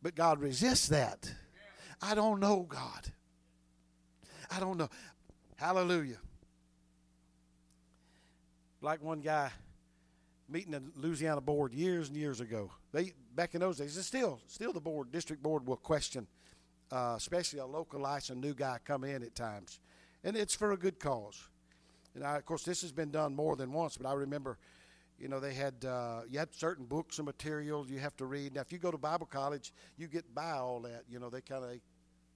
But 0.00 0.14
God 0.14 0.40
resists 0.40 0.88
that. 0.88 1.30
I 2.00 2.14
don't 2.14 2.40
know 2.40 2.62
God. 2.62 3.12
I 4.50 4.60
don't 4.60 4.78
know. 4.78 4.88
Hallelujah. 5.56 6.20
Like 8.80 9.02
one 9.02 9.20
guy 9.20 9.50
meeting 10.48 10.72
the 10.72 10.82
Louisiana 10.96 11.40
board 11.40 11.74
years 11.74 12.08
and 12.08 12.16
years 12.16 12.40
ago. 12.40 12.70
They 12.92 13.12
back 13.34 13.54
in 13.54 13.60
those 13.60 13.78
days, 13.78 13.96
it's 13.96 14.06
still 14.06 14.40
still 14.46 14.72
the 14.72 14.80
board, 14.80 15.12
district 15.12 15.42
board 15.42 15.66
will 15.66 15.76
question, 15.76 16.26
uh, 16.92 17.14
especially 17.16 17.58
a 17.58 17.66
local 17.66 18.00
licensed 18.00 18.42
new 18.42 18.54
guy 18.54 18.78
come 18.84 19.04
in 19.04 19.22
at 19.22 19.34
times, 19.34 19.80
and 20.24 20.36
it's 20.36 20.54
for 20.54 20.72
a 20.72 20.76
good 20.76 20.98
cause. 20.98 21.42
And 22.14 22.24
I, 22.24 22.36
of 22.36 22.46
course, 22.46 22.62
this 22.62 22.80
has 22.80 22.92
been 22.92 23.10
done 23.10 23.34
more 23.34 23.56
than 23.56 23.72
once, 23.72 23.98
but 23.98 24.08
I 24.08 24.14
remember, 24.14 24.58
you 25.18 25.28
know, 25.28 25.38
they 25.38 25.52
had 25.52 25.84
uh, 25.84 26.22
you 26.28 26.38
had 26.38 26.54
certain 26.54 26.86
books 26.86 27.18
and 27.18 27.26
materials 27.26 27.90
you 27.90 27.98
have 27.98 28.16
to 28.16 28.26
read. 28.26 28.54
Now, 28.54 28.62
if 28.62 28.72
you 28.72 28.78
go 28.78 28.90
to 28.90 28.98
Bible 28.98 29.26
college, 29.26 29.72
you 29.98 30.06
get 30.06 30.34
by 30.34 30.52
all 30.52 30.80
that. 30.80 31.02
You 31.08 31.18
know, 31.18 31.28
they 31.28 31.40
kind 31.40 31.64
of 31.64 31.70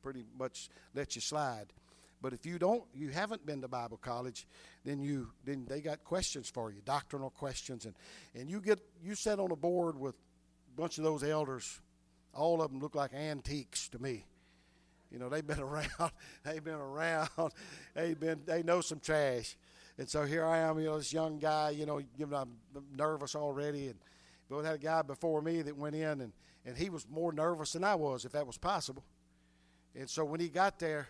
pretty 0.02 0.24
much 0.38 0.68
let 0.94 1.14
you 1.14 1.20
slide. 1.20 1.72
But 2.22 2.32
if 2.32 2.44
you 2.44 2.58
don't, 2.58 2.84
you 2.94 3.08
haven't 3.08 3.46
been 3.46 3.62
to 3.62 3.68
Bible 3.68 3.96
college, 3.96 4.46
then 4.84 5.00
you 5.00 5.28
then 5.44 5.66
they 5.68 5.80
got 5.80 6.04
questions 6.04 6.50
for 6.50 6.70
you, 6.70 6.80
doctrinal 6.84 7.30
questions, 7.30 7.86
and 7.86 7.94
and 8.34 8.50
you 8.50 8.60
get 8.60 8.80
you 9.02 9.14
sit 9.14 9.40
on 9.40 9.50
a 9.50 9.56
board 9.56 9.98
with 9.98 10.14
a 10.14 10.80
bunch 10.80 10.98
of 10.98 11.04
those 11.04 11.24
elders. 11.24 11.80
All 12.34 12.62
of 12.62 12.70
them 12.70 12.80
look 12.80 12.94
like 12.94 13.14
antiques 13.14 13.88
to 13.88 13.98
me. 14.00 14.24
You 15.10 15.18
know, 15.18 15.28
they've 15.28 15.46
been 15.46 15.60
around. 15.60 16.12
They've 16.44 16.62
been 16.62 16.74
around. 16.74 17.28
They've 17.94 18.18
been. 18.18 18.40
They 18.46 18.62
know 18.62 18.80
some 18.80 19.00
trash. 19.00 19.56
And 19.98 20.08
so 20.08 20.24
here 20.24 20.46
I 20.46 20.58
am, 20.58 20.78
you 20.78 20.86
know, 20.86 20.98
this 20.98 21.12
young 21.12 21.38
guy. 21.38 21.70
You 21.70 21.84
know, 21.84 22.00
I'm 22.34 22.56
nervous 22.96 23.34
already, 23.34 23.88
and 23.88 23.98
but 24.48 24.58
we 24.58 24.64
had 24.64 24.74
a 24.74 24.78
guy 24.78 25.02
before 25.02 25.40
me 25.40 25.62
that 25.62 25.76
went 25.76 25.94
in 25.94 26.20
and 26.20 26.32
And 26.66 26.76
he 26.76 26.90
was 26.90 27.06
more 27.08 27.32
nervous 27.32 27.72
than 27.72 27.84
I 27.84 27.94
was, 27.94 28.24
if 28.24 28.32
that 28.32 28.46
was 28.46 28.58
possible. 28.58 29.04
And 29.94 30.08
so 30.08 30.24
when 30.24 30.40
he 30.40 30.48
got 30.48 30.78
there, 30.78 31.08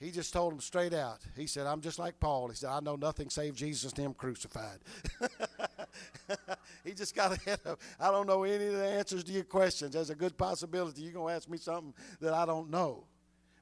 he 0.00 0.12
just 0.12 0.32
told 0.32 0.52
him 0.52 0.60
straight 0.60 0.94
out. 0.94 1.18
He 1.36 1.46
said, 1.46 1.66
I'm 1.66 1.80
just 1.80 1.98
like 1.98 2.20
Paul. 2.20 2.48
He 2.48 2.54
said, 2.54 2.70
I 2.70 2.78
know 2.80 2.94
nothing 2.94 3.30
save 3.30 3.56
Jesus 3.56 3.92
and 3.92 4.06
him 4.06 4.14
crucified. 4.14 4.78
he 6.84 6.92
just 6.92 7.16
got 7.16 7.32
ahead 7.32 7.58
of 7.64 7.78
I 7.98 8.12
don't 8.12 8.28
know 8.28 8.44
any 8.44 8.66
of 8.66 8.74
the 8.74 8.86
answers 8.86 9.24
to 9.24 9.32
your 9.32 9.44
questions. 9.44 9.94
There's 9.94 10.10
a 10.10 10.14
good 10.14 10.36
possibility 10.36 11.02
you're 11.02 11.12
going 11.12 11.32
to 11.32 11.34
ask 11.34 11.48
me 11.48 11.58
something 11.58 11.94
that 12.20 12.32
I 12.32 12.46
don't 12.46 12.70
know. 12.70 13.04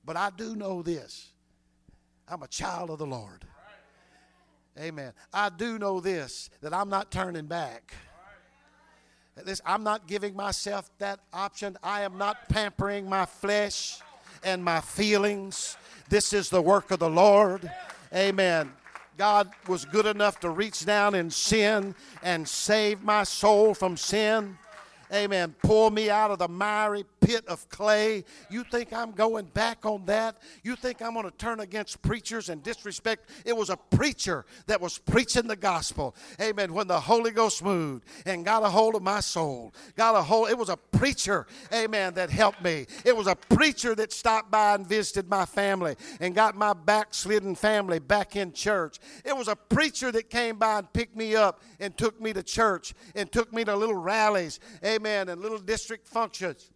But 0.05 0.16
I 0.16 0.31
do 0.37 0.55
know 0.55 0.83
this 0.83 1.33
I'm 2.29 2.42
a 2.42 2.49
child 2.49 2.90
of 2.90 2.99
the 2.99 3.07
Lord. 3.07 3.44
Amen. 4.79 5.12
I 5.33 5.49
do 5.49 5.79
know 5.79 6.01
this 6.01 6.51
that 6.61 6.75
I'm 6.75 6.90
not 6.90 7.11
turning 7.11 7.46
back. 7.46 7.94
This, 9.42 9.61
I'm 9.64 9.83
not 9.83 10.07
giving 10.07 10.35
myself 10.35 10.90
that 10.99 11.20
option. 11.33 11.77
I 11.83 12.03
am 12.03 12.18
not 12.18 12.49
pampering 12.49 13.09
my 13.09 13.27
flesh 13.27 14.01
and 14.42 14.64
my 14.64 14.81
feelings. 14.81 15.77
This 16.09 16.33
is 16.33 16.51
the 16.51 16.62
work 16.62 16.90
of 16.90 16.99
the 16.99 17.11
Lord. 17.11 17.70
Amen. 18.14 18.72
God 19.16 19.51
was 19.66 19.85
good 19.85 20.07
enough 20.07 20.40
to 20.40 20.51
reach 20.51 20.85
down 20.85 21.14
in 21.14 21.31
sin 21.31 21.94
and 22.22 22.46
save 22.46 23.03
my 23.03 23.25
soul 23.25 23.72
from 23.75 23.96
sin. 23.96 24.59
Amen. 25.12 25.55
Pull 25.62 25.90
me 25.90 26.11
out 26.11 26.31
of 26.31 26.38
the 26.38 26.49
miry 26.49 27.05
pit 27.21 27.47
of 27.47 27.69
clay. 27.69 28.25
You 28.51 28.64
think 28.64 28.92
I'm 28.92 29.12
going 29.12 29.47
back 29.47 29.87
on 29.87 30.05
that? 30.07 30.37
You 30.62 30.75
think 30.75 31.01
I'm 31.01 31.14
going 31.14 31.25
to 31.31 31.37
turn 31.37 31.61
against 31.61 32.03
preachers 32.03 32.49
and 32.49 32.62
disrespect? 32.62 33.31
It 33.45 33.57
was 33.57 33.71
a 33.71 33.77
preacher 33.77 34.45
that 34.66 34.81
was 34.81 34.99
preaching 34.99 35.47
the 35.47 35.57
gospel. 35.57 36.16
Amen. 36.40 36.73
When 36.73 36.88
the 36.88 36.99
Holy 36.99 37.31
Ghost 37.31 37.62
moved 37.62 38.05
and 38.25 38.45
got 38.45 38.64
a 38.64 38.69
hold 38.69 38.95
of 38.97 39.03
my 39.03 39.21
soul, 39.21 39.73
got 39.97 40.16
a 40.16 40.23
hold, 40.23 40.51
it 40.51 40.59
was 40.59 40.69
a 40.69 40.77
preacher, 40.77 41.47
amen, 41.73 42.14
that 42.14 42.31
helped 42.31 42.62
me. 42.62 42.87
It 43.05 43.16
was 43.16 43.27
a 43.27 43.37
preacher 43.37 43.95
that 43.95 44.12
stopped 44.12 44.51
by 44.51 44.75
and 44.75 44.87
visited 44.87 45.29
my 45.29 45.47
family 45.47 45.97
and 46.21 46.35
got 46.35 46.57
my 46.57 46.73
backslidden 46.73 47.55
family 47.55 48.01
back 48.01 48.35
in 48.35 48.53
church. 48.53 48.99
It 49.25 49.37
was 49.37 49.49
a 49.49 49.57
preacher 49.57 50.11
that 50.12 50.31
came 50.31 50.57
by 50.57 50.79
and 50.79 50.92
picked 50.92 51.16
me 51.16 51.37
up 51.37 51.62
and 51.79 51.97
took 51.97 52.21
me 52.21 52.33
to 52.33 52.42
church 52.42 52.95
and 53.14 53.31
took 53.31 53.53
me 53.53 53.64
to 53.64 53.77
little 53.77 53.95
rallies. 53.95 54.59
Amen 54.85 54.95
amen, 54.96 55.28
and 55.28 55.40
little 55.40 55.59
district 55.59 56.06
functions 56.09 56.70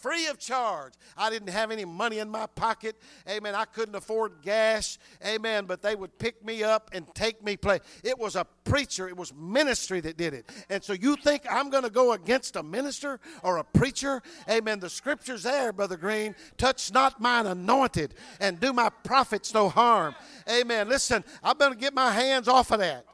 free 0.00 0.26
of 0.28 0.38
charge. 0.38 0.92
I 1.16 1.30
didn't 1.30 1.48
have 1.48 1.70
any 1.70 1.84
money 1.84 2.18
in 2.18 2.30
my 2.30 2.46
pocket. 2.46 2.96
Amen. 3.28 3.54
I 3.54 3.64
couldn't 3.64 3.94
afford 3.94 4.42
gas. 4.42 4.98
Amen. 5.26 5.64
But 5.66 5.82
they 5.82 5.94
would 5.94 6.18
pick 6.18 6.44
me 6.44 6.62
up 6.62 6.90
and 6.92 7.06
take 7.14 7.42
me 7.44 7.56
play. 7.56 7.80
It 8.04 8.18
was 8.18 8.36
a 8.36 8.46
preacher, 8.64 9.08
it 9.08 9.16
was 9.16 9.32
ministry 9.34 10.00
that 10.00 10.16
did 10.16 10.34
it. 10.34 10.50
And 10.68 10.82
so 10.82 10.92
you 10.92 11.16
think 11.16 11.42
I'm 11.50 11.70
going 11.70 11.84
to 11.84 11.90
go 11.90 12.12
against 12.12 12.56
a 12.56 12.62
minister 12.62 13.18
or 13.42 13.58
a 13.58 13.64
preacher? 13.64 14.22
Amen. 14.48 14.78
The 14.78 14.90
scripture's 14.90 15.42
there, 15.42 15.72
Brother 15.72 15.96
Green. 15.96 16.34
Touch 16.56 16.92
not 16.92 17.20
mine 17.20 17.46
anointed 17.46 18.14
and 18.40 18.60
do 18.60 18.72
my 18.72 18.90
prophets 18.90 19.54
no 19.54 19.68
harm. 19.68 20.14
Amen. 20.48 20.88
Listen, 20.88 21.24
I'm 21.42 21.56
going 21.56 21.72
to 21.72 21.78
get 21.78 21.94
my 21.94 22.12
hands 22.12 22.46
off 22.46 22.70
of 22.70 22.80
that. 22.80 23.06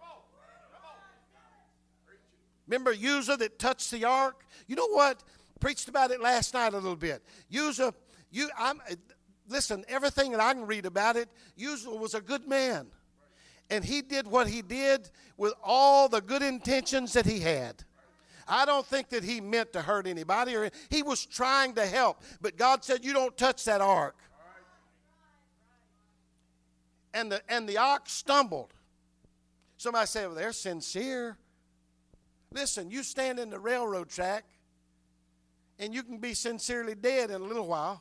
Remember 2.66 2.92
Uzzah 2.92 3.36
that 3.36 3.58
touched 3.58 3.90
the 3.90 4.04
ark? 4.04 4.44
You 4.66 4.76
know 4.76 4.88
what? 4.88 5.22
Preached 5.60 5.88
about 5.88 6.10
it 6.10 6.20
last 6.20 6.54
night 6.54 6.72
a 6.72 6.76
little 6.76 6.96
bit. 6.96 7.22
Uzzah, 7.54 7.94
you, 8.30 8.48
I'm, 8.58 8.80
listen, 9.48 9.84
everything 9.88 10.32
that 10.32 10.40
I 10.40 10.52
can 10.54 10.66
read 10.66 10.86
about 10.86 11.16
it, 11.16 11.28
Uzzah 11.62 11.90
was 11.90 12.14
a 12.14 12.20
good 12.20 12.48
man. 12.48 12.86
And 13.70 13.84
he 13.84 14.02
did 14.02 14.26
what 14.26 14.46
he 14.46 14.62
did 14.62 15.10
with 15.36 15.54
all 15.62 16.08
the 16.08 16.20
good 16.20 16.42
intentions 16.42 17.14
that 17.14 17.26
he 17.26 17.40
had. 17.40 17.82
I 18.46 18.66
don't 18.66 18.86
think 18.86 19.08
that 19.10 19.24
he 19.24 19.40
meant 19.40 19.72
to 19.72 19.82
hurt 19.82 20.06
anybody 20.06 20.54
or 20.54 20.70
he 20.90 21.02
was 21.02 21.24
trying 21.24 21.74
to 21.74 21.86
help. 21.86 22.22
But 22.40 22.56
God 22.56 22.84
said, 22.84 23.04
You 23.04 23.12
don't 23.12 23.36
touch 23.36 23.64
that 23.64 23.80
ark. 23.80 24.16
And 27.14 27.32
the 27.32 27.40
and 27.48 27.68
the 27.68 27.78
ox 27.78 28.12
stumbled. 28.12 28.74
Somebody 29.78 30.06
said, 30.06 30.26
Well, 30.26 30.34
they're 30.34 30.52
sincere. 30.52 31.38
Listen, 32.54 32.88
you 32.88 33.02
stand 33.02 33.40
in 33.40 33.50
the 33.50 33.58
railroad 33.58 34.08
track 34.08 34.44
and 35.80 35.92
you 35.92 36.04
can 36.04 36.18
be 36.18 36.34
sincerely 36.34 36.94
dead 36.94 37.30
in 37.30 37.40
a 37.40 37.44
little 37.44 37.66
while. 37.66 38.00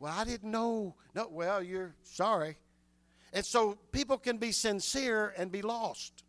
Well, 0.00 0.14
I 0.16 0.24
didn't 0.24 0.50
know. 0.50 0.94
No, 1.14 1.28
well, 1.30 1.62
you're 1.62 1.94
sorry. 2.02 2.56
And 3.34 3.44
so 3.44 3.76
people 3.92 4.16
can 4.16 4.38
be 4.38 4.50
sincere 4.50 5.34
and 5.36 5.52
be 5.52 5.60
lost. 5.60 6.24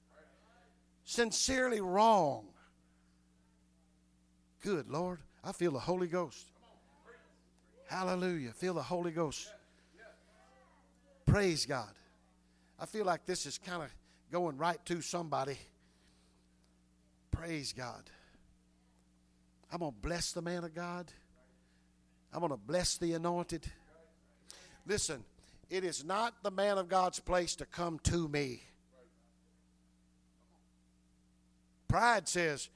Sincerely 1.06 1.80
wrong. 1.80 2.48
Good 4.62 4.90
Lord. 4.90 5.20
I 5.42 5.54
feel 5.54 5.72
the 5.72 5.80
Holy 5.80 6.08
Ghost. 6.08 6.52
Hallelujah. 7.88 8.52
Feel 8.52 8.74
the 8.74 8.84
Holy 8.84 9.12
Ghost. 9.12 9.54
Praise 11.26 11.66
God. 11.66 11.92
I 12.78 12.86
feel 12.86 13.06
like 13.06 13.26
this 13.26 13.46
is 13.46 13.58
kind 13.58 13.84
of 13.84 13.90
going 14.32 14.58
right 14.58 14.84
to 14.88 15.02
somebody. 15.02 15.58
Praise 17.36 17.74
God. 17.74 18.10
I'm 19.72 19.80
going 19.80 19.92
to 19.92 19.98
bless 19.98 20.32
the 20.32 20.42
man 20.42 20.64
of 20.64 20.74
God. 20.74 21.12
I'm 22.34 22.40
going 22.40 22.52
to 22.52 22.58
bless 22.58 22.98
the 22.98 23.14
anointed. 23.14 23.66
Listen, 24.88 25.24
it 25.70 25.84
is 25.84 26.04
not 26.04 26.34
the 26.44 26.52
man 26.52 26.78
of 26.78 26.88
God's 26.88 27.20
place 27.20 27.56
to 27.56 27.66
come 27.66 28.00
to 28.04 28.28
me. 28.28 28.62
Pride 31.88 32.28
says, 32.28 32.70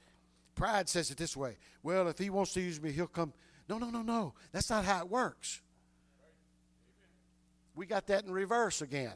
pride 0.54 0.88
says 0.88 1.10
it 1.10 1.16
this 1.16 1.36
way. 1.36 1.56
Well, 1.82 2.08
if 2.08 2.18
he 2.18 2.30
wants 2.30 2.52
to 2.54 2.60
use 2.60 2.80
me, 2.80 2.90
he'll 2.92 3.06
come. 3.06 3.32
No, 3.68 3.78
no, 3.78 3.90
no, 3.90 4.02
no. 4.02 4.34
That's 4.52 4.70
not 4.70 4.84
how 4.84 5.00
it 5.00 5.10
works. 5.10 5.60
We 7.74 7.86
got 7.86 8.06
that 8.08 8.24
in 8.24 8.30
reverse 8.30 8.82
again. 8.82 9.14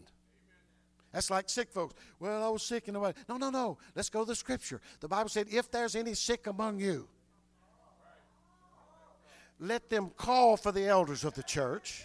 That's 1.14 1.30
like 1.30 1.48
sick 1.48 1.70
folks. 1.70 1.94
Well, 2.18 2.42
I 2.42 2.48
was 2.48 2.64
sick 2.64 2.88
in 2.88 2.94
the 2.94 3.00
way. 3.00 3.12
No, 3.28 3.36
no, 3.36 3.48
no. 3.48 3.78
Let's 3.94 4.10
go 4.10 4.24
to 4.24 4.26
the 4.26 4.34
scripture. 4.34 4.80
The 4.98 5.06
Bible 5.06 5.28
said, 5.28 5.46
if 5.48 5.70
there's 5.70 5.94
any 5.94 6.12
sick 6.12 6.48
among 6.48 6.80
you, 6.80 7.06
let 9.60 9.88
them 9.88 10.10
call 10.16 10.56
for 10.56 10.72
the 10.72 10.86
elders 10.88 11.24
of 11.24 11.34
the 11.34 11.44
church. 11.44 12.02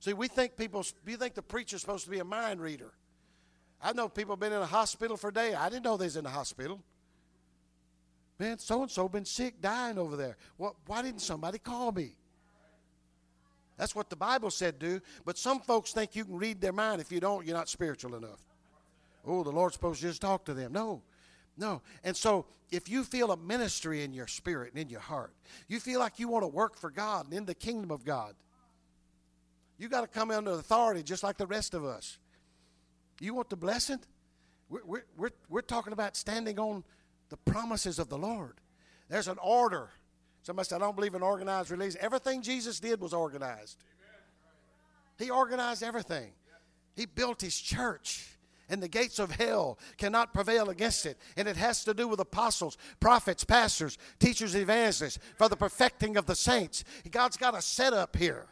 See, 0.00 0.12
we 0.12 0.28
think 0.28 0.58
people, 0.58 0.84
you 1.06 1.16
think 1.16 1.32
the 1.32 1.42
preacher's 1.42 1.80
supposed 1.80 2.04
to 2.04 2.10
be 2.10 2.18
a 2.18 2.24
mind 2.24 2.60
reader. 2.60 2.92
I 3.82 3.94
know 3.94 4.10
people 4.10 4.32
have 4.32 4.40
been 4.40 4.52
in 4.52 4.60
a 4.60 4.66
hospital 4.66 5.16
for 5.16 5.28
a 5.28 5.32
day. 5.32 5.54
I 5.54 5.70
didn't 5.70 5.84
know 5.84 5.96
they 5.96 6.04
was 6.04 6.18
in 6.18 6.24
the 6.24 6.30
hospital. 6.30 6.82
Man, 8.38 8.58
so 8.58 8.82
and 8.82 8.90
so 8.90 9.08
been 9.08 9.24
sick, 9.24 9.62
dying 9.62 9.96
over 9.96 10.16
there. 10.16 10.36
Well, 10.58 10.76
why 10.86 11.00
didn't 11.00 11.22
somebody 11.22 11.58
call 11.58 11.92
me? 11.92 12.14
That's 13.76 13.94
what 13.94 14.08
the 14.08 14.16
Bible 14.16 14.50
said 14.50 14.78
do. 14.78 15.00
But 15.24 15.38
some 15.38 15.60
folks 15.60 15.92
think 15.92 16.16
you 16.16 16.24
can 16.24 16.36
read 16.36 16.60
their 16.60 16.72
mind. 16.72 17.00
If 17.00 17.12
you 17.12 17.20
don't, 17.20 17.46
you're 17.46 17.56
not 17.56 17.68
spiritual 17.68 18.14
enough. 18.14 18.44
Oh, 19.26 19.42
the 19.42 19.50
Lord's 19.50 19.74
supposed 19.74 20.00
to 20.00 20.08
just 20.08 20.22
talk 20.22 20.44
to 20.46 20.54
them. 20.54 20.72
No, 20.72 21.02
no. 21.56 21.82
And 22.04 22.16
so 22.16 22.46
if 22.70 22.88
you 22.88 23.04
feel 23.04 23.32
a 23.32 23.36
ministry 23.36 24.02
in 24.02 24.12
your 24.12 24.26
spirit 24.26 24.72
and 24.72 24.82
in 24.82 24.88
your 24.88 25.00
heart, 25.00 25.32
you 25.68 25.80
feel 25.80 26.00
like 26.00 26.18
you 26.18 26.28
want 26.28 26.44
to 26.44 26.48
work 26.48 26.76
for 26.78 26.90
God 26.90 27.26
and 27.26 27.34
in 27.34 27.44
the 27.44 27.54
kingdom 27.54 27.90
of 27.90 28.04
God, 28.04 28.34
you 29.78 29.88
got 29.88 30.00
to 30.00 30.06
come 30.06 30.30
under 30.30 30.52
authority 30.52 31.02
just 31.02 31.22
like 31.22 31.36
the 31.36 31.46
rest 31.46 31.74
of 31.74 31.84
us. 31.84 32.18
You 33.20 33.34
want 33.34 33.50
the 33.50 33.56
blessing? 33.56 34.00
We're, 34.68 34.84
we're, 34.84 35.04
we're, 35.16 35.30
we're 35.48 35.60
talking 35.60 35.92
about 35.92 36.16
standing 36.16 36.58
on 36.58 36.84
the 37.28 37.36
promises 37.36 37.98
of 37.98 38.08
the 38.08 38.18
Lord. 38.18 38.60
There's 39.08 39.28
an 39.28 39.38
order 39.42 39.90
Somebody 40.46 40.68
said, 40.68 40.76
I 40.76 40.84
don't 40.84 40.94
believe 40.94 41.16
in 41.16 41.22
organized 41.22 41.72
religion. 41.72 41.98
Everything 42.00 42.40
Jesus 42.40 42.78
did 42.78 43.00
was 43.00 43.12
organized. 43.12 43.78
He 45.18 45.28
organized 45.28 45.82
everything. 45.82 46.30
He 46.94 47.04
built 47.04 47.40
his 47.40 47.58
church, 47.58 48.36
and 48.68 48.80
the 48.80 48.86
gates 48.86 49.18
of 49.18 49.32
hell 49.32 49.76
cannot 49.98 50.32
prevail 50.32 50.70
against 50.70 51.04
it. 51.04 51.18
And 51.36 51.48
it 51.48 51.56
has 51.56 51.82
to 51.82 51.94
do 51.94 52.06
with 52.06 52.20
apostles, 52.20 52.78
prophets, 53.00 53.42
pastors, 53.42 53.98
teachers, 54.20 54.54
evangelists 54.54 55.18
for 55.36 55.48
the 55.48 55.56
perfecting 55.56 56.16
of 56.16 56.26
the 56.26 56.36
saints. 56.36 56.84
God's 57.10 57.36
got 57.36 57.56
a 57.56 57.60
setup 57.60 58.14
here 58.14 58.46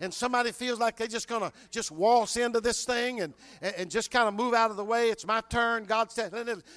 and 0.00 0.12
somebody 0.12 0.52
feels 0.52 0.78
like 0.78 0.96
they're 0.96 1.06
just 1.06 1.28
going 1.28 1.42
to 1.42 1.52
just 1.70 1.90
waltz 1.90 2.36
into 2.36 2.60
this 2.60 2.84
thing 2.84 3.20
and, 3.20 3.34
and 3.62 3.90
just 3.90 4.10
kind 4.10 4.28
of 4.28 4.34
move 4.34 4.54
out 4.54 4.70
of 4.70 4.76
the 4.76 4.84
way. 4.84 5.10
It's 5.10 5.26
my 5.26 5.40
turn. 5.48 5.84
God 5.84 6.10
said, 6.10 6.32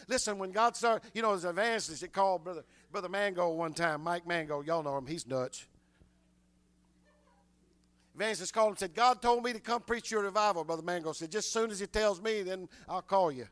listen, 0.08 0.38
when 0.38 0.52
God 0.52 0.76
started, 0.76 1.10
you 1.14 1.22
know, 1.22 1.34
as 1.34 1.44
an 1.44 1.52
evangelist, 1.52 2.04
it 2.04 2.14
called 2.14 2.44
Brother, 2.44 2.64
Brother 2.92 3.10
Mango 3.10 3.50
one 3.50 3.74
time, 3.74 4.04
Mike 4.04 4.28
Mango. 4.28 4.62
Y'all 4.62 4.84
know 4.84 4.98
him. 4.98 5.08
He's 5.08 5.28
nuts. 5.28 5.66
Evangelist 8.16 8.54
called 8.54 8.72
and 8.72 8.80
said, 8.80 8.94
God 8.94 9.22
told 9.22 9.44
me 9.44 9.54
to 9.54 9.60
come 9.60 9.82
preach 9.82 10.12
your 10.12 10.24
revival. 10.24 10.64
Brother 10.64 10.82
Mango 10.84 11.14
said, 11.14 11.32
just 11.32 11.48
as 11.48 11.54
soon 11.54 11.72
as 11.72 11.80
he 11.80 11.88
tells 11.88 12.22
me, 12.22 12.44
then 12.44 12.68
I'll 12.88 13.02
call 13.02 13.32
you. 13.32 13.48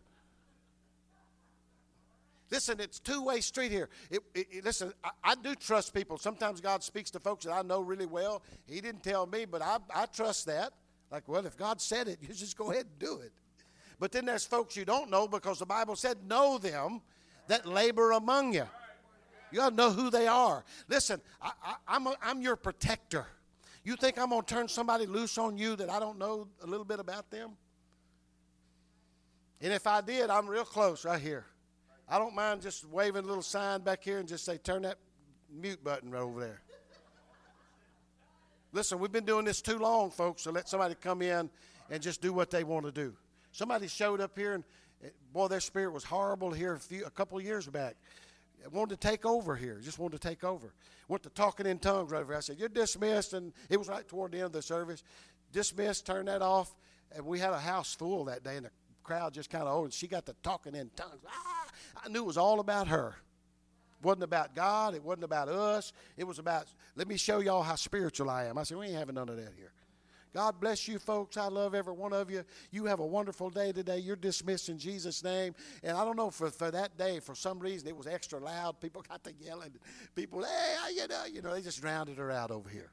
Listen, 2.49 2.79
it's 2.79 2.99
two-way 2.99 3.41
street 3.41 3.71
here. 3.71 3.89
It, 4.09 4.21
it, 4.33 4.63
listen, 4.63 4.93
I, 5.03 5.09
I, 5.23 5.35
do 5.35 5.53
trust 5.53 5.93
people. 5.93 6.17
Sometimes 6.17 6.61
God 6.61 6.81
speaks 6.81 7.11
to 7.11 7.19
folks 7.19 7.45
that 7.45 7.51
I 7.51 7.61
know 7.61 7.81
really 7.81 8.05
well. 8.05 8.41
He 8.65 8.79
didn't 8.79 9.03
tell 9.03 9.25
me, 9.25 9.45
but 9.45 9.61
I, 9.61 9.77
I 9.93 10.05
trust 10.05 10.45
that. 10.45 10.71
Like, 11.11 11.27
well, 11.27 11.45
if 11.45 11.57
God 11.57 11.81
said 11.81 12.07
it, 12.07 12.19
you 12.21 12.29
just 12.29 12.57
go 12.57 12.71
ahead 12.71 12.85
and 12.85 12.99
do 12.99 13.19
it. 13.19 13.33
But 13.99 14.11
then 14.11 14.25
there's 14.25 14.45
folks 14.45 14.77
you 14.77 14.85
don't 14.85 15.09
know 15.09 15.27
because 15.27 15.59
the 15.59 15.65
Bible 15.65 15.95
said, 15.95 16.17
know 16.27 16.57
them 16.57 17.01
that 17.47 17.65
labor 17.65 18.11
among 18.11 18.53
you. 18.53 18.67
You 19.51 19.59
got 19.59 19.69
to 19.69 19.75
know 19.75 19.91
who 19.91 20.09
they 20.09 20.27
are. 20.27 20.63
Listen, 20.87 21.21
I, 21.41 21.75
I'm, 21.87 22.07
I'm 22.21 22.41
your 22.41 22.55
protector. 22.55 23.25
You 23.83 23.95
think 23.95 24.19
I'm 24.19 24.29
going 24.29 24.43
to 24.43 24.53
turn 24.53 24.67
somebody 24.67 25.05
loose 25.05 25.37
on 25.37 25.57
you 25.57 25.75
that 25.77 25.89
I 25.89 25.99
don't 25.99 26.17
know 26.17 26.47
a 26.61 26.67
little 26.67 26.85
bit 26.85 26.99
about 26.99 27.31
them? 27.31 27.51
And 29.61 29.73
if 29.73 29.87
I 29.87 30.01
did, 30.01 30.29
I'm 30.29 30.47
real 30.47 30.65
close 30.65 31.05
right 31.05 31.21
here. 31.21 31.45
I 32.09 32.17
don't 32.17 32.33
mind 32.33 32.61
just 32.61 32.87
waving 32.89 33.23
a 33.23 33.27
little 33.27 33.43
sign 33.43 33.81
back 33.81 34.03
here 34.03 34.19
and 34.19 34.27
just 34.27 34.45
say, 34.45 34.57
turn 34.57 34.83
that 34.83 34.97
mute 35.51 35.83
button 35.83 36.11
right 36.11 36.21
over 36.21 36.39
there. 36.39 36.61
Listen, 38.71 38.99
we've 38.99 39.11
been 39.11 39.25
doing 39.25 39.43
this 39.43 39.61
too 39.61 39.77
long, 39.77 40.11
folks, 40.11 40.43
so 40.43 40.51
let 40.51 40.69
somebody 40.69 40.95
come 40.95 41.21
in 41.21 41.49
and 41.89 42.01
just 42.01 42.21
do 42.21 42.31
what 42.31 42.49
they 42.49 42.63
want 42.63 42.85
to 42.85 42.91
do. 42.91 43.13
Somebody 43.51 43.87
showed 43.87 44.21
up 44.21 44.37
here 44.37 44.53
and, 44.53 44.63
eh, 45.03 45.09
boy, 45.33 45.47
their 45.47 45.59
spirit 45.59 45.91
was 45.91 46.03
horrible 46.03 46.51
here 46.51 46.73
a, 46.73 46.79
few, 46.79 47.05
a 47.05 47.09
couple 47.09 47.39
years 47.41 47.67
back. 47.67 47.95
wanted 48.71 48.99
to 49.01 49.07
take 49.07 49.25
over 49.25 49.55
here, 49.55 49.79
just 49.81 49.99
wanted 49.99 50.21
to 50.21 50.27
take 50.27 50.43
over. 50.43 50.73
Went 51.07 51.23
to 51.23 51.29
talking 51.29 51.65
in 51.65 51.79
tongues 51.79 52.11
right 52.11 52.21
over. 52.21 52.35
I 52.35 52.39
said, 52.41 52.57
You're 52.59 52.69
dismissed. 52.69 53.33
And 53.33 53.53
it 53.69 53.77
was 53.77 53.87
right 53.87 54.07
toward 54.07 54.31
the 54.31 54.37
end 54.37 54.47
of 54.47 54.51
the 54.51 54.61
service. 54.61 55.03
Dismissed, 55.53 56.05
turned 56.05 56.27
that 56.27 56.41
off. 56.41 56.75
And 57.15 57.25
we 57.25 57.39
had 57.39 57.53
a 57.53 57.59
house 57.59 57.95
full 57.95 58.25
that 58.25 58.43
day, 58.43 58.57
and 58.57 58.65
the 58.65 58.71
crowd 59.07 59.33
just 59.33 59.49
kind 59.49 59.63
of, 59.63 59.75
oh, 59.75 59.89
she 59.89 60.07
got 60.07 60.25
to 60.25 60.35
talking 60.43 60.75
in 60.75 60.91
tongues. 60.95 61.23
Ah, 61.27 61.67
I 62.03 62.09
knew 62.09 62.19
it 62.19 62.25
was 62.25 62.37
all 62.37 62.59
about 62.59 62.87
her. 62.89 63.15
It 63.99 64.05
wasn't 64.05 64.23
about 64.23 64.53
God. 64.53 64.93
It 64.93 65.03
wasn't 65.03 65.23
about 65.23 65.47
us. 65.47 65.93
It 66.17 66.25
was 66.25 66.37
about, 66.37 66.67
let 66.95 67.07
me 67.07 67.17
show 67.17 67.39
y'all 67.39 67.63
how 67.63 67.75
spiritual 67.75 68.29
I 68.29 68.45
am. 68.45 68.57
I 68.57 68.63
said, 68.63 68.77
we 68.77 68.87
ain't 68.87 68.95
having 68.95 69.15
none 69.15 69.29
of 69.29 69.37
that 69.37 69.53
here. 69.55 69.71
God 70.35 70.59
bless 70.59 70.87
you, 70.87 70.99
folks. 70.99 71.37
I 71.37 71.47
love 71.47 71.73
every 71.73 71.93
one 71.93 72.13
of 72.13 72.29
you. 72.29 72.43
You 72.69 72.85
have 72.85 72.99
a 72.99 73.05
wonderful 73.05 73.49
day 73.49 73.71
today. 73.71 73.97
You're 73.97 74.17
dismissed 74.17 74.69
in 74.69 74.77
Jesus' 74.77 75.23
name. 75.23 75.55
And 75.81 75.97
I 75.97 76.03
don't 76.03 76.17
know, 76.17 76.29
for, 76.29 76.51
for 76.51 76.69
that 76.69 76.97
day, 76.97 77.19
for 77.19 77.33
some 77.33 77.57
reason, 77.57 77.87
it 77.87 77.95
was 77.95 78.05
extra 78.05 78.39
loud. 78.39 78.79
People 78.79 79.03
got 79.07 79.23
to 79.23 79.33
yelling. 79.39 79.71
People, 80.13 80.43
hey, 80.43 80.93
you 80.95 81.07
know, 81.07 81.23
you 81.31 81.41
know, 81.41 81.53
they 81.53 81.61
just 81.61 81.81
drowned 81.81 82.09
her 82.09 82.29
out 82.29 82.51
over 82.51 82.69
here. 82.69 82.91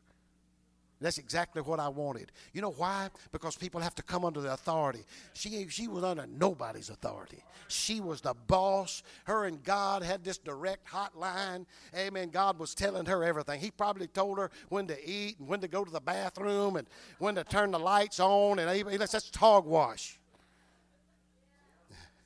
That's 1.04 1.18
exactly 1.18 1.60
what 1.60 1.80
I 1.80 1.88
wanted. 1.88 2.32
You 2.54 2.62
know 2.62 2.70
why? 2.70 3.10
Because 3.30 3.56
people 3.56 3.78
have 3.82 3.94
to 3.96 4.02
come 4.02 4.24
under 4.24 4.40
the 4.40 4.54
authority. 4.54 5.00
She, 5.34 5.68
she 5.68 5.86
was 5.86 6.02
under 6.02 6.26
nobody's 6.26 6.88
authority. 6.88 7.44
She 7.68 8.00
was 8.00 8.22
the 8.22 8.32
boss. 8.46 9.02
Her 9.24 9.44
and 9.44 9.62
God 9.62 10.02
had 10.02 10.24
this 10.24 10.38
direct 10.38 10.88
hotline. 10.88 11.66
Amen. 11.94 12.30
God 12.30 12.58
was 12.58 12.74
telling 12.74 13.04
her 13.04 13.22
everything. 13.22 13.60
He 13.60 13.70
probably 13.70 14.06
told 14.06 14.38
her 14.38 14.50
when 14.70 14.86
to 14.86 14.96
eat 15.06 15.38
and 15.38 15.46
when 15.46 15.60
to 15.60 15.68
go 15.68 15.84
to 15.84 15.90
the 15.90 16.00
bathroom 16.00 16.76
and 16.76 16.88
when 17.18 17.34
to 17.34 17.44
turn 17.44 17.72
the 17.72 17.78
lights 17.78 18.18
on. 18.18 18.58
And 18.58 18.74
even, 18.74 18.96
that's 18.96 19.30
hogwash. 19.36 20.18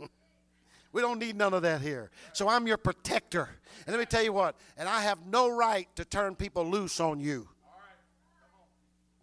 we 0.91 1.01
don't 1.01 1.19
need 1.19 1.37
none 1.37 1.53
of 1.53 1.61
that 1.61 1.79
here. 1.79 2.11
So 2.33 2.49
I'm 2.49 2.67
your 2.67 2.75
protector. 2.75 3.47
And 3.87 3.95
let 3.95 3.99
me 4.01 4.05
tell 4.05 4.25
you 4.25 4.33
what, 4.33 4.57
and 4.77 4.89
I 4.89 5.03
have 5.03 5.25
no 5.25 5.47
right 5.47 5.87
to 5.95 6.03
turn 6.03 6.35
people 6.35 6.69
loose 6.69 6.99
on 6.99 7.21
you 7.21 7.47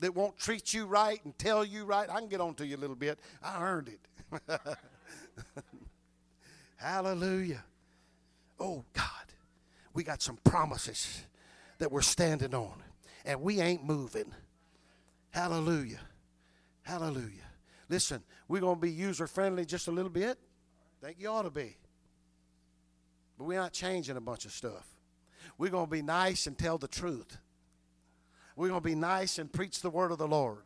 that 0.01 0.15
won't 0.15 0.39
treat 0.39 0.73
you 0.73 0.87
right 0.87 1.23
and 1.25 1.37
tell 1.39 1.65
you 1.65 1.85
right. 1.85 2.09
I 2.09 2.21
can 2.21 2.29
get 2.29 2.41
on 2.41 2.55
to 2.55 2.67
you 2.67 2.77
a 2.77 2.79
little 2.79 2.97
bit. 2.97 3.19
I 3.43 3.63
earned 3.63 3.89
it. 3.89 4.61
Hallelujah. 6.77 7.65
Oh, 8.61 8.85
God, 8.93 9.05
we 9.95 10.05
got 10.05 10.23
some 10.23 10.39
promises 10.45 11.25
that 11.79 11.91
we're 11.91 12.03
standing 12.03 12.55
on, 12.55 12.83
and 13.25 13.41
we 13.41 13.61
ain't 13.61 13.85
moving. 13.85 14.33
Hallelujah. 15.31 16.01
Hallelujah. 16.83 17.45
Listen, 17.89 18.23
we're 18.49 18.61
going 18.61 18.77
to 18.77 18.81
be 18.81 18.91
user 18.91 19.27
friendly 19.27 19.65
just 19.65 19.89
a 19.89 19.91
little 19.91 20.11
bit. 20.11 20.39
think 21.03 21.17
you 21.19 21.29
ought 21.29 21.43
to 21.43 21.51
be. 21.51 21.77
But 23.37 23.45
we're 23.45 23.61
not 23.61 23.73
changing 23.73 24.17
a 24.17 24.21
bunch 24.21 24.45
of 24.45 24.53
stuff. 24.53 24.87
We're 25.57 25.71
going 25.71 25.87
to 25.87 25.91
be 25.91 26.03
nice 26.03 26.47
and 26.47 26.59
tell 26.59 26.79
the 26.79 26.89
truth. 26.89 27.39
We're 28.59 28.69
going 28.71 28.81
to 28.81 28.85
be 28.85 28.97
nice 28.97 29.39
and 29.39 29.53
preach 29.53 29.83
the 29.83 29.89
word 29.89 30.11
of 30.11 30.19
the 30.19 30.27
Lord. 30.27 30.59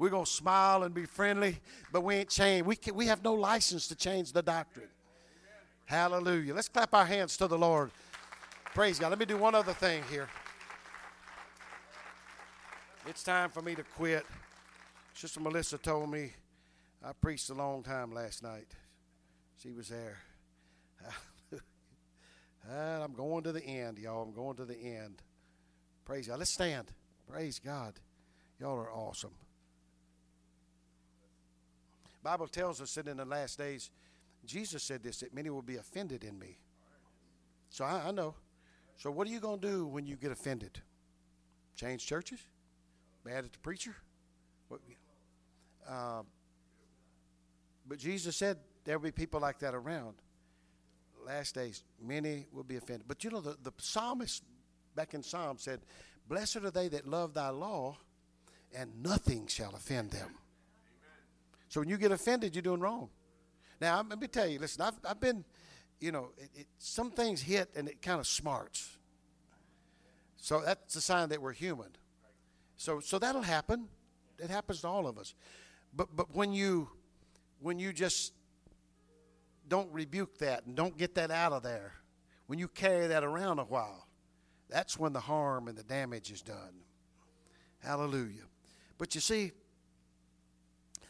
We're 0.00 0.08
going 0.08 0.24
to 0.24 0.30
smile 0.30 0.82
and 0.82 0.92
be 0.92 1.04
friendly, 1.04 1.60
but 1.92 2.00
we 2.00 2.16
ain't 2.16 2.28
changed. 2.28 2.66
We, 2.66 2.74
can, 2.74 2.96
we 2.96 3.06
have 3.06 3.22
no 3.22 3.32
license 3.34 3.86
to 3.88 3.94
change 3.94 4.32
the 4.32 4.42
doctrine. 4.42 4.88
Hallelujah. 5.84 6.52
Let's 6.52 6.68
clap 6.68 6.92
our 6.94 7.06
hands 7.06 7.36
to 7.36 7.46
the 7.46 7.56
Lord. 7.56 7.92
Praise 8.74 8.98
God. 8.98 9.10
Let 9.10 9.20
me 9.20 9.24
do 9.24 9.36
one 9.36 9.54
other 9.54 9.72
thing 9.72 10.02
here. 10.10 10.28
It's 13.06 13.22
time 13.22 13.50
for 13.50 13.62
me 13.62 13.76
to 13.76 13.84
quit. 13.84 14.26
Sister 15.14 15.38
Melissa 15.38 15.78
told 15.78 16.10
me 16.10 16.32
I 17.04 17.12
preached 17.12 17.50
a 17.50 17.54
long 17.54 17.84
time 17.84 18.12
last 18.12 18.42
night. 18.42 18.74
She 19.62 19.70
was 19.70 19.88
there. 19.88 20.18
I'm 22.68 23.12
going 23.12 23.44
to 23.44 23.52
the 23.52 23.64
end, 23.64 23.98
y'all. 24.00 24.24
I'm 24.24 24.32
going 24.32 24.56
to 24.56 24.64
the 24.64 24.76
end. 24.76 25.22
Praise 26.04 26.26
God. 26.26 26.40
Let's 26.40 26.50
stand. 26.50 26.90
Praise 27.30 27.58
God. 27.58 27.94
Y'all 28.58 28.78
are 28.78 28.92
awesome. 28.92 29.34
Bible 32.22 32.48
tells 32.48 32.80
us 32.80 32.94
that 32.94 33.06
in 33.06 33.16
the 33.16 33.24
last 33.24 33.58
days, 33.58 33.90
Jesus 34.44 34.82
said 34.82 35.02
this, 35.02 35.20
that 35.20 35.34
many 35.34 35.50
will 35.50 35.62
be 35.62 35.76
offended 35.76 36.24
in 36.24 36.38
me. 36.38 36.58
So 37.70 37.84
I, 37.84 38.08
I 38.08 38.10
know. 38.10 38.34
So 38.96 39.10
what 39.10 39.26
are 39.26 39.30
you 39.30 39.40
going 39.40 39.60
to 39.60 39.66
do 39.66 39.86
when 39.86 40.06
you 40.06 40.16
get 40.16 40.32
offended? 40.32 40.80
Change 41.76 42.04
churches? 42.04 42.40
Mad 43.24 43.44
at 43.44 43.52
the 43.52 43.58
preacher? 43.58 43.94
Uh, 45.88 46.22
but 47.86 47.98
Jesus 47.98 48.36
said 48.36 48.58
there 48.84 48.98
will 48.98 49.04
be 49.04 49.12
people 49.12 49.40
like 49.40 49.58
that 49.60 49.74
around. 49.74 50.16
Last 51.26 51.54
days, 51.54 51.82
many 52.02 52.46
will 52.52 52.64
be 52.64 52.76
offended. 52.76 53.06
But 53.08 53.24
you 53.24 53.30
know, 53.30 53.40
the, 53.40 53.56
the 53.62 53.72
psalmist 53.78 54.42
back 54.94 55.14
in 55.14 55.22
Psalm 55.22 55.56
said, 55.58 55.80
Blessed 56.28 56.56
are 56.56 56.70
they 56.70 56.88
that 56.88 57.06
love 57.06 57.34
thy 57.34 57.48
law, 57.48 57.96
and 58.76 59.02
nothing 59.02 59.46
shall 59.46 59.74
offend 59.74 60.10
them. 60.10 60.34
So 61.68 61.80
when 61.80 61.88
you 61.88 61.96
get 61.96 62.12
offended, 62.12 62.54
you're 62.54 62.62
doing 62.62 62.80
wrong. 62.80 63.08
Now, 63.80 64.04
let 64.08 64.20
me 64.20 64.26
tell 64.26 64.46
you, 64.46 64.58
listen, 64.58 64.82
I've, 64.82 64.98
I've 65.04 65.20
been, 65.20 65.44
you 66.00 66.12
know, 66.12 66.30
it, 66.36 66.50
it, 66.54 66.66
some 66.78 67.10
things 67.10 67.40
hit 67.40 67.70
and 67.76 67.88
it 67.88 68.02
kind 68.02 68.20
of 68.20 68.26
smarts. 68.26 68.96
So 70.36 70.62
that's 70.64 70.96
a 70.96 71.00
sign 71.00 71.28
that 71.30 71.40
we're 71.40 71.52
human. 71.52 71.88
So, 72.76 73.00
so 73.00 73.18
that'll 73.18 73.42
happen. 73.42 73.88
It 74.38 74.50
happens 74.50 74.80
to 74.82 74.88
all 74.88 75.06
of 75.06 75.18
us. 75.18 75.34
But, 75.94 76.08
but 76.14 76.34
when 76.34 76.52
you, 76.52 76.88
when 77.60 77.78
you 77.78 77.92
just 77.92 78.32
don't 79.68 79.92
rebuke 79.92 80.38
that 80.38 80.66
and 80.66 80.74
don't 80.74 80.96
get 80.96 81.14
that 81.16 81.30
out 81.30 81.52
of 81.52 81.62
there, 81.62 81.92
when 82.46 82.58
you 82.58 82.68
carry 82.68 83.06
that 83.08 83.24
around 83.24 83.58
a 83.58 83.64
while, 83.64 84.07
that's 84.68 84.98
when 84.98 85.12
the 85.12 85.20
harm 85.20 85.68
and 85.68 85.76
the 85.76 85.82
damage 85.82 86.30
is 86.30 86.42
done. 86.42 86.84
Hallelujah. 87.78 88.44
But 88.98 89.14
you 89.14 89.20
see, 89.20 89.52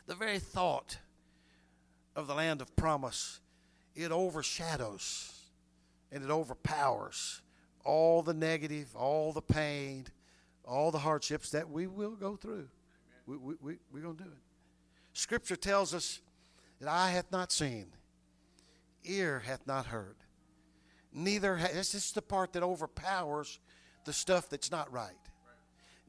the 0.06 0.14
very 0.14 0.38
thought 0.38 0.98
of 2.14 2.26
the 2.26 2.34
land 2.34 2.60
of 2.60 2.74
promise, 2.76 3.40
it 3.94 4.10
overshadows 4.12 5.32
and 6.12 6.22
it 6.24 6.30
overpowers 6.30 7.42
all 7.84 8.22
the 8.22 8.34
negative, 8.34 8.94
all 8.94 9.32
the 9.32 9.42
pain, 9.42 10.06
all 10.64 10.90
the 10.90 10.98
hardships 10.98 11.50
that 11.50 11.68
we 11.68 11.86
will 11.86 12.16
go 12.16 12.36
through. 12.36 12.68
We, 13.26 13.36
we, 13.36 13.54
we, 13.60 13.78
we're 13.92 14.02
going 14.02 14.16
to 14.16 14.24
do 14.24 14.30
it. 14.30 14.38
Scripture 15.14 15.56
tells 15.56 15.94
us 15.94 16.20
that 16.80 16.88
eye 16.88 17.10
hath 17.10 17.32
not 17.32 17.50
seen, 17.50 17.86
ear 19.04 19.42
hath 19.46 19.66
not 19.66 19.86
heard, 19.86 20.16
neither 21.12 21.56
has, 21.56 21.72
this 21.72 21.94
is 21.94 22.12
the 22.12 22.22
part 22.22 22.52
that 22.52 22.62
overpowers 22.62 23.58
the 24.04 24.12
stuff 24.12 24.48
that's 24.48 24.70
not 24.70 24.92
right. 24.92 25.12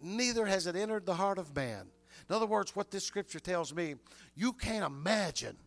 Neither 0.01 0.45
has 0.45 0.67
it 0.67 0.75
entered 0.75 1.05
the 1.05 1.15
heart 1.15 1.37
of 1.37 1.55
man. 1.55 1.87
In 2.29 2.35
other 2.35 2.45
words, 2.45 2.75
what 2.75 2.91
this 2.91 3.03
scripture 3.03 3.39
tells 3.39 3.73
me, 3.73 3.95
you 4.35 4.53
can't 4.53 4.85
imagine 4.85 5.57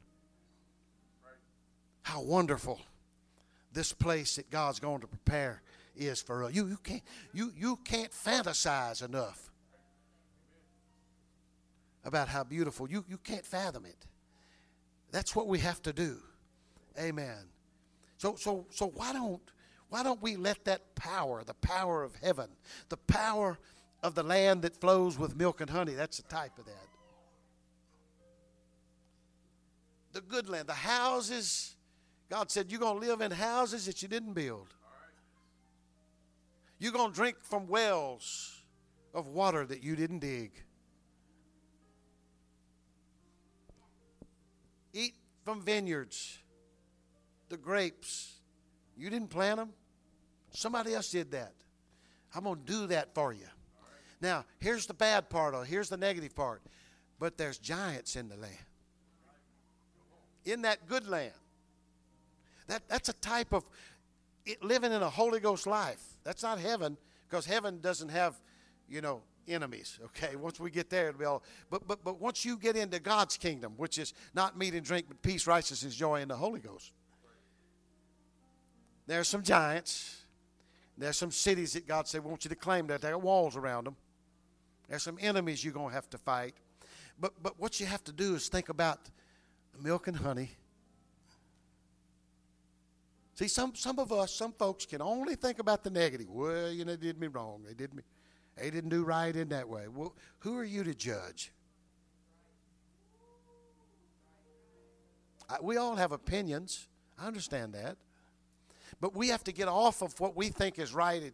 how 2.02 2.22
wonderful 2.22 2.80
this 3.72 3.92
place 3.92 4.36
that 4.36 4.50
God's 4.50 4.80
going 4.80 5.00
to 5.00 5.06
prepare 5.06 5.62
is 5.96 6.20
for 6.20 6.44
us. 6.44 6.54
You, 6.54 6.66
you, 6.66 6.78
can't, 6.82 7.02
you, 7.32 7.52
you 7.56 7.76
can't 7.84 8.10
fantasize 8.10 9.04
enough 9.04 9.50
about 12.04 12.28
how 12.28 12.44
beautiful. 12.44 12.88
You, 12.88 13.04
you 13.08 13.18
can't 13.18 13.44
fathom 13.44 13.86
it. 13.86 14.06
That's 15.10 15.36
what 15.36 15.46
we 15.46 15.58
have 15.60 15.82
to 15.82 15.92
do. 15.92 16.18
Amen. 16.98 17.38
So, 18.22 18.36
so, 18.36 18.66
so 18.70 18.86
why 18.86 19.12
don't 19.12 19.42
why 19.88 20.04
don't 20.04 20.22
we 20.22 20.36
let 20.36 20.64
that 20.66 20.94
power, 20.94 21.42
the 21.42 21.54
power 21.54 22.04
of 22.04 22.14
heaven, 22.22 22.46
the 22.88 22.96
power 22.96 23.58
of 24.00 24.14
the 24.14 24.22
land 24.22 24.62
that 24.62 24.76
flows 24.76 25.18
with 25.18 25.34
milk 25.34 25.60
and 25.60 25.68
honey, 25.68 25.94
that's 25.94 26.20
a 26.20 26.22
type 26.22 26.56
of 26.56 26.66
that. 26.66 26.86
The 30.12 30.20
good 30.20 30.48
land, 30.48 30.68
the 30.68 30.72
houses. 30.72 31.74
God 32.30 32.48
said, 32.48 32.70
You're 32.70 32.78
going 32.78 33.00
to 33.00 33.08
live 33.08 33.22
in 33.22 33.32
houses 33.32 33.86
that 33.86 34.02
you 34.02 34.08
didn't 34.08 34.34
build. 34.34 34.68
You're 36.78 36.92
going 36.92 37.10
to 37.10 37.16
drink 37.16 37.38
from 37.42 37.66
wells 37.66 38.62
of 39.12 39.26
water 39.26 39.66
that 39.66 39.82
you 39.82 39.96
didn't 39.96 40.20
dig. 40.20 40.52
Eat 44.92 45.14
from 45.44 45.60
vineyards 45.60 46.38
the 47.52 47.58
grapes. 47.58 48.40
You 48.96 49.10
didn't 49.10 49.28
plant 49.28 49.58
them. 49.58 49.70
Somebody 50.50 50.94
else 50.94 51.10
did 51.10 51.30
that. 51.30 51.52
I'm 52.34 52.44
going 52.44 52.58
to 52.58 52.64
do 52.64 52.86
that 52.88 53.14
for 53.14 53.32
you. 53.32 53.46
Now, 54.20 54.44
here's 54.58 54.86
the 54.86 54.94
bad 54.94 55.28
part 55.28 55.54
of. 55.54 55.66
Here's 55.66 55.88
the 55.88 55.96
negative 55.96 56.34
part. 56.34 56.62
But 57.20 57.36
there's 57.36 57.58
giants 57.58 58.16
in 58.16 58.28
the 58.28 58.36
land. 58.36 58.56
In 60.44 60.62
that 60.62 60.88
good 60.88 61.06
land. 61.06 61.32
That, 62.68 62.82
that's 62.88 63.08
a 63.08 63.12
type 63.14 63.52
of 63.52 63.64
it, 64.44 64.64
living 64.64 64.92
in 64.92 65.02
a 65.02 65.10
Holy 65.10 65.38
Ghost 65.38 65.66
life. 65.66 66.02
That's 66.24 66.42
not 66.42 66.58
heaven 66.58 66.96
because 67.28 67.44
heaven 67.44 67.80
doesn't 67.80 68.08
have, 68.08 68.40
you 68.88 69.00
know, 69.00 69.22
enemies. 69.46 69.98
Okay, 70.06 70.36
once 70.36 70.58
we 70.58 70.70
get 70.70 70.88
there, 70.88 71.08
it'll 71.08 71.18
be 71.18 71.24
all. 71.24 71.42
But 71.70 71.86
but 71.86 72.02
but 72.02 72.20
once 72.20 72.44
you 72.44 72.56
get 72.56 72.76
into 72.76 72.98
God's 72.98 73.36
kingdom, 73.36 73.74
which 73.76 73.98
is 73.98 74.14
not 74.34 74.56
meat 74.56 74.74
and 74.74 74.84
drink, 74.84 75.06
but 75.08 75.22
peace, 75.22 75.46
righteousness, 75.46 75.94
joy 75.94 76.22
in 76.22 76.28
the 76.28 76.36
Holy 76.36 76.60
Ghost. 76.60 76.92
There's 79.06 79.28
some 79.28 79.42
giants. 79.42 80.22
There's 80.96 81.16
some 81.16 81.30
cities 81.30 81.72
that 81.72 81.86
God 81.86 82.06
said 82.06 82.24
wants 82.24 82.44
you 82.44 82.48
to 82.50 82.54
claim 82.56 82.86
that 82.88 83.00
there 83.00 83.14
are 83.14 83.18
walls 83.18 83.56
around 83.56 83.84
them. 83.84 83.96
There's 84.88 85.02
some 85.02 85.18
enemies 85.20 85.64
you're 85.64 85.72
gonna 85.72 85.94
have 85.94 86.08
to 86.10 86.18
fight. 86.18 86.54
But 87.18 87.32
but 87.42 87.58
what 87.58 87.80
you 87.80 87.86
have 87.86 88.04
to 88.04 88.12
do 88.12 88.34
is 88.34 88.48
think 88.48 88.68
about 88.68 88.98
milk 89.80 90.06
and 90.06 90.16
honey 90.16 90.50
See, 93.34 93.48
some, 93.48 93.74
some 93.74 93.98
of 93.98 94.12
us, 94.12 94.32
some 94.32 94.52
folks 94.52 94.84
can 94.84 95.00
only 95.00 95.34
think 95.34 95.58
about 95.58 95.82
the 95.82 95.90
negative. 95.90 96.28
Well, 96.28 96.70
you 96.70 96.84
know, 96.84 96.96
they 96.96 97.06
did 97.06 97.20
me 97.20 97.28
wrong. 97.28 97.62
They 97.66 97.74
did 97.74 97.94
me, 97.94 98.02
they 98.56 98.70
didn't 98.70 98.90
do 98.90 99.04
right 99.04 99.34
in 99.34 99.48
that 99.48 99.68
way. 99.68 99.88
Well, 99.88 100.14
who 100.40 100.56
are 100.58 100.64
you 100.64 100.84
to 100.84 100.94
judge? 100.94 101.50
I, 105.48 105.56
we 105.62 105.76
all 105.76 105.96
have 105.96 106.12
opinions. 106.12 106.88
I 107.18 107.26
understand 107.26 107.72
that. 107.72 107.96
But 109.00 109.14
we 109.14 109.28
have 109.28 109.44
to 109.44 109.52
get 109.52 109.68
off 109.68 110.02
of 110.02 110.18
what 110.20 110.36
we 110.36 110.48
think 110.48 110.78
is 110.78 110.94
right 110.94 111.32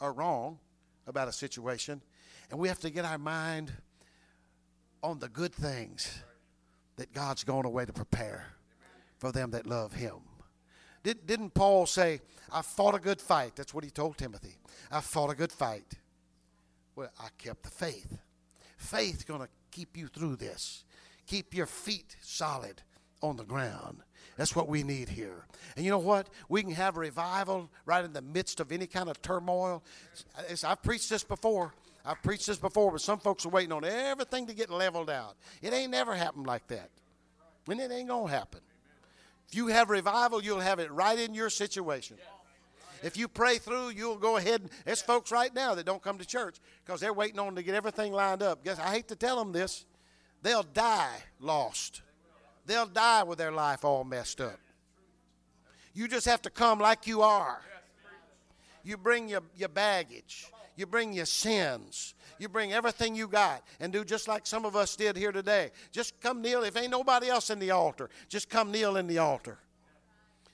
or 0.00 0.12
wrong 0.12 0.58
about 1.06 1.28
a 1.28 1.32
situation, 1.32 2.00
and 2.50 2.58
we 2.58 2.68
have 2.68 2.80
to 2.80 2.90
get 2.90 3.04
our 3.04 3.18
mind 3.18 3.72
on 5.02 5.18
the 5.18 5.28
good 5.28 5.54
things 5.54 6.22
that 6.96 7.12
God's 7.12 7.44
gone 7.44 7.66
away 7.66 7.84
to 7.84 7.92
prepare 7.92 8.46
for 9.18 9.32
them 9.32 9.50
that 9.50 9.66
love 9.66 9.92
Him. 9.92 10.16
Did, 11.02 11.26
didn't 11.26 11.52
Paul 11.52 11.86
say, 11.86 12.20
I 12.50 12.62
fought 12.62 12.94
a 12.94 12.98
good 12.98 13.20
fight? 13.20 13.56
That's 13.56 13.74
what 13.74 13.84
he 13.84 13.90
told 13.90 14.16
Timothy. 14.16 14.56
I 14.90 15.00
fought 15.00 15.30
a 15.30 15.34
good 15.34 15.52
fight. 15.52 15.92
Well, 16.96 17.10
I 17.20 17.28
kept 17.36 17.62
the 17.62 17.70
faith. 17.70 18.18
Faith's 18.78 19.24
going 19.24 19.40
to 19.40 19.48
keep 19.70 19.96
you 19.96 20.06
through 20.06 20.36
this. 20.36 20.84
Keep 21.26 21.54
your 21.54 21.66
feet 21.66 22.16
solid 22.22 22.82
on 23.22 23.36
the 23.36 23.44
ground. 23.44 23.98
That's 24.36 24.54
what 24.54 24.68
we 24.68 24.82
need 24.82 25.08
here. 25.08 25.44
And 25.76 25.84
you 25.84 25.90
know 25.90 25.98
what? 25.98 26.28
We 26.48 26.62
can 26.62 26.72
have 26.72 26.96
revival 26.96 27.70
right 27.86 28.04
in 28.04 28.12
the 28.12 28.22
midst 28.22 28.60
of 28.60 28.72
any 28.72 28.86
kind 28.86 29.08
of 29.08 29.20
turmoil. 29.22 29.82
I've 30.64 30.82
preached 30.82 31.10
this 31.10 31.24
before. 31.24 31.72
I've 32.04 32.22
preached 32.22 32.46
this 32.46 32.58
before, 32.58 32.92
but 32.92 33.00
some 33.00 33.18
folks 33.18 33.46
are 33.46 33.50
waiting 33.50 33.72
on 33.72 33.84
everything 33.84 34.46
to 34.48 34.54
get 34.54 34.70
leveled 34.70 35.08
out. 35.08 35.36
It 35.62 35.72
ain't 35.72 35.90
never 35.90 36.14
happened 36.14 36.46
like 36.46 36.66
that. 36.68 36.90
And 37.68 37.80
it 37.80 37.90
ain't 37.90 38.08
going 38.08 38.28
to 38.28 38.32
happen. 38.32 38.60
If 39.48 39.54
you 39.54 39.68
have 39.68 39.88
revival, 39.88 40.42
you'll 40.42 40.60
have 40.60 40.78
it 40.78 40.90
right 40.92 41.18
in 41.18 41.32
your 41.32 41.48
situation. 41.48 42.18
If 43.02 43.16
you 43.16 43.28
pray 43.28 43.58
through, 43.58 43.90
you'll 43.90 44.16
go 44.16 44.36
ahead. 44.36 44.62
And, 44.62 44.70
there's 44.84 45.02
folks 45.02 45.30
right 45.30 45.54
now 45.54 45.74
that 45.74 45.84
don't 45.84 46.02
come 46.02 46.18
to 46.18 46.26
church 46.26 46.56
because 46.84 47.00
they're 47.00 47.12
waiting 47.12 47.38
on 47.38 47.54
to 47.54 47.62
get 47.62 47.74
everything 47.74 48.12
lined 48.12 48.42
up. 48.42 48.64
Guess 48.64 48.78
I 48.78 48.92
hate 48.92 49.08
to 49.08 49.16
tell 49.16 49.36
them 49.36 49.52
this. 49.52 49.84
They'll 50.42 50.62
die 50.62 51.16
lost. 51.40 52.02
They'll 52.66 52.86
die 52.86 53.22
with 53.22 53.38
their 53.38 53.52
life 53.52 53.84
all 53.84 54.04
messed 54.04 54.40
up. 54.40 54.58
You 55.92 56.08
just 56.08 56.26
have 56.26 56.42
to 56.42 56.50
come 56.50 56.80
like 56.80 57.06
you 57.06 57.22
are. 57.22 57.60
You 58.82 58.96
bring 58.96 59.28
your, 59.28 59.42
your 59.56 59.68
baggage. 59.68 60.50
You 60.76 60.86
bring 60.86 61.12
your 61.12 61.26
sins. 61.26 62.14
You 62.38 62.48
bring 62.48 62.72
everything 62.72 63.14
you 63.14 63.28
got 63.28 63.62
and 63.78 63.92
do 63.92 64.04
just 64.04 64.26
like 64.26 64.46
some 64.46 64.64
of 64.64 64.74
us 64.74 64.96
did 64.96 65.16
here 65.16 65.32
today. 65.32 65.70
Just 65.92 66.20
come 66.20 66.42
kneel. 66.42 66.64
If 66.64 66.76
ain't 66.76 66.90
nobody 66.90 67.28
else 67.28 67.50
in 67.50 67.58
the 67.60 67.70
altar, 67.70 68.10
just 68.28 68.50
come 68.50 68.72
kneel 68.72 68.96
in 68.96 69.06
the 69.06 69.18
altar. 69.18 69.58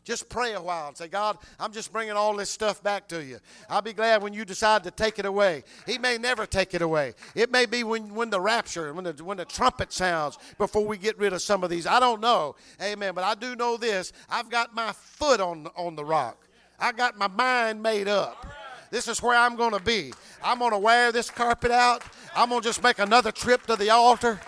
Just 0.02 0.30
pray 0.30 0.54
a 0.54 0.60
while 0.60 0.88
and 0.88 0.96
say, 0.96 1.08
God, 1.08 1.36
I'm 1.58 1.72
just 1.72 1.92
bringing 1.92 2.14
all 2.14 2.34
this 2.34 2.48
stuff 2.48 2.82
back 2.82 3.06
to 3.08 3.22
you. 3.22 3.38
I'll 3.68 3.82
be 3.82 3.92
glad 3.92 4.22
when 4.22 4.32
you 4.32 4.46
decide 4.46 4.82
to 4.84 4.90
take 4.90 5.18
it 5.18 5.26
away. 5.26 5.62
He 5.86 5.98
may 5.98 6.16
never 6.16 6.46
take 6.46 6.72
it 6.72 6.80
away. 6.80 7.14
It 7.34 7.50
may 7.50 7.66
be 7.66 7.84
when, 7.84 8.14
when 8.14 8.30
the 8.30 8.40
rapture, 8.40 8.92
when 8.94 9.04
the, 9.04 9.12
when 9.22 9.36
the 9.36 9.44
trumpet 9.44 9.92
sounds 9.92 10.38
before 10.56 10.86
we 10.86 10.96
get 10.96 11.18
rid 11.18 11.34
of 11.34 11.42
some 11.42 11.62
of 11.62 11.68
these. 11.68 11.86
I 11.86 12.00
don't 12.00 12.20
know. 12.20 12.56
Amen. 12.82 13.14
But 13.14 13.24
I 13.24 13.34
do 13.34 13.54
know 13.54 13.76
this 13.76 14.12
I've 14.30 14.48
got 14.48 14.74
my 14.74 14.92
foot 14.92 15.40
on, 15.40 15.68
on 15.76 15.96
the 15.96 16.04
rock, 16.04 16.46
I 16.78 16.92
got 16.92 17.18
my 17.18 17.28
mind 17.28 17.82
made 17.82 18.08
up. 18.08 18.46
This 18.90 19.06
is 19.06 19.22
where 19.22 19.36
I'm 19.36 19.54
going 19.54 19.72
to 19.72 19.80
be. 19.80 20.12
I'm 20.42 20.58
going 20.58 20.72
to 20.72 20.78
wear 20.78 21.12
this 21.12 21.30
carpet 21.30 21.70
out. 21.70 22.02
I'm 22.34 22.48
going 22.48 22.60
to 22.60 22.68
just 22.68 22.82
make 22.82 22.98
another 22.98 23.30
trip 23.30 23.64
to 23.66 23.76
the 23.76 23.90
altar. 23.90 24.40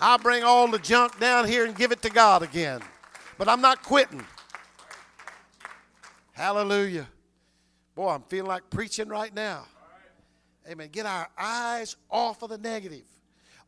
I'll 0.00 0.18
bring 0.18 0.42
all 0.42 0.66
the 0.68 0.78
junk 0.78 1.20
down 1.20 1.46
here 1.46 1.64
and 1.64 1.76
give 1.76 1.92
it 1.92 2.02
to 2.02 2.10
God 2.10 2.42
again. 2.42 2.80
But 3.36 3.48
I'm 3.48 3.60
not 3.60 3.84
quitting. 3.84 4.24
Hallelujah. 6.38 7.08
Boy, 7.96 8.10
I'm 8.10 8.22
feeling 8.22 8.46
like 8.46 8.70
preaching 8.70 9.08
right 9.08 9.34
now. 9.34 9.66
Amen. 10.70 10.88
Get 10.92 11.04
our 11.04 11.28
eyes 11.36 11.96
off 12.08 12.42
of 12.42 12.50
the 12.50 12.58
negative, 12.58 13.06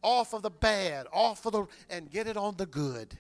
off 0.03 0.35
of 0.35 0.43
the 0.43 0.51
bad, 0.51 1.09
off 1.13 1.45
of 1.47 1.53
the, 1.53 1.67
and 1.91 2.09
get 2.09 2.29
it 2.29 2.37
on 2.37 2.57
the 2.57 2.67
good. 2.67 3.19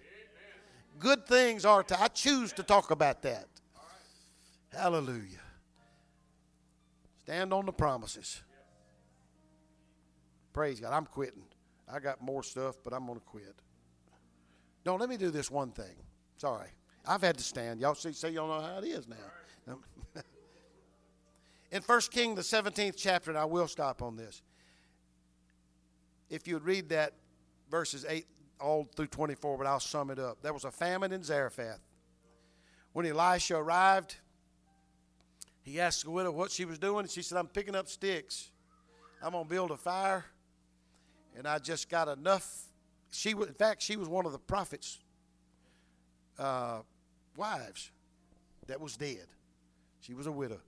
Good 1.00 1.26
things 1.26 1.64
are 1.64 1.82
to, 1.82 2.00
I 2.00 2.06
choose 2.06 2.52
to 2.52 2.62
talk 2.62 2.92
about 2.92 3.22
that. 3.22 3.46
Hallelujah. 4.72 5.40
Stand 7.18 7.52
on 7.52 7.66
the 7.66 7.72
promises. 7.72 8.42
Praise 10.52 10.78
God. 10.78 10.92
I'm 10.92 11.06
quitting. 11.06 11.42
I 11.92 11.98
got 11.98 12.22
more 12.22 12.44
stuff, 12.44 12.76
but 12.84 12.92
I'm 12.92 13.04
going 13.04 13.18
to 13.18 13.24
quit. 13.24 13.56
No, 14.86 14.94
let 14.94 15.08
me 15.08 15.16
do 15.16 15.32
this 15.32 15.50
one 15.50 15.72
thing. 15.72 15.96
Sorry. 16.36 16.68
I've 17.04 17.22
had 17.22 17.36
to 17.38 17.44
stand. 17.44 17.80
Y'all 17.80 17.94
see, 17.94 18.12
say 18.12 18.30
y'all 18.30 18.46
know 18.46 18.64
how 18.64 18.78
it 18.78 18.84
is 18.84 19.08
now. 19.08 19.16
In 21.72 21.82
1 21.82 22.00
King, 22.10 22.34
the 22.34 22.42
17th 22.42 22.94
chapter, 22.96 23.30
and 23.30 23.38
I 23.38 23.44
will 23.44 23.68
stop 23.68 24.02
on 24.02 24.16
this. 24.16 24.42
If 26.28 26.48
you 26.48 26.54
would 26.54 26.64
read 26.64 26.88
that, 26.90 27.14
verses 27.70 28.04
8 28.08 28.26
all 28.60 28.88
through 28.94 29.06
24, 29.06 29.58
but 29.58 29.66
I'll 29.66 29.80
sum 29.80 30.10
it 30.10 30.18
up. 30.18 30.42
There 30.42 30.52
was 30.52 30.64
a 30.64 30.70
famine 30.70 31.12
in 31.12 31.22
Zarephath. 31.22 31.80
When 32.92 33.06
Elisha 33.06 33.56
arrived, 33.56 34.16
he 35.62 35.80
asked 35.80 36.04
the 36.04 36.10
widow 36.10 36.32
what 36.32 36.50
she 36.50 36.64
was 36.64 36.78
doing, 36.78 37.04
and 37.04 37.10
she 37.10 37.22
said, 37.22 37.38
I'm 37.38 37.46
picking 37.46 37.74
up 37.74 37.88
sticks. 37.88 38.50
I'm 39.22 39.32
going 39.32 39.44
to 39.44 39.50
build 39.50 39.70
a 39.70 39.76
fire, 39.76 40.24
and 41.36 41.46
I 41.46 41.58
just 41.58 41.88
got 41.88 42.08
enough. 42.08 42.64
She, 43.10 43.34
was, 43.34 43.48
in 43.48 43.54
fact, 43.54 43.82
she 43.82 43.96
was 43.96 44.08
one 44.08 44.26
of 44.26 44.32
the 44.32 44.38
prophet's 44.38 44.98
uh, 46.38 46.80
wives 47.36 47.90
that 48.66 48.80
was 48.80 48.96
dead. 48.96 49.26
She 50.00 50.14
was 50.14 50.26
a 50.26 50.32
widow. 50.32 50.60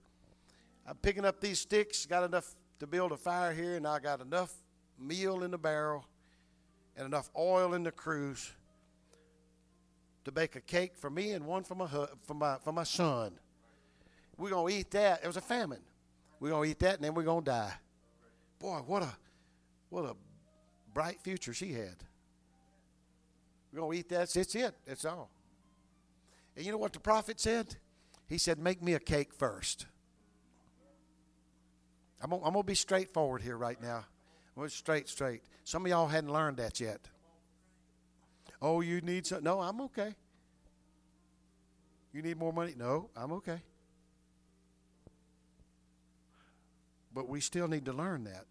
I'm 0.87 0.95
picking 0.95 1.25
up 1.25 1.39
these 1.39 1.59
sticks, 1.59 2.05
got 2.05 2.23
enough 2.23 2.55
to 2.79 2.87
build 2.87 3.11
a 3.11 3.17
fire 3.17 3.53
here, 3.53 3.75
and 3.75 3.87
I 3.87 3.99
got 3.99 4.21
enough 4.21 4.53
meal 4.99 5.43
in 5.43 5.51
the 5.51 5.57
barrel 5.57 6.05
and 6.95 7.05
enough 7.05 7.29
oil 7.37 7.73
in 7.73 7.83
the 7.83 7.91
cruse 7.91 8.51
to 10.25 10.31
bake 10.31 10.55
a 10.55 10.61
cake 10.61 10.95
for 10.95 11.09
me 11.09 11.31
and 11.31 11.45
one 11.45 11.63
for 11.63 11.75
my, 11.75 11.87
for 11.87 12.33
my, 12.33 12.57
for 12.63 12.71
my 12.71 12.83
son. 12.83 13.33
We're 14.37 14.49
going 14.49 14.73
to 14.73 14.79
eat 14.79 14.91
that. 14.91 15.21
It 15.23 15.27
was 15.27 15.37
a 15.37 15.41
famine. 15.41 15.81
We're 16.39 16.49
going 16.49 16.65
to 16.65 16.71
eat 16.71 16.79
that 16.79 16.95
and 16.95 17.03
then 17.03 17.13
we're 17.13 17.23
going 17.23 17.43
to 17.43 17.51
die. 17.51 17.73
Boy, 18.59 18.79
what 18.85 19.03
a 19.03 19.09
what 19.89 20.05
a 20.05 20.15
bright 20.93 21.21
future 21.21 21.53
she 21.53 21.71
had. 21.71 21.95
We're 23.71 23.81
going 23.81 23.91
to 23.91 23.99
eat 23.99 24.09
that. 24.09 24.29
That's 24.29 24.55
it. 24.55 24.73
That's 24.87 25.05
all. 25.05 25.29
And 26.55 26.65
you 26.65 26.71
know 26.71 26.77
what 26.77 26.93
the 26.93 26.99
prophet 26.99 27.39
said? 27.39 27.75
He 28.27 28.37
said, 28.37 28.59
Make 28.59 28.81
me 28.81 28.93
a 28.93 28.99
cake 28.99 29.33
first. 29.33 29.85
I'm 32.21 32.29
going 32.29 32.53
to 32.53 32.63
be 32.63 32.75
straightforward 32.75 33.41
here 33.41 33.57
right 33.57 33.81
now. 33.81 34.05
I'm 34.57 34.69
straight, 34.69 35.09
straight. 35.09 35.41
Some 35.65 35.85
of 35.85 35.89
y'all 35.89 36.07
hadn't 36.07 36.31
learned 36.31 36.57
that 36.57 36.79
yet. 36.79 37.09
Oh, 38.61 38.79
you 38.79 39.01
need 39.01 39.27
some? 39.27 39.43
No, 39.43 39.59
I'm 39.59 39.81
okay. 39.81 40.15
You 42.13 42.21
need 42.21 42.37
more 42.37 42.53
money? 42.53 42.75
No, 42.77 43.09
I'm 43.15 43.33
okay. 43.33 43.61
But 47.13 47.27
we 47.27 47.41
still 47.41 47.67
need 47.67 47.85
to 47.85 47.93
learn 47.93 48.23
that. 48.23 48.45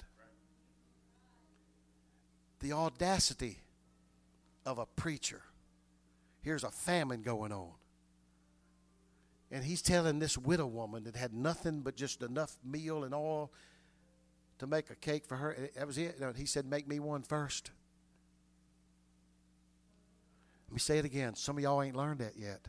The 2.60 2.72
audacity 2.72 3.58
of 4.66 4.78
a 4.78 4.86
preacher. 4.86 5.42
Here's 6.42 6.64
a 6.64 6.70
famine 6.70 7.22
going 7.22 7.52
on. 7.52 7.70
And 9.52 9.62
he's 9.62 9.82
telling 9.82 10.18
this 10.18 10.36
widow 10.36 10.66
woman 10.66 11.04
that 11.04 11.14
had 11.14 11.32
nothing 11.32 11.82
but 11.82 11.94
just 11.94 12.22
enough 12.22 12.56
meal 12.64 13.04
and 13.04 13.14
oil 13.14 13.52
to 14.58 14.66
make 14.66 14.90
a 14.90 14.96
cake 14.96 15.26
for 15.26 15.36
her. 15.36 15.56
That 15.76 15.86
was 15.86 15.98
it. 15.98 16.18
he 16.36 16.46
said, 16.46 16.66
Make 16.66 16.88
me 16.88 16.98
one 16.98 17.22
first. 17.22 17.70
Let 20.68 20.72
me 20.74 20.80
say 20.80 20.98
it 20.98 21.04
again. 21.04 21.34
Some 21.34 21.58
of 21.58 21.62
y'all 21.62 21.82
ain't 21.82 21.94
learned 21.94 22.20
that 22.20 22.36
yet. 22.36 22.66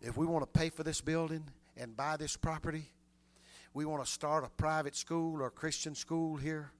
If 0.00 0.16
we 0.16 0.26
want 0.26 0.44
to 0.44 0.58
pay 0.58 0.68
for 0.68 0.82
this 0.82 1.00
building 1.00 1.44
and 1.76 1.96
buy 1.96 2.16
this 2.16 2.36
property. 2.36 2.90
We 3.74 3.84
want 3.84 4.04
to 4.04 4.10
start 4.10 4.44
a 4.44 4.50
private 4.50 4.94
school 4.94 5.40
or 5.40 5.50
Christian 5.50 5.94
school 5.94 6.36
here. 6.36 6.70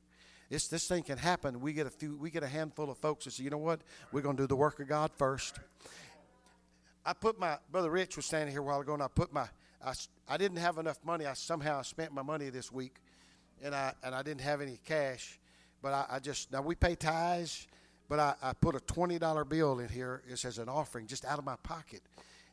This, 0.51 0.69
this 0.69 0.87
thing 0.87 1.03
can 1.03 1.17
happen. 1.17 1.61
We 1.61 1.73
get 1.73 1.87
a 1.87 1.91
few, 1.91 2.17
we 2.17 2.31
get 2.31 2.43
a 2.43 2.49
handful 2.49 2.91
of 2.91 2.99
folks 2.99 3.25
that 3.25 3.31
say, 3.33 3.45
you 3.45 3.51
know 3.51 3.59
what? 3.59 3.81
We're 4.13 4.21
going 4.21 4.37
to 4.37 4.43
do 4.43 4.47
the 4.47 4.57
work 4.57 4.81
of 4.81 4.89
God 4.89 5.11
first. 5.17 5.59
I 7.05 7.13
put 7.13 7.39
my 7.39 7.59
brother 7.71 7.91
Rich 7.91 8.17
was 8.17 8.27
standing 8.27 8.53
here 8.53 8.61
a 8.61 8.65
while 8.65 8.81
ago, 8.81 8.95
and 8.95 9.03
I 9.03 9.09
put 9.09 9.33
my 9.33 9.49
I, 9.85 9.95
I 10.29 10.37
didn't 10.37 10.59
have 10.59 10.79
enough 10.79 10.99
money. 11.05 11.27
I 11.27 11.35
somehow 11.35 11.83
spent 11.83 12.13
my 12.13 12.23
money 12.23 12.51
this 12.51 12.71
week, 12.71 12.97
and 13.63 13.75
I 13.75 13.95
and 14.03 14.15
I 14.15 14.23
didn't 14.23 14.43
have 14.43 14.61
any 14.61 14.79
cash. 14.85 15.39
But 15.83 15.93
I, 15.93 16.07
I 16.11 16.19
just 16.21 16.53
now 16.53 16.63
we 16.63 16.75
pay 16.75 16.95
tithes, 16.95 17.67
but 18.09 18.19
I, 18.19 18.35
I 18.43 18.53
put 18.53 18.77
a 18.77 18.81
twenty 18.81 19.19
dollar 19.19 19.45
bill 19.45 19.81
in 19.81 19.89
here. 19.89 20.23
It 20.29 20.39
says 20.39 20.59
an 20.59 20.69
offering 20.69 21.07
just 21.07 21.25
out 21.25 21.39
of 21.39 21.45
my 21.45 21.57
pocket, 21.63 22.03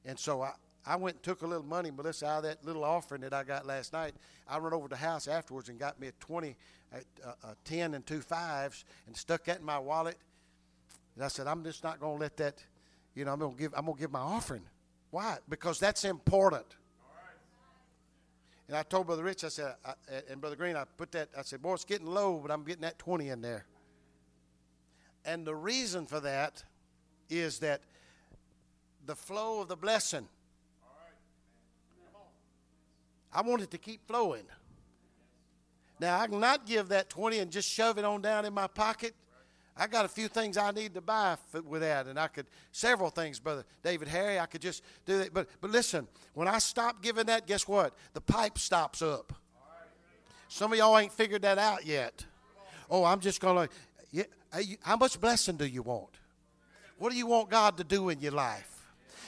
and 0.06 0.18
so 0.18 0.41
I. 0.41 0.54
I 0.86 0.95
went 0.95 1.18
and 1.18 1.24
took 1.24 1.41
a 1.41 1.45
little 1.45 1.66
money, 1.66 1.91
Melissa, 1.91 2.26
out 2.26 2.38
of 2.38 2.43
that 2.45 2.66
little 2.66 2.86
offering 2.86 3.22
that 3.22 3.34
I 3.34 3.43
got 3.43 3.68
last 3.68 3.91
night. 3.91 4.14
I 4.47 4.58
run 4.60 4.74
over 4.74 4.88
to 4.88 4.95
the 4.95 4.95
house 4.95 5.28
afterwards 5.28 5.68
and 5.68 5.78
got 5.78 6.00
me 6.00 6.08
a 6.08 6.12
20, 6.22 6.56
a, 6.93 6.97
a, 7.28 7.30
a 7.50 7.56
10 7.66 7.93
and 7.93 8.06
two 8.06 8.22
fives 8.22 8.86
and 9.06 9.16
stuck 9.16 9.43
that 9.43 9.60
in 9.60 9.66
my 9.66 9.78
wallet. 9.78 10.18
And 11.16 11.24
I 11.24 11.28
said, 11.28 11.47
I'm 11.47 11.66
just 11.66 11.84
not 11.84 12.00
going 12.00 12.16
to 12.16 12.22
let 12.22 12.38
that, 12.38 12.64
you 13.16 13.26
know, 13.26 13.34
I'm 13.34 13.39
to 13.39 13.55
give, 13.57 13.74
I'm 13.76 13.86
to 13.86 13.93
give 13.97 14.12
my 14.12 14.20
offering. 14.20 14.64
Why? 15.12 15.38
Because 15.47 15.80
that's 15.80 16.05
important. 16.05 16.66
And 18.68 18.78
I 18.78 18.84
told 18.84 19.07
Brother 19.07 19.24
Rich, 19.24 19.43
I 19.43 19.47
said, 19.47 19.76
I, 19.84 19.93
and 20.30 20.39
Brother 20.39 20.55
Green, 20.55 20.76
I 20.76 20.84
put 20.95 21.12
that, 21.14 21.30
I 21.36 21.41
said, 21.41 21.60
boy, 21.60 21.74
it's 21.74 21.86
getting 21.86 22.05
low, 22.05 22.38
but 22.38 22.51
I'm 22.51 22.64
getting 22.64 22.84
that 22.84 22.99
20 22.99 23.30
in 23.30 23.41
there. 23.41 23.66
And 25.26 25.45
the 25.45 25.55
reason 25.55 26.05
for 26.05 26.20
that 26.20 26.64
is 27.32 27.60
that 27.60 27.82
the 29.07 29.16
flow 29.16 29.62
of 29.62 29.70
the 29.70 29.76
blessing, 29.76 30.28
I 33.34 33.41
want 33.41 33.64
it 33.64 33.72
to 33.72 33.80
keep 33.80 34.07
flowing. 34.07 34.43
Now, 35.99 36.20
I 36.20 36.28
cannot 36.28 36.66
give 36.66 36.89
that 36.89 37.10
20 37.10 37.39
and 37.39 37.51
just 37.51 37.68
shove 37.68 37.97
it 37.97 38.05
on 38.05 38.22
down 38.22 38.45
in 38.45 38.53
my 38.53 38.68
pocket. 38.68 39.16
I 39.80 39.88
got 39.88 40.03
a 40.03 40.09
few 40.09 40.27
things 40.27 40.57
I 40.57 40.71
need 40.71 40.93
to 40.95 41.01
buy 41.01 41.38
with 41.65 41.82
that, 41.82 42.07
and 42.07 42.19
I 42.19 42.27
could 42.27 42.47
several 42.71 43.09
things, 43.09 43.39
brother 43.39 43.63
David 43.82 44.09
Harry. 44.09 44.38
I 44.38 44.45
could 44.45 44.61
just 44.61 44.84
do 45.05 45.19
that, 45.19 45.34
but 45.34 45.47
but 45.61 45.71
listen, 45.71 46.07
when 46.34 46.47
I 46.47 46.59
stop 46.59 47.01
giving 47.01 47.27
that, 47.27 47.47
guess 47.47 47.67
what? 47.67 47.93
The 48.13 48.21
pipe 48.21 48.57
stops 48.57 49.01
up. 49.01 49.34
Some 50.49 50.73
of 50.73 50.77
y'all 50.77 50.97
ain't 50.97 51.13
figured 51.13 51.43
that 51.43 51.57
out 51.57 51.86
yet. 51.86 52.25
Oh, 52.89 53.05
I'm 53.05 53.19
just 53.19 53.39
gonna. 53.39 53.69
Yeah, 54.11 54.23
how 54.82 54.97
much 54.97 55.19
blessing 55.21 55.55
do 55.55 55.65
you 55.65 55.84
want? 55.84 56.09
What 56.97 57.11
do 57.11 57.17
you 57.17 57.27
want 57.27 57.49
God 57.49 57.77
to 57.77 57.84
do 57.84 58.09
in 58.09 58.19
your 58.19 58.34
life? 58.34 58.75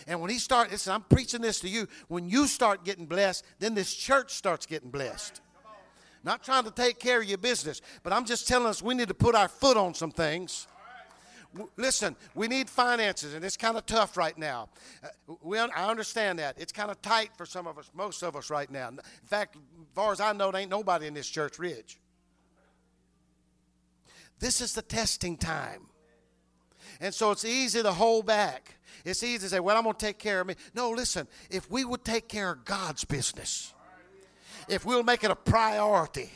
And 0.07 0.19
when 0.19 0.31
He 0.31 0.39
starts, 0.39 0.87
I'm 0.87 1.03
preaching 1.03 1.41
this 1.41 1.59
to 1.61 1.69
you. 1.69 1.87
When 2.07 2.27
you 2.27 2.47
start 2.47 2.83
getting 2.83 3.05
blessed, 3.05 3.45
then 3.59 3.75
this 3.75 3.93
church 3.93 4.33
starts 4.33 4.65
getting 4.65 4.89
blessed. 4.89 5.39
Not 6.23 6.43
trying 6.43 6.63
to 6.65 6.71
take 6.71 6.99
care 6.99 7.21
of 7.21 7.27
your 7.27 7.37
business, 7.37 7.81
but 8.03 8.13
I'm 8.13 8.25
just 8.25 8.47
telling 8.47 8.67
us 8.67 8.81
we 8.81 8.93
need 8.93 9.07
to 9.07 9.13
put 9.13 9.33
our 9.35 9.47
foot 9.47 9.77
on 9.77 9.93
some 9.93 10.11
things. 10.11 10.67
Listen, 11.75 12.15
we 12.33 12.47
need 12.47 12.69
finances, 12.69 13.33
and 13.33 13.43
it's 13.43 13.57
kind 13.57 13.75
of 13.75 13.85
tough 13.85 14.15
right 14.15 14.37
now. 14.37 14.69
Uh, 15.03 15.33
we, 15.43 15.59
I 15.59 15.89
understand 15.89 16.39
that. 16.39 16.57
It's 16.57 16.71
kind 16.71 16.89
of 16.89 17.01
tight 17.01 17.31
for 17.35 17.45
some 17.45 17.67
of 17.67 17.77
us, 17.77 17.89
most 17.93 18.23
of 18.23 18.35
us 18.37 18.49
right 18.49 18.71
now. 18.71 18.87
In 18.87 18.99
fact, 19.25 19.57
as 19.57 19.61
far 19.93 20.13
as 20.13 20.21
I 20.21 20.31
know, 20.31 20.51
there 20.51 20.61
ain't 20.61 20.71
nobody 20.71 21.07
in 21.07 21.13
this 21.13 21.27
church 21.27 21.59
rich. 21.59 21.97
This 24.39 24.61
is 24.61 24.73
the 24.73 24.81
testing 24.81 25.37
time. 25.37 25.87
And 27.01 27.13
so 27.13 27.31
it's 27.31 27.45
easy 27.45 27.83
to 27.83 27.91
hold 27.91 28.25
back. 28.27 28.75
It's 29.03 29.23
easy 29.23 29.39
to 29.39 29.49
say, 29.49 29.59
well, 29.59 29.75
I'm 29.75 29.83
going 29.83 29.95
to 29.95 30.05
take 30.05 30.19
care 30.19 30.41
of 30.41 30.47
me. 30.47 30.55
No, 30.73 30.91
listen, 30.91 31.27
if 31.49 31.69
we 31.69 31.83
would 31.83 32.05
take 32.05 32.27
care 32.29 32.51
of 32.51 32.63
God's 32.63 33.03
business, 33.03 33.73
if 34.67 34.85
we'll 34.85 35.03
make 35.03 35.23
it 35.23 35.31
a 35.31 35.35
priority. 35.35 36.29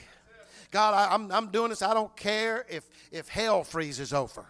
God, 0.72 0.94
I, 0.94 1.14
am 1.14 1.26
I'm, 1.26 1.32
I'm 1.32 1.48
doing 1.52 1.70
this. 1.70 1.82
I 1.82 1.94
don't 1.94 2.16
care 2.16 2.66
if, 2.70 2.84
if 3.12 3.30
hell 3.30 3.64
freezes 3.64 4.14
over. 4.14 4.46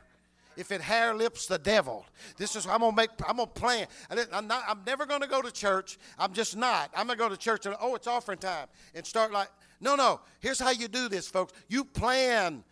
If 0.57 0.71
it 0.71 0.81
hair 0.81 1.13
lips 1.13 1.47
the 1.47 1.57
devil, 1.57 2.05
this 2.37 2.55
is 2.55 2.65
I'm 2.65 2.79
gonna 2.79 2.95
make. 2.95 3.09
I'm 3.27 3.37
gonna 3.37 3.47
plan. 3.47 3.87
I'm 4.31 4.47
not. 4.47 4.63
I'm 4.67 4.79
never 4.85 5.05
gonna 5.05 5.27
go 5.27 5.41
to 5.41 5.51
church. 5.51 5.97
I'm 6.17 6.31
just 6.31 6.55
not. 6.55 6.89
I'm 6.95 7.07
gonna 7.07 7.19
go 7.19 7.27
to 7.27 7.35
church 7.35 7.65
and 7.65 7.75
oh, 7.81 7.95
it's 7.95 8.07
offering 8.07 8.37
time 8.37 8.67
and 8.93 9.05
start 9.05 9.33
like. 9.33 9.49
No, 9.81 9.95
no. 9.95 10.21
Here's 10.39 10.59
how 10.59 10.71
you 10.71 10.87
do 10.87 11.09
this, 11.09 11.27
folks. 11.27 11.51
You 11.67 11.83
plan 11.83 12.63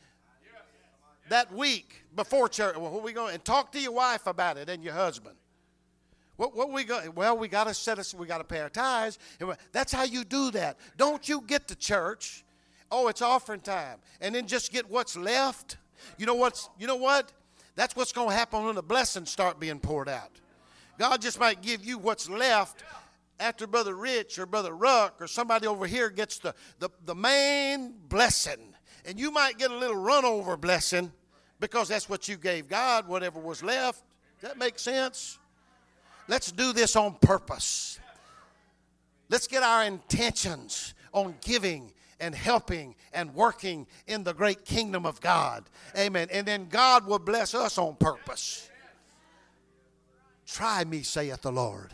that 1.29 1.53
week 1.53 2.05
before 2.15 2.47
church. 2.47 2.77
Well, 2.77 3.01
we 3.01 3.11
going 3.11 3.33
and 3.33 3.43
talk 3.43 3.71
to 3.73 3.79
your 3.79 3.91
wife 3.91 4.27
about 4.27 4.57
it 4.57 4.69
and 4.69 4.81
your 4.81 4.93
husband. 4.93 5.35
What, 6.43 6.57
what 6.57 6.71
we 6.73 6.83
got? 6.83 7.15
Well, 7.15 7.37
we 7.37 7.47
got 7.47 7.67
to 7.67 7.73
set 7.73 7.99
us. 7.99 8.13
We 8.13 8.27
got 8.27 8.39
to 8.39 8.43
pay 8.43 8.59
our 8.59 8.69
tithes. 8.69 9.17
That's 9.71 9.93
how 9.93 10.03
you 10.03 10.25
do 10.25 10.51
that. 10.51 10.77
Don't 10.97 11.29
you 11.29 11.39
get 11.39 11.69
to 11.69 11.75
church? 11.75 12.43
Oh, 12.91 13.07
it's 13.07 13.21
offering 13.21 13.61
time, 13.61 13.99
and 14.19 14.35
then 14.35 14.45
just 14.45 14.69
get 14.73 14.89
what's 14.89 15.15
left. 15.15 15.77
You 16.17 16.25
know 16.25 16.33
what's? 16.33 16.69
You 16.77 16.85
know 16.85 16.97
what? 16.97 17.31
That's 17.75 17.95
what's 17.95 18.11
going 18.11 18.29
to 18.29 18.35
happen 18.35 18.65
when 18.65 18.75
the 18.75 18.83
blessings 18.83 19.29
start 19.29 19.57
being 19.57 19.79
poured 19.79 20.09
out. 20.09 20.31
God 20.99 21.21
just 21.21 21.39
might 21.39 21.61
give 21.61 21.85
you 21.85 21.97
what's 21.97 22.29
left 22.29 22.83
after 23.39 23.65
Brother 23.65 23.95
Rich 23.95 24.37
or 24.37 24.45
Brother 24.45 24.75
Ruck 24.75 25.21
or 25.21 25.27
somebody 25.27 25.65
over 25.65 25.87
here 25.87 26.09
gets 26.09 26.39
the, 26.39 26.53
the, 26.79 26.89
the 27.05 27.15
main 27.15 27.93
blessing. 28.09 28.75
And 29.05 29.17
you 29.17 29.31
might 29.31 29.57
get 29.57 29.71
a 29.71 29.75
little 29.75 29.95
run 29.95 30.25
over 30.25 30.57
blessing 30.57 31.11
because 31.61 31.87
that's 31.87 32.09
what 32.09 32.27
you 32.27 32.35
gave 32.35 32.67
God, 32.67 33.07
whatever 33.07 33.39
was 33.39 33.63
left. 33.63 34.03
Does 34.39 34.49
that 34.49 34.57
make 34.59 34.77
sense? 34.77 35.39
Let's 36.28 36.51
do 36.51 36.74
this 36.74 36.95
on 36.95 37.15
purpose. 37.15 37.99
Let's 39.30 39.47
get 39.47 39.63
our 39.63 39.84
intentions 39.84 40.93
on 41.11 41.36
giving 41.41 41.91
and 42.19 42.34
helping 42.34 42.95
and 43.11 43.34
working 43.34 43.88
in 44.07 44.24
the 44.24 44.34
great 44.34 44.63
kingdom 44.63 45.05
of 45.05 45.19
God. 45.21 45.65
Amen. 45.97 46.28
And 46.32 46.47
then 46.47 46.67
God 46.69 47.05
will 47.05 47.19
bless 47.19 47.53
us 47.53 47.78
on 47.78 47.95
purpose. 47.95 48.69
Try 50.45 50.84
me, 50.84 51.03
saith 51.03 51.41
the 51.41 51.51
Lord. 51.51 51.91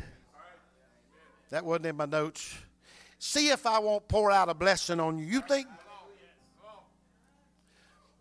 That 1.50 1.66
wasn't 1.66 1.88
in 1.88 1.96
my 1.96 2.06
notes. 2.06 2.56
See 3.18 3.50
if 3.50 3.66
I 3.66 3.80
won't 3.80 4.08
pour 4.08 4.32
out 4.32 4.50
a 4.50 4.54
blessing 4.54 5.00
on 5.00 5.18
you. 5.18 5.26
You 5.26 5.42
think? 5.42 5.68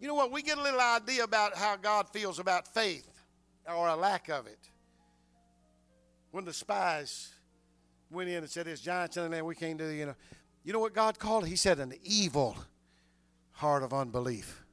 You 0.00 0.06
know 0.06 0.14
what? 0.14 0.30
We 0.30 0.42
get 0.42 0.58
a 0.58 0.62
little 0.62 0.80
idea 0.80 1.24
about 1.24 1.56
how 1.56 1.76
God 1.76 2.08
feels 2.10 2.38
about 2.38 2.72
faith 2.72 3.08
or 3.66 3.88
a 3.88 3.96
lack 3.96 4.28
of 4.28 4.46
it 4.46 4.70
when 6.30 6.44
the 6.44 6.52
spies 6.52 7.30
went 8.10 8.28
in 8.28 8.38
and 8.38 8.50
said, 8.50 8.66
There's 8.66 8.80
giants 8.80 9.16
in 9.16 9.24
the 9.24 9.28
land, 9.28 9.46
we 9.46 9.54
can't 9.54 9.78
do 9.78 9.86
you 9.88 10.06
know. 10.06 10.14
You 10.64 10.72
know 10.72 10.80
what 10.80 10.94
God 10.94 11.18
called 11.18 11.44
it? 11.44 11.48
He 11.48 11.56
said 11.56 11.78
an 11.78 11.94
evil 12.02 12.56
heart 13.52 13.82
of 13.82 13.92
unbelief. 13.92 14.64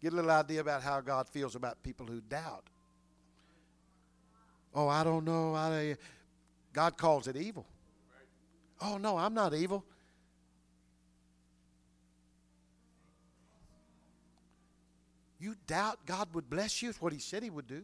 Get 0.00 0.12
a 0.12 0.16
little 0.16 0.30
idea 0.30 0.60
about 0.60 0.82
how 0.82 1.00
God 1.00 1.28
feels 1.28 1.54
about 1.54 1.82
people 1.82 2.06
who 2.06 2.20
doubt. 2.20 2.64
Oh, 4.74 4.88
I 4.88 5.02
don't 5.02 5.24
know. 5.24 5.54
I, 5.54 5.96
God 6.72 6.96
calls 6.96 7.26
it 7.26 7.36
evil. 7.36 7.66
Oh, 8.80 8.96
no, 8.96 9.16
I'm 9.16 9.34
not 9.34 9.54
evil. 9.54 9.84
You 15.40 15.54
doubt 15.66 16.00
God 16.06 16.28
would 16.34 16.50
bless 16.50 16.82
you? 16.82 16.90
It's 16.90 17.00
what 17.00 17.12
He 17.12 17.18
said 17.18 17.42
He 17.42 17.50
would 17.50 17.66
do. 17.66 17.82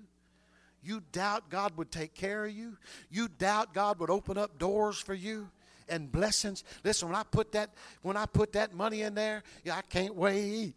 You 0.84 1.02
doubt 1.12 1.48
God 1.48 1.76
would 1.76 1.90
take 1.90 2.14
care 2.14 2.44
of 2.44 2.52
you. 2.52 2.76
You 3.10 3.28
doubt 3.28 3.72
God 3.72 3.98
would 4.00 4.10
open 4.10 4.36
up 4.36 4.58
doors 4.58 4.98
for 4.98 5.14
you 5.14 5.48
and 5.88 6.10
blessings. 6.10 6.64
Listen, 6.84 7.08
when 7.08 7.16
I 7.16 7.22
put 7.22 7.52
that 7.52 7.70
when 8.02 8.16
I 8.16 8.26
put 8.26 8.52
that 8.52 8.74
money 8.74 9.02
in 9.02 9.14
there, 9.14 9.42
yeah, 9.64 9.76
I 9.76 9.82
can't 9.82 10.14
wait. 10.14 10.74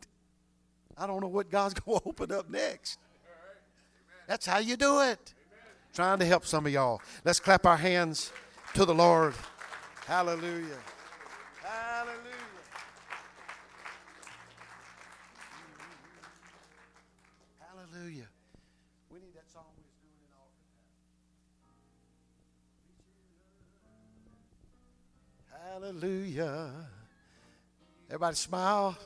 I 0.97 1.05
don't 1.07 1.21
know 1.21 1.27
what 1.27 1.49
God's 1.49 1.73
going 1.79 1.99
to 1.99 2.07
open 2.07 2.31
up 2.31 2.49
next. 2.49 2.99
That's 4.27 4.45
how 4.45 4.59
you 4.59 4.75
do 4.75 5.01
it. 5.01 5.33
Trying 5.93 6.19
to 6.19 6.25
help 6.25 6.45
some 6.45 6.65
of 6.65 6.71
y'all. 6.71 7.01
Let's 7.23 7.39
clap 7.39 7.65
our 7.65 7.77
hands 7.77 8.31
to 8.73 8.85
the 8.85 8.93
Lord. 8.93 9.33
Hallelujah. 10.05 10.43
Hallelujah. 10.43 10.77
Hallelujah. 11.63 12.36
Hallelujah. 25.79 26.71
Everybody 28.07 28.35
smile. 28.35 28.97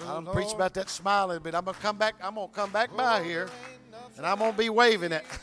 I'm 0.00 0.24
gonna 0.24 0.32
preach 0.32 0.52
about 0.52 0.74
that 0.74 0.90
smiling, 0.90 1.38
but 1.44 1.54
I'm 1.54 1.64
gonna 1.64 1.78
come 1.78 1.96
back. 1.96 2.16
I'm 2.20 2.34
gonna 2.34 2.48
come 2.48 2.72
back 2.72 2.96
by 2.96 3.22
here, 3.22 3.48
and 4.16 4.26
I'm 4.26 4.40
gonna 4.40 4.52
be 4.52 4.68
waving 4.68 5.12
it. 5.12 5.24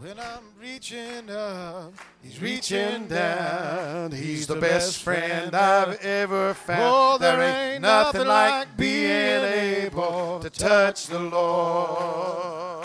When 0.00 0.16
I'm 0.20 0.44
reaching 0.60 1.28
up, 1.28 1.92
he's 2.22 2.40
reaching 2.40 3.08
down. 3.08 4.12
He's 4.12 4.46
the 4.46 4.54
best 4.54 5.02
friend 5.02 5.52
I've 5.56 6.00
ever 6.02 6.50
oh, 6.50 6.54
found. 6.54 6.82
Oh, 6.84 7.18
there 7.18 7.42
ain't 7.42 7.82
nothing 7.82 8.24
like 8.24 8.76
being 8.76 9.42
able 9.42 10.38
to 10.38 10.48
touch 10.48 11.08
the 11.08 11.18
Lord. 11.18 12.77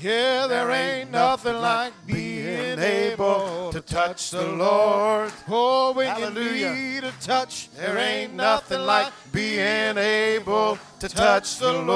Yeah, 0.00 0.46
there 0.46 0.70
ain't 0.70 1.10
nothing 1.10 1.56
like 1.56 1.92
being 2.06 2.78
able 2.78 3.70
to 3.70 3.82
touch 3.82 4.30
the 4.30 4.42
Lord. 4.42 5.30
Oh, 5.46 5.92
when 5.92 6.06
Hallelujah. 6.06 6.70
you 6.70 6.74
need 6.74 7.04
a 7.04 7.12
touch, 7.20 7.70
there 7.72 7.98
ain't 7.98 8.32
nothing 8.32 8.80
like 8.80 9.12
being 9.30 9.98
able 9.98 10.78
to 11.00 11.08
touch 11.08 11.58
the 11.58 11.74
Lord. 11.74 11.92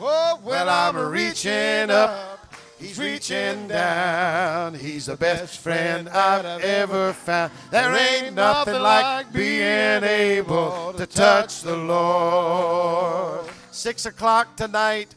Oh, 0.00 0.40
when 0.42 0.66
I'm 0.66 0.96
reaching 0.96 1.90
up, 1.90 2.34
He's 2.78 2.98
reaching 2.98 3.68
down. 3.68 4.74
He's 4.74 5.06
the 5.06 5.16
best 5.16 5.58
friend 5.60 6.08
I've 6.08 6.62
ever 6.62 7.12
found. 7.12 7.52
There 7.70 7.94
ain't 7.94 8.34
nothing 8.34 8.80
like 8.82 9.32
being 9.32 10.04
able 10.04 10.92
to 10.94 11.06
touch 11.06 11.62
the 11.62 11.76
Lord. 11.76 13.46
Six 13.70 14.06
o'clock 14.06 14.56
tonight, 14.56 15.14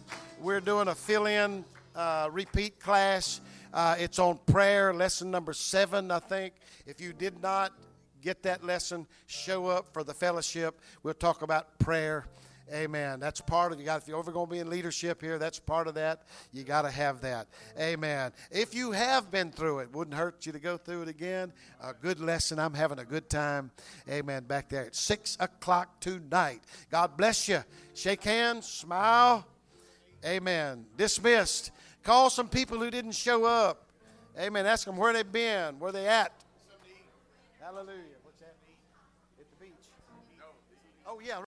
we're 0.47 0.61
doing 0.61 0.87
a 0.87 0.95
fill 0.95 1.25
in 1.25 1.65
uh, 1.93 2.29
repeat 2.31 2.79
class. 2.79 3.41
Uh, 3.73 3.97
it's 3.99 4.17
on 4.17 4.39
prayer, 4.45 4.93
lesson 4.93 5.29
number 5.29 5.51
seven, 5.51 6.09
I 6.09 6.19
think. 6.19 6.53
If 6.85 7.01
you 7.01 7.11
did 7.11 7.41
not 7.41 7.73
get 8.21 8.43
that 8.43 8.63
lesson, 8.63 9.07
show 9.25 9.65
up 9.65 9.91
for 9.91 10.05
the 10.05 10.13
fellowship. 10.13 10.79
We'll 11.03 11.15
talk 11.15 11.41
about 11.41 11.77
prayer. 11.79 12.27
Amen. 12.73 13.19
That's 13.19 13.41
part 13.41 13.73
of 13.73 13.79
you 13.79 13.83
got 13.83 14.03
if 14.03 14.07
you're 14.07 14.17
ever 14.17 14.31
going 14.31 14.45
to 14.45 14.51
be 14.53 14.59
in 14.59 14.69
leadership 14.69 15.21
here, 15.21 15.37
that's 15.37 15.59
part 15.59 15.89
of 15.89 15.95
that. 15.95 16.23
You 16.53 16.63
got 16.63 16.83
to 16.83 16.91
have 16.91 17.19
that. 17.21 17.47
Amen. 17.77 18.31
If 18.49 18.73
you 18.73 18.93
have 18.93 19.29
been 19.29 19.51
through 19.51 19.79
it, 19.79 19.93
wouldn't 19.93 20.15
hurt 20.15 20.45
you 20.45 20.53
to 20.53 20.59
go 20.59 20.77
through 20.77 21.01
it 21.01 21.09
again. 21.09 21.51
A 21.81 21.93
good 21.93 22.21
lesson. 22.21 22.57
I'm 22.57 22.73
having 22.73 22.99
a 22.99 23.05
good 23.05 23.29
time. 23.29 23.69
Amen. 24.09 24.45
Back 24.45 24.69
there 24.69 24.85
at 24.85 24.95
six 24.95 25.35
o'clock 25.41 25.99
tonight. 25.99 26.61
God 26.89 27.17
bless 27.17 27.49
you. 27.49 27.65
Shake 27.93 28.23
hands, 28.23 28.65
smile. 28.65 29.45
Amen. 30.25 30.85
Dismissed. 30.97 31.71
Call 32.03 32.29
some 32.29 32.47
people 32.47 32.79
who 32.79 32.89
didn't 32.89 33.13
show 33.13 33.45
up. 33.45 33.83
Amen. 34.39 34.65
Ask 34.65 34.85
them 34.85 34.97
where 34.97 35.13
they've 35.13 35.31
been, 35.31 35.79
where 35.79 35.91
they 35.91 36.07
at. 36.07 36.31
Hallelujah. 37.59 38.15
What's 38.23 38.39
that? 38.39 38.55
Mean? 38.65 38.77
At 39.39 39.45
the 39.49 39.65
beach. 39.65 39.89
Oh 41.05 41.19
yeah. 41.19 41.39